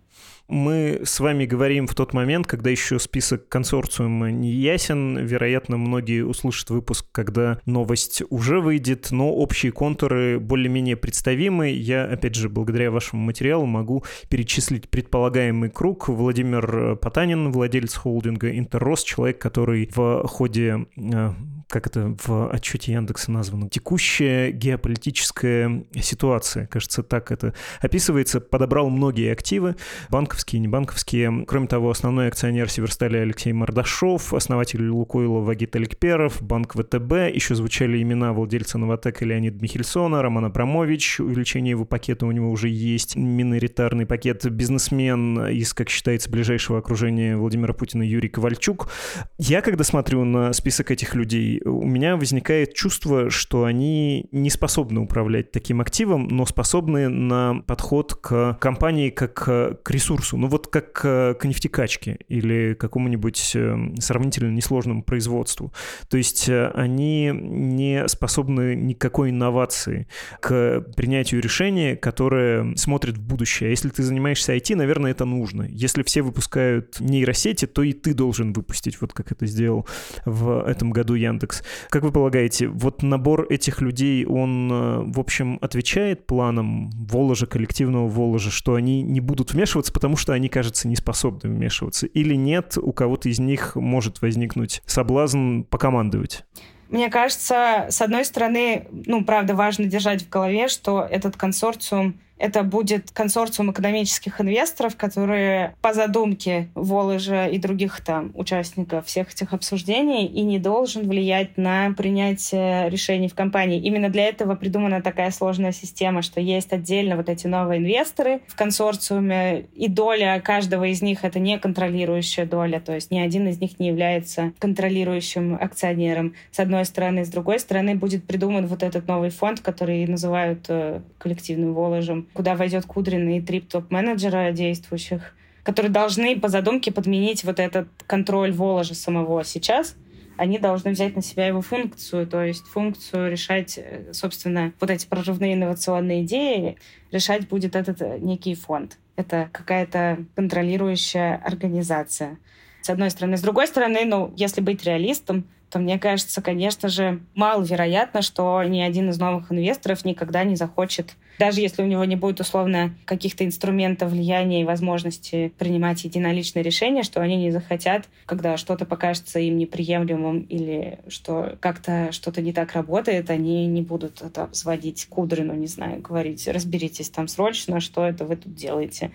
Мы 0.51 0.99
с 1.05 1.21
вами 1.21 1.45
говорим 1.45 1.87
в 1.87 1.95
тот 1.95 2.13
момент, 2.13 2.45
когда 2.45 2.69
еще 2.69 2.99
список 2.99 3.47
консорциума 3.47 4.31
не 4.31 4.51
ясен. 4.51 5.17
Вероятно, 5.17 5.77
многие 5.77 6.25
услышат 6.25 6.69
выпуск, 6.71 7.05
когда 7.13 7.61
новость 7.65 8.21
уже 8.29 8.59
выйдет, 8.59 9.11
но 9.11 9.31
общие 9.31 9.71
контуры 9.71 10.41
более-менее 10.41 10.97
представимы. 10.97 11.69
Я, 11.69 12.03
опять 12.03 12.35
же, 12.35 12.49
благодаря 12.49 12.91
вашему 12.91 13.23
материалу 13.23 13.65
могу 13.65 14.03
перечислить 14.27 14.89
предполагаемый 14.89 15.69
круг. 15.69 16.09
Владимир 16.09 16.97
Потанин, 16.97 17.53
владелец 17.53 17.95
холдинга 17.95 18.51
«Интеррос», 18.51 19.05
человек, 19.05 19.39
который 19.39 19.89
в 19.95 20.27
ходе 20.27 20.85
э, 20.97 21.31
как 21.71 21.87
это 21.87 22.15
в 22.23 22.51
отчете 22.51 22.91
Яндекса 22.91 23.31
названо, 23.31 23.69
текущая 23.69 24.51
геополитическая 24.51 25.85
ситуация, 25.99 26.67
кажется, 26.67 27.01
так 27.01 27.31
это 27.31 27.53
описывается, 27.79 28.41
подобрал 28.41 28.89
многие 28.89 29.31
активы, 29.31 29.75
банковские, 30.09 30.59
небанковские. 30.59 31.45
Кроме 31.47 31.67
того, 31.67 31.89
основной 31.89 32.27
акционер 32.27 32.69
Северстали 32.69 33.17
Алексей 33.17 33.53
Мордашов, 33.53 34.33
основатель 34.33 34.89
Лукойла 34.89 35.39
Вагит 35.39 35.75
Аликперов, 35.75 36.41
банк 36.41 36.73
ВТБ, 36.73 37.33
еще 37.33 37.55
звучали 37.55 38.01
имена 38.01 38.33
владельца 38.33 38.77
Новотека 38.77 39.23
Леонид 39.23 39.61
Михельсона, 39.61 40.21
Роман 40.21 40.45
Абрамович, 40.45 41.21
увеличение 41.21 41.71
его 41.71 41.85
пакета 41.85 42.25
у 42.25 42.31
него 42.31 42.51
уже 42.51 42.67
есть, 42.67 43.15
миноритарный 43.15 44.05
пакет, 44.05 44.45
бизнесмен 44.51 45.47
из, 45.47 45.73
как 45.73 45.89
считается, 45.89 46.29
ближайшего 46.29 46.79
окружения 46.79 47.37
Владимира 47.37 47.73
Путина 47.73 48.03
Юрий 48.03 48.29
Ковальчук. 48.29 48.89
Я, 49.37 49.61
когда 49.61 49.85
смотрю 49.85 50.25
на 50.25 50.51
список 50.51 50.91
этих 50.91 51.15
людей, 51.15 51.60
у 51.65 51.85
меня 51.85 52.17
возникает 52.17 52.73
чувство, 52.73 53.29
что 53.29 53.65
они 53.65 54.27
не 54.31 54.49
способны 54.49 55.01
управлять 55.01 55.51
таким 55.51 55.81
активом, 55.81 56.27
но 56.27 56.45
способны 56.45 57.09
на 57.09 57.61
подход 57.67 58.15
к 58.15 58.57
компании 58.59 59.09
как 59.09 59.33
к 59.33 59.91
ресурсу. 59.91 60.37
Ну 60.37 60.47
вот 60.47 60.67
как 60.67 60.91
к 60.93 61.39
нефтекачке 61.43 62.19
или 62.27 62.73
какому-нибудь 62.73 63.51
эм, 63.55 63.95
сравнительно 63.97 64.51
несложному 64.51 65.03
производству. 65.03 65.73
То 66.09 66.17
есть 66.17 66.49
э, 66.49 66.71
они 66.73 67.31
не 67.33 68.07
способны 68.07 68.75
никакой 68.75 69.29
инновации 69.29 70.07
к 70.39 70.85
принятию 70.95 71.41
решения, 71.41 71.95
которое 71.95 72.75
смотрит 72.75 73.17
в 73.17 73.21
будущее. 73.21 73.67
А 73.67 73.71
если 73.71 73.89
ты 73.89 74.03
занимаешься 74.03 74.55
IT, 74.55 74.75
наверное, 74.75 75.11
это 75.11 75.25
нужно. 75.25 75.67
Если 75.69 76.03
все 76.03 76.21
выпускают 76.21 76.99
нейросети, 76.99 77.65
то 77.65 77.83
и 77.83 77.93
ты 77.93 78.13
должен 78.13 78.53
выпустить, 78.53 78.99
вот 79.01 79.13
как 79.13 79.31
это 79.31 79.45
сделал 79.45 79.87
в 80.25 80.63
этом 80.65 80.91
году 80.91 81.15
Яндекс 81.15 81.50
Яндекс. 81.51 81.63
Как 81.89 82.03
вы 82.03 82.11
полагаете, 82.11 82.67
вот 82.67 83.03
набор 83.03 83.47
этих 83.49 83.81
людей, 83.81 84.25
он, 84.25 84.71
э, 84.71 85.03
в 85.11 85.19
общем, 85.19 85.57
отвечает 85.61 86.25
планам 86.25 86.89
Воложа, 86.91 87.45
коллективного 87.45 88.07
Воложа, 88.07 88.51
что 88.51 88.75
они 88.75 89.01
не 89.01 89.19
будут 89.19 89.53
вмешиваться, 89.53 89.91
потому 89.93 90.17
что 90.17 90.33
они, 90.33 90.49
кажется, 90.49 90.87
не 90.87 90.95
способны 90.95 91.49
вмешиваться? 91.49 92.07
Или 92.07 92.35
нет, 92.35 92.77
у 92.81 92.91
кого-то 92.91 93.29
из 93.29 93.39
них 93.39 93.75
может 93.75 94.21
возникнуть 94.21 94.81
соблазн 94.85 95.61
покомандовать? 95.61 96.45
Мне 96.89 97.09
кажется, 97.09 97.87
с 97.89 98.01
одной 98.01 98.25
стороны, 98.25 98.87
ну, 98.91 99.23
правда, 99.23 99.55
важно 99.55 99.85
держать 99.85 100.23
в 100.23 100.29
голове, 100.29 100.67
что 100.67 101.07
этот 101.09 101.37
консорциум 101.37 102.19
это 102.41 102.63
будет 102.63 103.11
консорциум 103.11 103.71
экономических 103.71 104.41
инвесторов, 104.41 104.95
которые 104.97 105.75
по 105.81 105.93
задумке 105.93 106.69
Воложа 106.73 107.45
и 107.45 107.59
других 107.59 108.01
там 108.01 108.31
участников 108.33 109.05
всех 109.05 109.31
этих 109.31 109.53
обсуждений 109.53 110.25
и 110.25 110.41
не 110.41 110.57
должен 110.57 111.07
влиять 111.07 111.57
на 111.57 111.91
принятие 111.91 112.89
решений 112.89 113.29
в 113.29 113.35
компании. 113.35 113.79
Именно 113.79 114.09
для 114.09 114.25
этого 114.25 114.55
придумана 114.55 115.01
такая 115.01 115.29
сложная 115.31 115.71
система, 115.71 116.23
что 116.23 116.41
есть 116.41 116.73
отдельно 116.73 117.15
вот 117.15 117.29
эти 117.29 117.45
новые 117.45 117.79
инвесторы 117.79 118.41
в 118.47 118.55
консорциуме, 118.55 119.67
и 119.75 119.87
доля 119.87 120.41
каждого 120.43 120.85
из 120.85 121.01
них— 121.03 121.19
это 121.23 121.39
не 121.39 121.59
контролирующая 121.59 122.45
доля, 122.45 122.79
то 122.79 122.93
есть 122.93 123.11
ни 123.11 123.19
один 123.19 123.47
из 123.47 123.61
них 123.61 123.79
не 123.79 123.89
является 123.89 124.51
контролирующим 124.57 125.57
акционером, 125.61 126.33
с 126.51 126.59
одной 126.59 126.85
стороны. 126.85 127.23
С 127.23 127.29
другой 127.29 127.59
стороны, 127.59 127.95
будет 127.95 128.25
придуман 128.25 128.65
вот 128.65 128.81
этот 128.81 129.07
новый 129.07 129.29
фонд, 129.29 129.59
который 129.59 130.07
называют 130.07 130.65
э, 130.69 131.01
коллективным 131.19 131.73
Воложем, 131.73 132.27
куда 132.33 132.55
войдет 132.55 132.85
Кудрин 132.85 133.29
и 133.29 133.41
три 133.41 133.61
топ-менеджера 133.61 134.51
действующих, 134.51 135.35
которые 135.63 135.91
должны 135.91 136.39
по 136.39 136.47
задумке 136.47 136.91
подменить 136.91 137.43
вот 137.43 137.59
этот 137.59 137.87
контроль 138.07 138.51
Воложа 138.51 138.95
самого 138.95 139.43
сейчас. 139.43 139.95
Они 140.37 140.57
должны 140.57 140.91
взять 140.91 141.15
на 141.15 141.21
себя 141.21 141.45
его 141.45 141.61
функцию, 141.61 142.25
то 142.25 142.43
есть 142.43 142.65
функцию 142.65 143.29
решать, 143.29 143.77
э, 143.77 144.11
собственно, 144.11 144.73
вот 144.79 144.89
эти 144.89 145.05
прорывные 145.05 145.53
инновационные 145.53 146.23
идеи, 146.23 146.77
решать 147.11 147.47
будет 147.47 147.75
этот 147.75 148.01
э, 148.01 148.17
некий 148.19 148.55
фонд. 148.55 148.97
Это 149.17 149.49
какая-то 149.51 150.25
контролирующая 150.35 151.35
организация. 151.35 152.39
С 152.81 152.89
одной 152.89 153.11
стороны. 153.11 153.37
С 153.37 153.41
другой 153.41 153.67
стороны, 153.67 154.03
ну, 154.05 154.33
если 154.35 154.61
быть 154.61 154.83
реалистом, 154.83 155.45
то 155.69 155.79
мне 155.79 155.97
кажется, 155.99 156.41
конечно 156.41 156.89
же, 156.89 157.21
маловероятно, 157.33 158.21
что 158.21 158.61
ни 158.63 158.81
один 158.81 159.09
из 159.09 159.19
новых 159.19 159.51
инвесторов 159.51 160.03
никогда 160.03 160.43
не 160.43 160.55
захочет 160.55 161.15
даже 161.41 161.59
если 161.61 161.81
у 161.81 161.87
него 161.87 162.05
не 162.05 162.15
будет 162.15 162.39
условно 162.39 162.93
каких-то 163.05 163.43
инструментов 163.43 164.11
влияния 164.11 164.61
и 164.61 164.63
возможности 164.63 165.51
принимать 165.57 166.03
единоличные 166.03 166.61
решения, 166.61 167.01
что 167.01 167.19
они 167.19 167.35
не 167.35 167.49
захотят, 167.49 168.07
когда 168.27 168.57
что-то 168.57 168.85
покажется 168.85 169.39
им 169.39 169.57
неприемлемым 169.57 170.41
или 170.41 170.99
что 171.07 171.57
как-то 171.59 172.11
что-то 172.11 172.43
не 172.43 172.53
так 172.53 172.73
работает, 172.73 173.31
они 173.31 173.65
не 173.65 173.81
будут 173.81 174.21
это 174.21 174.45
взводить 174.51 175.07
Кудрину, 175.07 175.55
не 175.55 175.65
знаю, 175.65 175.99
говорить, 175.99 176.47
разберитесь 176.47 177.09
там 177.09 177.27
срочно, 177.27 177.79
что 177.79 178.05
это 178.05 178.23
вы 178.23 178.35
тут 178.35 178.53
делаете. 178.53 179.09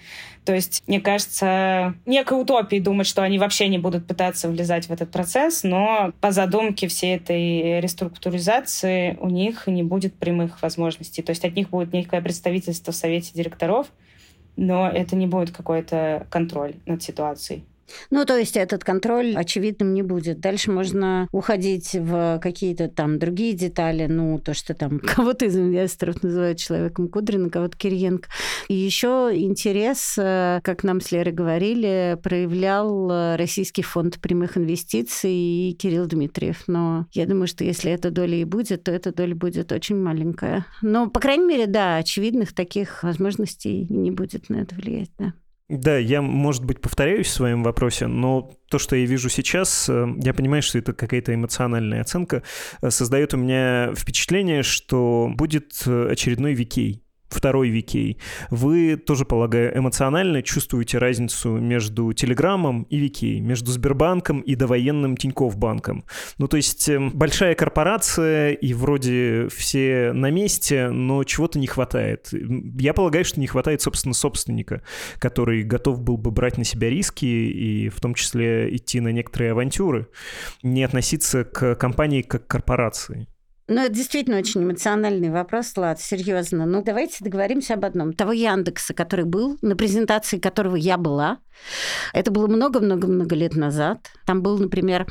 То 0.44 0.52
есть, 0.52 0.82
мне 0.88 1.00
кажется, 1.00 1.94
некой 2.06 2.40
утопией 2.40 2.82
думать, 2.82 3.06
что 3.06 3.22
они 3.22 3.38
вообще 3.38 3.68
не 3.68 3.78
будут 3.78 4.04
пытаться 4.08 4.48
влезать 4.48 4.86
в 4.86 4.92
этот 4.92 5.12
процесс, 5.12 5.62
но 5.62 6.12
по 6.20 6.32
задумке 6.32 6.88
всей 6.88 7.16
этой 7.16 7.80
реструктуризации 7.80 9.16
у 9.20 9.28
них 9.28 9.68
не 9.68 9.84
будет 9.84 10.14
прямых 10.14 10.60
возможностей. 10.62 11.22
То 11.22 11.30
есть 11.30 11.44
от 11.44 11.54
них 11.54 11.70
будет 11.70 11.92
некая 11.92 12.15
представительство 12.20 12.92
в 12.92 12.96
совете 12.96 13.32
директоров, 13.34 13.88
но 14.56 14.88
это 14.88 15.16
не 15.16 15.26
будет 15.26 15.50
какой-то 15.50 16.26
контроль 16.30 16.76
над 16.86 17.02
ситуацией. 17.02 17.64
Ну, 18.10 18.24
то 18.24 18.36
есть 18.36 18.56
этот 18.56 18.84
контроль 18.84 19.34
очевидным 19.36 19.94
не 19.94 20.02
будет. 20.02 20.40
Дальше 20.40 20.70
можно 20.70 21.28
уходить 21.32 21.94
в 21.94 22.40
какие-то 22.42 22.88
там 22.88 23.18
другие 23.18 23.54
детали, 23.54 24.06
ну, 24.06 24.38
то, 24.38 24.54
что 24.54 24.74
там 24.74 24.98
кого-то 25.16 25.46
из 25.46 25.56
инвесторов 25.56 26.22
называют 26.22 26.58
человеком 26.58 27.08
Кудрина, 27.08 27.50
кого-то 27.50 27.76
Кириенко. 27.76 28.28
И 28.68 28.74
еще 28.74 29.30
интерес, 29.34 30.16
э, 30.18 30.60
как 30.62 30.84
нам 30.84 31.00
с 31.00 31.12
Лерой 31.12 31.32
говорили, 31.32 32.18
проявлял 32.22 33.10
э, 33.10 33.36
Российский 33.36 33.82
фонд 33.82 34.20
прямых 34.20 34.56
инвестиций 34.58 35.32
и 35.32 35.76
Кирилл 35.78 36.06
Дмитриев. 36.06 36.64
Но 36.66 37.06
я 37.12 37.26
думаю, 37.26 37.46
что 37.46 37.64
если 37.64 37.92
эта 37.92 38.10
доля 38.10 38.36
и 38.36 38.44
будет, 38.44 38.84
то 38.84 38.92
эта 38.92 39.12
доля 39.12 39.34
будет 39.34 39.72
очень 39.72 39.96
маленькая. 39.96 40.66
Но, 40.82 41.08
по 41.08 41.20
крайней 41.20 41.46
мере, 41.46 41.66
да, 41.66 41.96
очевидных 41.96 42.54
таких 42.54 43.02
возможностей 43.02 43.86
не 43.88 44.10
будет 44.10 44.48
на 44.48 44.56
это 44.56 44.74
влиять, 44.74 45.10
да. 45.18 45.32
Да, 45.68 45.98
я, 45.98 46.22
может 46.22 46.64
быть, 46.64 46.80
повторяюсь 46.80 47.26
в 47.26 47.32
своем 47.32 47.64
вопросе, 47.64 48.06
но 48.06 48.52
то, 48.70 48.78
что 48.78 48.94
я 48.94 49.04
вижу 49.04 49.28
сейчас, 49.28 49.88
э, 49.88 50.06
я 50.22 50.32
понимаю, 50.32 50.62
что 50.62 50.78
это 50.78 50.92
какая-то 50.92 51.34
эмоциональная 51.34 52.02
оценка, 52.02 52.44
э, 52.82 52.90
создает 52.90 53.34
у 53.34 53.36
меня 53.36 53.92
впечатление, 53.96 54.62
что 54.62 55.28
будет 55.34 55.82
э, 55.86 56.08
очередной 56.12 56.54
Викей 56.54 57.05
второй 57.28 57.68
Викей, 57.68 58.18
вы 58.50 58.96
тоже, 58.96 59.24
полагаю, 59.24 59.76
эмоционально 59.76 60.42
чувствуете 60.42 60.98
разницу 60.98 61.50
между 61.50 62.12
Телеграмом 62.12 62.84
и 62.84 62.98
Викей, 62.98 63.40
между 63.40 63.70
Сбербанком 63.72 64.40
и 64.40 64.54
довоенным 64.54 65.16
Тинькофф 65.16 65.56
банком. 65.56 66.04
Ну, 66.38 66.48
то 66.48 66.56
есть 66.56 66.88
эм, 66.88 67.10
большая 67.10 67.54
корпорация, 67.54 68.52
и 68.52 68.74
вроде 68.74 69.48
все 69.48 70.12
на 70.12 70.30
месте, 70.30 70.90
но 70.90 71.24
чего-то 71.24 71.58
не 71.58 71.66
хватает. 71.66 72.28
Я 72.78 72.94
полагаю, 72.94 73.24
что 73.24 73.40
не 73.40 73.46
хватает, 73.46 73.82
собственно, 73.82 74.14
собственника, 74.14 74.82
который 75.18 75.62
готов 75.62 76.00
был 76.00 76.16
бы 76.16 76.30
брать 76.30 76.58
на 76.58 76.64
себя 76.64 76.90
риски 76.90 77.26
и 77.26 77.88
в 77.88 78.00
том 78.00 78.14
числе 78.14 78.74
идти 78.74 79.00
на 79.00 79.08
некоторые 79.08 79.52
авантюры, 79.52 80.08
не 80.62 80.84
относиться 80.84 81.44
к 81.44 81.74
компании 81.74 82.22
как 82.22 82.46
к 82.46 82.50
корпорации. 82.50 83.28
Ну, 83.68 83.80
это 83.80 83.92
действительно 83.92 84.38
очень 84.38 84.62
эмоциональный 84.62 85.30
вопрос, 85.30 85.72
Влад, 85.74 86.00
серьезно. 86.00 86.66
Ну, 86.66 86.84
давайте 86.84 87.24
договоримся 87.24 87.74
об 87.74 87.84
одном. 87.84 88.12
Того 88.12 88.30
Яндекса, 88.30 88.94
который 88.94 89.24
был, 89.24 89.58
на 89.60 89.74
презентации 89.74 90.38
которого 90.38 90.76
я 90.76 90.96
была, 90.96 91.38
это 92.12 92.30
было 92.30 92.46
много-много-много 92.46 93.34
лет 93.34 93.56
назад. 93.56 94.10
Там 94.24 94.42
был, 94.42 94.58
например, 94.58 95.06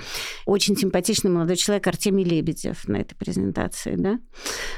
очень 0.45 0.77
симпатичный 0.77 1.31
молодой 1.31 1.55
человек 1.55 1.85
Артемий 1.87 2.23
Лебедев 2.23 2.87
на 2.87 2.97
этой 2.97 3.15
презентации, 3.15 3.95
да. 3.95 4.19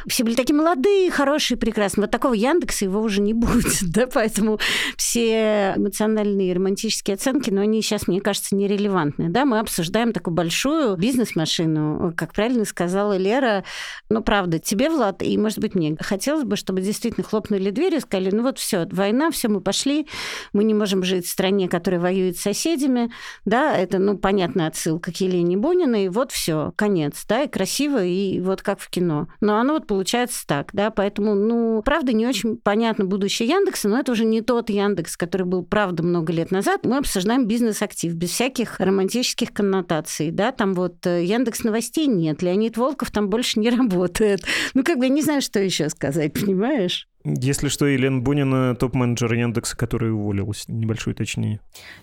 Все 0.07 0.23
были 0.23 0.35
такие 0.35 0.55
молодые, 0.55 1.11
хорошие, 1.11 1.57
прекрасные. 1.57 2.05
Вот 2.05 2.11
такого 2.11 2.33
Яндекса 2.33 2.85
его 2.85 3.01
уже 3.01 3.21
не 3.21 3.33
будет, 3.35 3.77
да, 3.81 4.07
поэтому 4.07 4.59
все 4.97 5.73
эмоциональные 5.75 6.53
романтические 6.53 7.15
оценки, 7.15 7.49
но 7.49 7.61
они 7.61 7.81
сейчас, 7.81 8.07
мне 8.07 8.21
кажется, 8.21 8.55
нерелевантны, 8.55 9.29
да. 9.29 9.45
Мы 9.45 9.59
обсуждаем 9.59 10.13
такую 10.13 10.33
большую 10.33 10.97
бизнес-машину, 10.97 12.13
как 12.15 12.33
правильно 12.33 12.65
сказала 12.65 13.17
Лера, 13.17 13.63
ну, 14.09 14.21
правда, 14.21 14.59
тебе, 14.59 14.89
Влад, 14.89 15.21
и, 15.21 15.37
может 15.37 15.59
быть, 15.59 15.75
мне 15.75 15.95
хотелось 15.99 16.43
бы, 16.43 16.55
чтобы 16.55 16.81
действительно 16.81 17.25
хлопнули 17.25 17.69
дверью 17.71 17.99
и 17.99 18.01
сказали, 18.01 18.31
ну 18.31 18.43
вот 18.43 18.59
все, 18.59 18.87
война, 18.91 19.31
все, 19.31 19.47
мы 19.47 19.61
пошли, 19.61 20.07
мы 20.53 20.63
не 20.63 20.73
можем 20.73 21.03
жить 21.03 21.25
в 21.25 21.29
стране, 21.29 21.67
которая 21.67 21.99
воюет 21.99 22.37
с 22.37 22.41
соседями, 22.41 23.11
да, 23.45 23.75
это, 23.75 23.99
ну, 23.99 24.17
понятная 24.17 24.67
отсылка 24.67 25.11
к 25.11 25.17
Елене 25.17 25.57
Бониной, 25.57 26.05
и 26.05 26.09
вот 26.09 26.31
все, 26.31 26.73
конец, 26.75 27.25
да, 27.27 27.43
и 27.43 27.47
красиво, 27.47 28.03
и 28.03 28.39
вот 28.39 28.61
как 28.61 28.79
в 28.79 28.89
кино. 28.89 29.27
Но 29.41 29.57
оно 29.57 29.73
вот 29.73 29.87
получается 29.87 30.45
так, 30.47 30.69
да, 30.73 30.91
поэтому, 30.91 31.35
ну, 31.35 31.81
правда, 31.83 32.13
не 32.13 32.25
очень 32.25 32.57
понятно 32.57 33.05
будущее 33.05 33.47
Яндекса, 33.49 33.89
но 33.89 33.99
это 33.99 34.11
уже 34.11 34.25
не 34.25 34.41
тот 34.41 34.69
Яндекс, 34.69 35.17
который 35.17 35.45
был, 35.45 35.63
правда, 35.63 36.03
много 36.03 36.31
лет 36.33 36.51
назад. 36.51 36.85
Мы 36.85 36.97
обсуждаем 36.97 37.47
бизнес-актив 37.47 38.13
без 38.13 38.31
всяких 38.31 38.79
романтических 38.79 39.53
коннотаций, 39.53 40.31
да, 40.31 40.51
там 40.51 40.73
вот 40.73 41.05
э, 41.05 41.23
Яндекс 41.23 41.63
новостей 41.63 42.07
нет, 42.07 42.41
Леонид 42.41 42.77
Волков 42.77 43.11
там 43.11 43.29
больше 43.29 43.56
не 43.57 43.69
работает. 43.69 44.43
Ну, 44.73 44.83
как 44.83 44.97
бы 44.97 45.05
я 45.05 45.09
не 45.09 45.21
знаю, 45.21 45.41
что 45.41 45.59
еще 45.59 45.89
сказать, 45.89 46.33
понимаешь? 46.33 47.07
Если 47.25 47.67
что, 47.67 47.85
Елена 47.87 48.19
Бунина 48.21 48.75
топ-менеджер 48.75 49.33
Яндекса, 49.33 49.75
который 49.75 50.13
уволилась. 50.13 50.63
Небольшое 50.69 51.13
уточнение. 51.13 51.59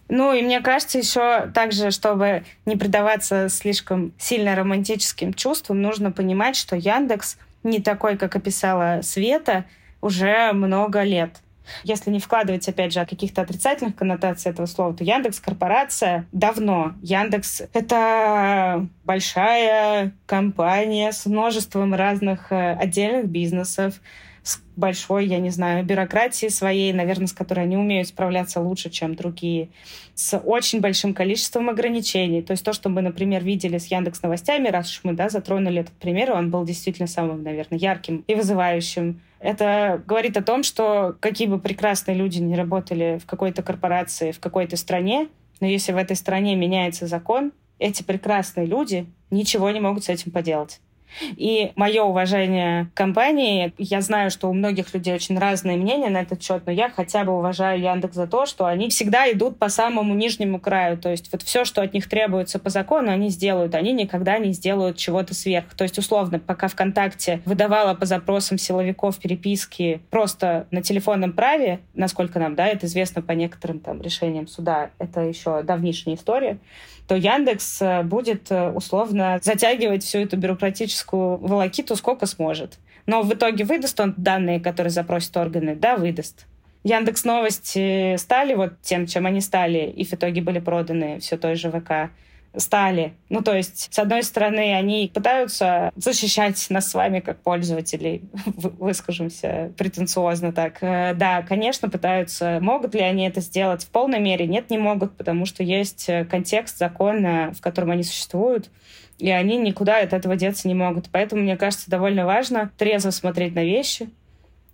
Ну, 0.08 0.34
и 0.34 0.42
мне 0.42 0.60
кажется, 0.60 0.98
еще 0.98 1.50
также, 1.54 1.90
чтобы 1.90 2.44
не 2.66 2.76
предаваться 2.76 3.48
слишком 3.48 4.12
сильно 4.18 4.54
романтическим 4.54 5.32
чувствам, 5.32 5.80
нужно 5.80 6.12
понимать, 6.12 6.56
что 6.56 6.76
Яндекс 6.76 7.38
не 7.62 7.80
такой, 7.80 8.18
как 8.18 8.36
описала 8.36 9.00
Света, 9.02 9.64
уже 10.02 10.52
много 10.52 11.02
лет. 11.02 11.40
Если 11.82 12.10
не 12.10 12.20
вкладывать, 12.20 12.68
опять 12.68 12.92
же, 12.92 13.04
каких-то 13.04 13.42
отрицательных 13.42 13.96
коннотаций 13.96 14.50
этого 14.50 14.66
слова, 14.66 14.94
то 14.94 15.04
Яндекс 15.04 15.40
корпорация 15.40 16.26
давно. 16.32 16.92
Яндекс— 17.02 17.62
это 17.72 18.86
большая 19.04 20.12
компания 20.26 21.12
с 21.12 21.26
множеством 21.26 21.94
разных 21.94 22.52
э, 22.52 22.72
отдельных 22.74 23.26
бизнесов, 23.26 24.00
с 24.44 24.60
большой, 24.76 25.26
я 25.26 25.38
не 25.38 25.48
знаю, 25.48 25.84
бюрократией 25.84 26.50
своей, 26.50 26.92
наверное, 26.92 27.26
с 27.26 27.32
которой 27.32 27.60
они 27.60 27.78
умеют 27.78 28.08
справляться 28.08 28.60
лучше, 28.60 28.90
чем 28.90 29.14
другие, 29.14 29.70
с 30.14 30.36
очень 30.36 30.80
большим 30.80 31.14
количеством 31.14 31.70
ограничений. 31.70 32.42
То 32.42 32.50
есть 32.52 32.62
то, 32.62 32.74
что 32.74 32.90
мы, 32.90 33.00
например, 33.00 33.42
видели 33.42 33.78
с 33.78 33.86
Яндекс 33.86 34.22
Новостями, 34.22 34.68
раз 34.68 34.90
уж 34.90 35.00
мы 35.02 35.14
да, 35.14 35.30
затронули 35.30 35.80
этот 35.80 35.94
пример, 35.94 36.32
он 36.32 36.50
был 36.50 36.64
действительно 36.64 37.08
самым, 37.08 37.42
наверное, 37.42 37.78
ярким 37.78 38.22
и 38.26 38.34
вызывающим 38.34 39.22
это 39.44 40.02
говорит 40.06 40.38
о 40.38 40.42
том, 40.42 40.62
что 40.62 41.16
какие 41.20 41.46
бы 41.46 41.60
прекрасные 41.60 42.16
люди 42.16 42.38
не 42.38 42.56
работали 42.56 43.20
в 43.22 43.26
какой-то 43.26 43.62
корпорации, 43.62 44.32
в 44.32 44.40
какой-то 44.40 44.78
стране, 44.78 45.28
но 45.60 45.66
если 45.66 45.92
в 45.92 45.98
этой 45.98 46.16
стране 46.16 46.56
меняется 46.56 47.06
закон, 47.06 47.52
эти 47.78 48.02
прекрасные 48.02 48.64
люди 48.64 49.06
ничего 49.30 49.70
не 49.70 49.80
могут 49.80 50.04
с 50.04 50.08
этим 50.08 50.32
поделать. 50.32 50.80
И 51.20 51.72
мое 51.76 52.02
уважение 52.02 52.88
компании, 52.94 53.72
я 53.78 54.00
знаю, 54.00 54.30
что 54.30 54.48
у 54.48 54.52
многих 54.52 54.92
людей 54.94 55.14
очень 55.14 55.38
разные 55.38 55.76
мнения 55.76 56.10
на 56.10 56.22
этот 56.22 56.42
счет, 56.42 56.62
но 56.66 56.72
я 56.72 56.88
хотя 56.88 57.24
бы 57.24 57.36
уважаю 57.36 57.80
Яндекс 57.80 58.14
за 58.14 58.26
то, 58.26 58.46
что 58.46 58.66
они 58.66 58.88
всегда 58.88 59.30
идут 59.30 59.58
по 59.58 59.68
самому 59.68 60.14
нижнему 60.14 60.60
краю. 60.60 60.98
То 60.98 61.10
есть 61.10 61.30
вот 61.32 61.42
все, 61.42 61.64
что 61.64 61.82
от 61.82 61.94
них 61.94 62.08
требуется 62.08 62.58
по 62.58 62.70
закону, 62.70 63.10
они 63.10 63.28
сделают. 63.28 63.74
Они 63.74 63.92
никогда 63.92 64.38
не 64.38 64.52
сделают 64.52 64.96
чего-то 64.96 65.34
сверх. 65.34 65.74
То 65.74 65.84
есть 65.84 65.98
условно, 65.98 66.38
пока 66.38 66.68
ВКонтакте 66.68 67.40
выдавала 67.44 67.94
по 67.94 68.06
запросам 68.06 68.58
силовиков 68.58 69.18
переписки 69.18 70.00
просто 70.10 70.66
на 70.70 70.82
телефонном 70.82 71.32
праве, 71.32 71.80
насколько 71.94 72.38
нам, 72.38 72.54
да, 72.54 72.66
это 72.66 72.86
известно 72.86 73.22
по 73.22 73.32
некоторым 73.32 73.80
там 73.80 74.00
решениям 74.02 74.46
суда, 74.46 74.90
это 74.98 75.20
еще 75.20 75.62
давнишняя 75.62 76.16
история, 76.16 76.58
то 77.06 77.14
Яндекс 77.14 77.82
э, 77.82 78.02
будет 78.02 78.50
э, 78.50 78.70
условно 78.70 79.38
затягивать 79.42 80.04
всю 80.04 80.18
эту 80.18 80.36
бюрократическую 80.36 81.36
волокиту 81.36 81.96
сколько 81.96 82.26
сможет. 82.26 82.78
Но 83.06 83.22
в 83.22 83.32
итоге 83.34 83.64
выдаст 83.64 84.00
он 84.00 84.14
данные, 84.16 84.60
которые 84.60 84.90
запросят 84.90 85.36
органы? 85.36 85.74
Да, 85.76 85.96
выдаст. 85.96 86.46
Яндекс 86.82 87.24
Новости 87.24 88.16
стали 88.16 88.54
вот 88.54 88.80
тем, 88.82 89.06
чем 89.06 89.26
они 89.26 89.40
стали, 89.40 89.90
и 89.90 90.04
в 90.04 90.12
итоге 90.12 90.42
были 90.42 90.58
проданы 90.58 91.18
все 91.18 91.36
той 91.36 91.54
же 91.54 91.70
ВК 91.70 92.10
стали. 92.56 93.14
Ну, 93.28 93.42
то 93.42 93.54
есть, 93.56 93.92
с 93.92 93.98
одной 93.98 94.22
стороны, 94.22 94.74
они 94.74 95.10
пытаются 95.12 95.92
защищать 95.96 96.64
нас 96.70 96.90
с 96.90 96.94
вами 96.94 97.20
как 97.20 97.38
пользователей, 97.40 98.22
выскажемся 98.46 99.72
претенциозно 99.76 100.52
так. 100.52 100.78
Э, 100.80 101.14
да, 101.14 101.42
конечно, 101.42 101.88
пытаются. 101.88 102.58
Могут 102.60 102.94
ли 102.94 103.00
они 103.00 103.26
это 103.26 103.40
сделать 103.40 103.84
в 103.84 103.88
полной 103.88 104.20
мере? 104.20 104.46
Нет, 104.46 104.70
не 104.70 104.78
могут, 104.78 105.16
потому 105.16 105.46
что 105.46 105.62
есть 105.62 106.08
э, 106.08 106.24
контекст 106.24 106.78
закона, 106.78 107.52
в 107.56 107.60
котором 107.60 107.90
они 107.90 108.02
существуют, 108.02 108.70
и 109.18 109.30
они 109.30 109.56
никуда 109.56 110.00
от 110.00 110.12
этого 110.12 110.36
деться 110.36 110.68
не 110.68 110.74
могут. 110.74 111.08
Поэтому, 111.10 111.42
мне 111.42 111.56
кажется, 111.56 111.90
довольно 111.90 112.26
важно 112.26 112.70
трезво 112.78 113.10
смотреть 113.10 113.54
на 113.54 113.64
вещи, 113.64 114.08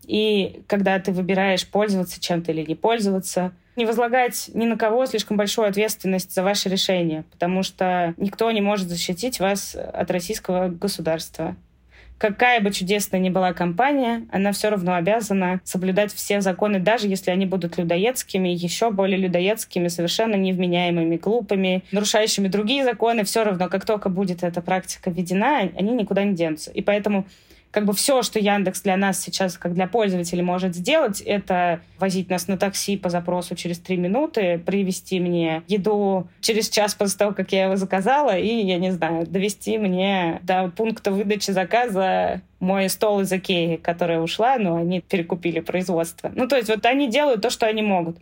и 0.07 0.62
когда 0.66 0.99
ты 0.99 1.12
выбираешь 1.12 1.66
пользоваться 1.66 2.20
чем-то 2.20 2.53
или 2.53 2.64
не 2.64 2.74
пользоваться— 2.74 3.53
не 3.77 3.87
возлагать 3.87 4.51
ни 4.55 4.66
на 4.66 4.77
кого 4.77 5.07
слишком 5.07 5.37
большую 5.37 5.68
ответственность 5.68 6.35
за 6.35 6.43
ваше 6.43 6.68
решение, 6.68 7.25
потому 7.31 7.62
что 7.62 8.14
никто 8.16 8.51
не 8.51 8.61
может 8.61 8.89
защитить 8.89 9.41
вас 9.41 9.75
от 9.75 10.11
российского 10.11 10.68
государства. 10.68 11.57
Какая 12.21 12.61
бы 12.61 12.71
чудесная 12.71 13.18
ни 13.18 13.31
была 13.31 13.55
компания, 13.55 14.27
она 14.31 14.53
все 14.53 14.68
равно 14.68 14.95
обязана 14.95 15.62
соблюдать 15.64 16.12
все 16.12 16.43
законы, 16.43 16.79
даже 16.79 17.09
если 17.09 17.31
они 17.31 17.47
будут 17.47 17.79
людоедскими, 17.79 18.51
еще 18.51 18.91
более 18.91 19.16
людоедскими, 19.16 19.89
совершенно 19.89 20.35
невменяемыми, 20.35 21.16
глупыми, 21.16 21.83
нарушающими 21.93 22.49
другие 22.49 22.85
законы. 22.85 23.25
Все 23.25 23.43
равно, 23.43 23.71
как 23.71 23.87
только 23.87 24.11
будет 24.11 24.43
эта 24.43 24.61
практика 24.61 25.09
введена, 25.09 25.61
они 25.61 25.93
никуда 25.93 26.23
не 26.25 26.35
денутся. 26.35 26.71
И 26.73 26.83
поэтому 26.83 27.25
как 27.71 27.85
бы 27.85 27.93
все, 27.93 28.23
что 28.23 28.39
Яндекс 28.39 28.83
для 28.83 28.97
нас 28.97 29.21
сейчас, 29.21 29.57
как 29.57 29.75
для 29.75 29.87
пользователей, 29.87 30.43
может 30.43 30.75
сделать, 30.75 31.21
это 31.21 31.81
возить 31.99 32.29
нас 32.29 32.49
на 32.49 32.59
такси 32.59 32.97
по 32.97 33.11
запросу 33.11 33.55
через 33.55 33.79
три 33.79 33.97
минуты, 33.97 34.59
привезти 34.59 35.21
мне 35.21 35.62
еду 35.68 36.27
через 36.41 36.68
час 36.68 36.95
после 36.95 37.18
того, 37.18 37.33
как 37.33 37.53
я 37.53 37.64
его 37.64 37.77
заказала, 37.77 38.37
и, 38.37 38.66
я 38.66 38.79
не 38.79 38.91
знаю, 38.91 39.27
довести 39.27 39.79
мне 39.79 40.41
до 40.43 40.73
пункта 40.77 41.12
выдачи 41.12 41.53
заказа 41.53 42.43
мой 42.59 42.89
стол 42.89 43.21
из 43.21 43.33
Икеи, 43.33 43.77
которая 43.77 44.21
ушла, 44.21 44.59
но 44.59 44.77
они 44.77 45.01
перекупили 45.01 45.61
производство. 45.61 46.31
Ну, 46.35 46.49
то 46.49 46.57
есть 46.57 46.68
вот 46.68 46.85
они 46.87 47.09
делают 47.09 47.41
то, 47.41 47.51
что 47.51 47.66
они 47.66 47.83
могут. 47.83 48.18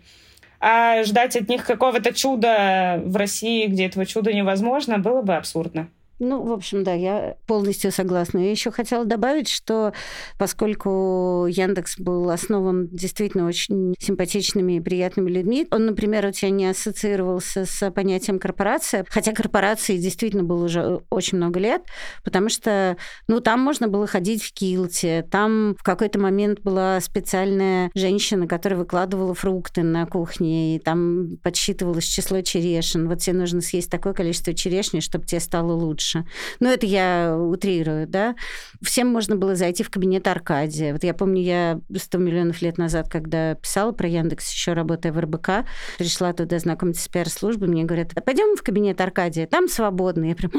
А 0.61 1.05
ждать 1.05 1.37
от 1.37 1.49
них 1.49 1.65
какого-то 1.65 2.13
чуда 2.13 3.01
в 3.05 3.17
России, 3.17 3.67
где 3.67 3.87
этого 3.87 4.05
чуда 4.05 4.33
невозможно, 4.33 4.99
было 4.99 5.23
бы 5.23 5.37
абсурдно. 5.37 5.89
Ну, 6.21 6.43
в 6.43 6.53
общем, 6.53 6.83
да, 6.83 6.95
я 6.95 7.37
полностью 7.47 7.93
согласна. 7.93 8.39
Я 8.39 8.51
еще 8.51 8.73
хотела 8.73 9.05
добавить, 9.05 9.49
что 9.49 9.93
поскольку 10.37 11.47
Яндекс 11.49 11.99
был 11.99 12.29
основан 12.31 12.89
действительно 12.89 13.47
очень 13.47 13.95
симпатичными 14.01 14.75
и 14.75 14.81
приятными 14.81 15.31
людьми, 15.31 15.69
он, 15.71 15.87
например, 15.87 16.27
у 16.27 16.33
тебя 16.33 16.51
не 16.51 16.67
ассоциировался 16.67 17.67
с 17.67 17.91
понятием 17.93 18.41
корпорация, 18.41 19.05
хотя 19.09 19.33
корпорации 19.33 19.97
действительно 19.97 20.43
было 20.43 20.65
уже 20.65 21.01
очень 21.09 21.39
много 21.39 21.61
лет, 21.61 21.83
потому 22.25 22.49
что, 22.49 22.97
ну, 23.29 23.41
там 23.41 23.61
можно 23.61 23.87
было 23.87 24.09
ходить 24.09 24.43
в 24.43 24.53
килте, 24.53 25.25
там 25.31 25.77
в 25.79 25.85
какой-то 25.85 26.19
момент 26.19 26.61
была 26.63 27.01
специальная 27.01 27.93
женщина, 27.95 28.49
которая 28.49 28.81
выкладывала 28.81 29.35
фрукты 29.35 29.85
на 29.85 30.05
кухне, 30.07 30.75
и 30.75 30.79
там 30.81 31.37
подсчитывалось 31.45 32.05
число 32.05 32.41
черешин. 32.41 33.09
Вот 33.09 33.21
тебе 33.21 33.37
нужно 33.37 33.61
съесть 33.61 33.91
такое 33.91 34.15
количество 34.15 34.53
черешни, 34.53 34.99
чтобы 34.99 35.25
тебе 35.25 35.39
стало 35.41 35.73
лучше 35.73 36.08
лучше. 36.09 36.29
Но 36.61 36.71
это 36.71 36.87
я 36.87 37.37
утрирую, 37.37 38.07
да. 38.07 38.35
Всем 38.83 39.09
можно 39.09 39.37
было 39.37 39.55
зайти 39.55 39.83
в 39.83 39.91
кабинет 39.91 40.27
Аркадия. 40.27 40.93
Вот 40.93 41.05
я 41.05 41.15
помню, 41.15 41.43
я 41.43 41.81
100 41.95 42.19
миллионов 42.19 42.63
лет 42.63 42.79
назад, 42.79 43.09
когда 43.09 43.55
писала 43.55 43.93
про 43.93 44.09
Яндекс, 44.09 44.53
еще 44.53 44.73
работая 44.73 45.13
в 45.13 45.19
РБК, 45.19 45.65
пришла 45.99 46.33
туда 46.33 46.59
знакомиться 46.59 47.03
с 47.03 47.09
пиар-службой, 47.09 47.69
мне 47.69 47.85
говорят, 47.85 48.13
пойдем 48.25 48.57
в 48.57 48.63
кабинет 48.63 49.01
Аркадия, 49.01 49.47
там 49.47 49.69
свободно. 49.69 50.25
Я 50.25 50.35
прям, 50.35 50.53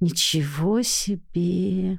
ничего 0.00 0.82
себе. 0.82 1.98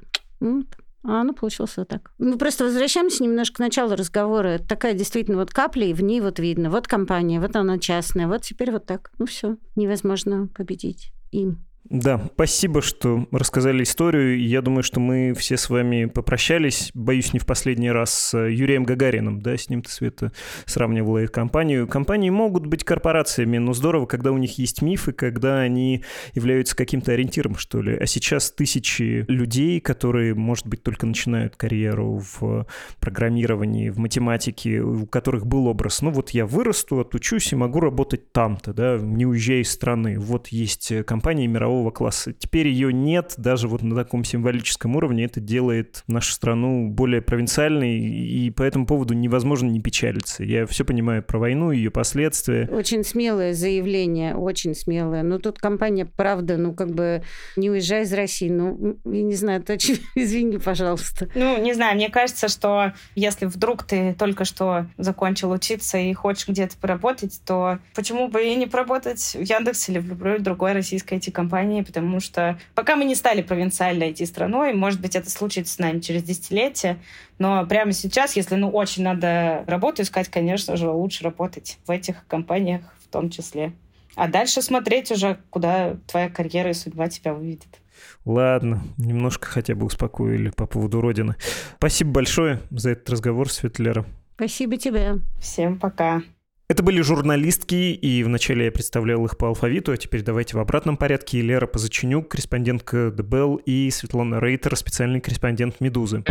А, 1.02 1.24
ну, 1.24 1.32
получилось 1.32 1.78
вот 1.78 1.88
так. 1.88 2.12
Мы 2.18 2.36
просто 2.36 2.64
возвращаемся 2.64 3.22
немножко 3.22 3.56
к 3.56 3.58
началу 3.60 3.96
разговора. 3.96 4.48
Это 4.48 4.68
такая 4.68 4.92
действительно 4.92 5.38
вот 5.38 5.50
капля, 5.50 5.86
и 5.86 5.94
в 5.94 6.02
ней 6.02 6.20
вот 6.20 6.38
видно. 6.38 6.68
Вот 6.68 6.86
компания, 6.86 7.40
вот 7.40 7.56
она 7.56 7.78
частная, 7.78 8.28
вот 8.28 8.42
теперь 8.42 8.70
вот 8.70 8.84
так. 8.84 9.10
Ну, 9.18 9.24
все, 9.24 9.56
невозможно 9.76 10.48
победить 10.48 11.12
им. 11.30 11.64
Да, 11.90 12.30
спасибо, 12.34 12.82
что 12.82 13.26
рассказали 13.32 13.82
историю. 13.82 14.40
Я 14.40 14.62
думаю, 14.62 14.84
что 14.84 15.00
мы 15.00 15.34
все 15.34 15.56
с 15.56 15.68
вами 15.68 16.04
попрощались, 16.04 16.92
боюсь, 16.94 17.32
не 17.32 17.40
в 17.40 17.46
последний 17.46 17.90
раз, 17.90 18.14
с 18.14 18.38
Юрием 18.38 18.84
Гагарином, 18.84 19.40
да, 19.40 19.56
с 19.56 19.68
ним 19.68 19.82
ты, 19.82 19.90
Света, 19.90 20.30
сравнивала 20.66 21.18
их 21.18 21.32
компанию. 21.32 21.88
Компании 21.88 22.30
могут 22.30 22.64
быть 22.64 22.84
корпорациями, 22.84 23.58
но 23.58 23.72
здорово, 23.72 24.06
когда 24.06 24.30
у 24.30 24.38
них 24.38 24.56
есть 24.58 24.82
мифы, 24.82 25.10
когда 25.10 25.58
они 25.58 26.04
являются 26.32 26.76
каким-то 26.76 27.10
ориентиром, 27.10 27.56
что 27.56 27.82
ли. 27.82 27.96
А 27.96 28.06
сейчас 28.06 28.52
тысячи 28.52 29.24
людей, 29.26 29.80
которые, 29.80 30.36
может 30.36 30.68
быть, 30.68 30.84
только 30.84 31.06
начинают 31.06 31.56
карьеру 31.56 32.22
в 32.40 32.68
программировании, 33.00 33.90
в 33.90 33.98
математике, 33.98 34.78
у 34.78 35.06
которых 35.06 35.44
был 35.44 35.66
образ, 35.66 36.02
ну 36.02 36.12
вот 36.12 36.30
я 36.30 36.46
вырасту, 36.46 37.00
отучусь 37.00 37.52
и 37.52 37.56
могу 37.56 37.80
работать 37.80 38.30
там-то, 38.30 38.72
да, 38.72 38.96
не 38.96 39.26
уезжая 39.26 39.62
из 39.62 39.72
страны. 39.72 40.20
Вот 40.20 40.46
есть 40.48 40.92
компании 41.04 41.48
мирового 41.48 41.79
мирового 41.80 41.90
класса. 41.90 42.32
Теперь 42.32 42.68
ее 42.68 42.92
нет 42.92 43.34
даже 43.36 43.66
вот 43.68 43.82
на 43.82 43.96
таком 43.96 44.24
символическом 44.24 44.96
уровне. 44.96 45.24
Это 45.24 45.40
делает 45.40 46.04
нашу 46.06 46.32
страну 46.32 46.88
более 46.88 47.22
провинциальной, 47.22 47.98
и 47.98 48.50
по 48.50 48.62
этому 48.62 48.86
поводу 48.86 49.14
невозможно 49.14 49.68
не 49.68 49.80
печалиться. 49.80 50.44
Я 50.44 50.66
все 50.66 50.84
понимаю 50.84 51.22
про 51.22 51.38
войну, 51.38 51.70
ее 51.70 51.90
последствия. 51.90 52.68
Очень 52.70 53.04
смелое 53.04 53.54
заявление, 53.54 54.34
очень 54.34 54.74
смелое. 54.74 55.22
Но 55.22 55.38
тут 55.38 55.58
компания, 55.58 56.04
правда, 56.04 56.56
ну 56.56 56.74
как 56.74 56.90
бы 56.90 57.22
не 57.56 57.70
уезжай 57.70 58.02
из 58.02 58.12
России. 58.12 58.50
Ну, 58.50 58.98
я 59.04 59.22
не 59.22 59.34
знаю, 59.34 59.60
это 59.60 59.74
очень... 59.74 59.98
Извини, 60.14 60.58
пожалуйста. 60.58 61.28
Ну, 61.34 61.60
не 61.60 61.72
знаю, 61.72 61.96
мне 61.96 62.10
кажется, 62.10 62.48
что 62.48 62.92
если 63.14 63.46
вдруг 63.46 63.84
ты 63.84 64.14
только 64.14 64.44
что 64.44 64.86
закончил 64.98 65.50
учиться 65.50 65.98
и 65.98 66.12
хочешь 66.12 66.48
где-то 66.48 66.76
поработать, 66.76 67.40
то 67.46 67.78
почему 67.94 68.28
бы 68.28 68.44
и 68.44 68.54
не 68.54 68.66
поработать 68.66 69.20
в 69.34 69.42
Яндексе 69.42 69.92
или 69.92 69.98
в 69.98 70.08
любой 70.08 70.38
другой 70.38 70.72
российской 70.72 71.18
IT-компании? 71.18 71.69
Компании, 71.70 71.82
потому 71.82 72.20
что 72.20 72.58
пока 72.74 72.96
мы 72.96 73.04
не 73.04 73.14
стали 73.14 73.42
провинциальной 73.42 74.10
IT-страной, 74.10 74.74
может 74.74 75.00
быть, 75.00 75.16
это 75.16 75.30
случится 75.30 75.74
с 75.74 75.78
нами 75.78 76.00
через 76.00 76.22
десятилетия, 76.22 76.98
но 77.38 77.64
прямо 77.66 77.92
сейчас, 77.92 78.36
если 78.36 78.56
ну 78.56 78.70
очень 78.70 79.02
надо 79.02 79.64
работу 79.66 80.02
искать, 80.02 80.28
конечно 80.28 80.76
же, 80.76 80.88
лучше 80.88 81.24
работать 81.24 81.78
в 81.86 81.90
этих 81.90 82.26
компаниях 82.26 82.82
в 83.04 83.08
том 83.08 83.30
числе. 83.30 83.72
А 84.16 84.28
дальше 84.28 84.62
смотреть 84.62 85.12
уже, 85.12 85.38
куда 85.50 85.96
твоя 86.06 86.28
карьера 86.28 86.70
и 86.70 86.74
судьба 86.74 87.08
тебя 87.08 87.32
выведет. 87.32 87.80
Ладно, 88.24 88.82
немножко 88.98 89.46
хотя 89.46 89.74
бы 89.74 89.86
успокоили 89.86 90.50
по 90.50 90.66
поводу 90.66 91.00
Родины. 91.00 91.36
Спасибо 91.76 92.10
большое 92.10 92.60
за 92.70 92.90
этот 92.90 93.10
разговор, 93.10 93.50
Светлера. 93.50 94.04
Спасибо 94.34 94.76
тебе. 94.76 95.20
Всем 95.40 95.78
пока. 95.78 96.22
Это 96.70 96.84
были 96.84 97.00
журналистки, 97.00 97.74
и 97.74 98.22
вначале 98.22 98.66
я 98.66 98.70
представлял 98.70 99.24
их 99.24 99.36
по 99.36 99.48
алфавиту, 99.48 99.90
а 99.90 99.96
теперь 99.96 100.22
давайте 100.22 100.56
в 100.56 100.60
обратном 100.60 100.96
порядке. 100.96 101.40
Лера 101.40 101.66
Позаченюк, 101.66 102.28
корреспондентка 102.28 103.10
ДБЛ, 103.10 103.56
и 103.66 103.90
Светлана 103.90 104.38
Рейтер, 104.38 104.76
специальный 104.76 105.20
корреспондент 105.20 105.80
«Медузы». 105.80 106.22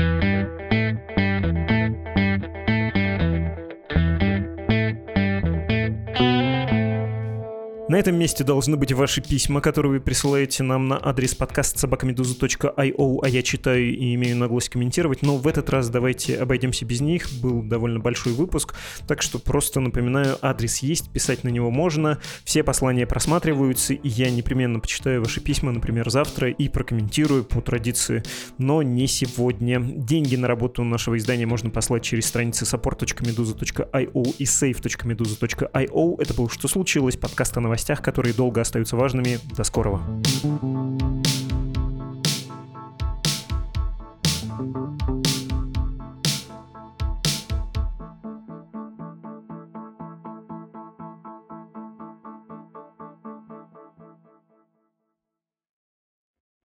На 7.89 7.95
этом 7.95 8.19
месте 8.19 8.43
должны 8.43 8.77
быть 8.77 8.93
ваши 8.93 9.19
письма, 9.19 9.61
которые 9.61 9.93
вы 9.93 9.99
присылаете 9.99 10.61
нам 10.61 10.87
на 10.87 10.99
адрес 11.03 11.33
подкаст 11.33 11.79
собакамедуза.io, 11.79 13.19
а 13.23 13.27
я 13.27 13.41
читаю 13.41 13.97
и 13.97 14.13
имею 14.13 14.37
наглость 14.37 14.69
комментировать, 14.69 15.23
но 15.23 15.37
в 15.37 15.47
этот 15.47 15.71
раз 15.71 15.89
давайте 15.89 16.37
обойдемся 16.37 16.85
без 16.85 17.01
них. 17.01 17.27
Был 17.41 17.63
довольно 17.63 17.99
большой 17.99 18.33
выпуск, 18.33 18.75
так 19.07 19.23
что 19.23 19.39
просто 19.39 19.79
напоминаю, 19.79 20.37
адрес 20.39 20.83
есть, 20.83 21.09
писать 21.09 21.43
на 21.43 21.49
него 21.49 21.71
можно, 21.71 22.19
все 22.43 22.61
послания 22.61 23.07
просматриваются, 23.07 23.95
и 23.95 24.07
я 24.07 24.29
непременно 24.29 24.79
почитаю 24.79 25.23
ваши 25.23 25.41
письма, 25.41 25.71
например, 25.71 26.11
завтра, 26.11 26.51
и 26.51 26.69
прокомментирую 26.69 27.43
по 27.43 27.59
традиции, 27.59 28.21
но 28.59 28.83
не 28.83 29.07
сегодня. 29.07 29.79
Деньги 29.81 30.35
на 30.35 30.47
работу 30.47 30.83
нашего 30.83 31.17
издания 31.17 31.47
можно 31.47 31.71
послать 31.71 32.03
через 32.03 32.27
страницы 32.27 32.65
support.meduza.io 32.65 34.35
и 34.37 34.43
save.meduza.io. 34.43 36.21
Это 36.21 36.33
было 36.35 36.49
«Что 36.51 36.67
случилось?» 36.67 37.17
подкаст 37.17 37.57
о 37.57 37.61
новостях 37.61 37.78
новостях, 37.80 38.01
которые 38.01 38.34
долго 38.34 38.61
остаются 38.61 38.95
важными. 38.95 39.39
До 39.55 39.63
скорого. 39.63 40.01
thank 44.59 44.75
you 44.75 44.88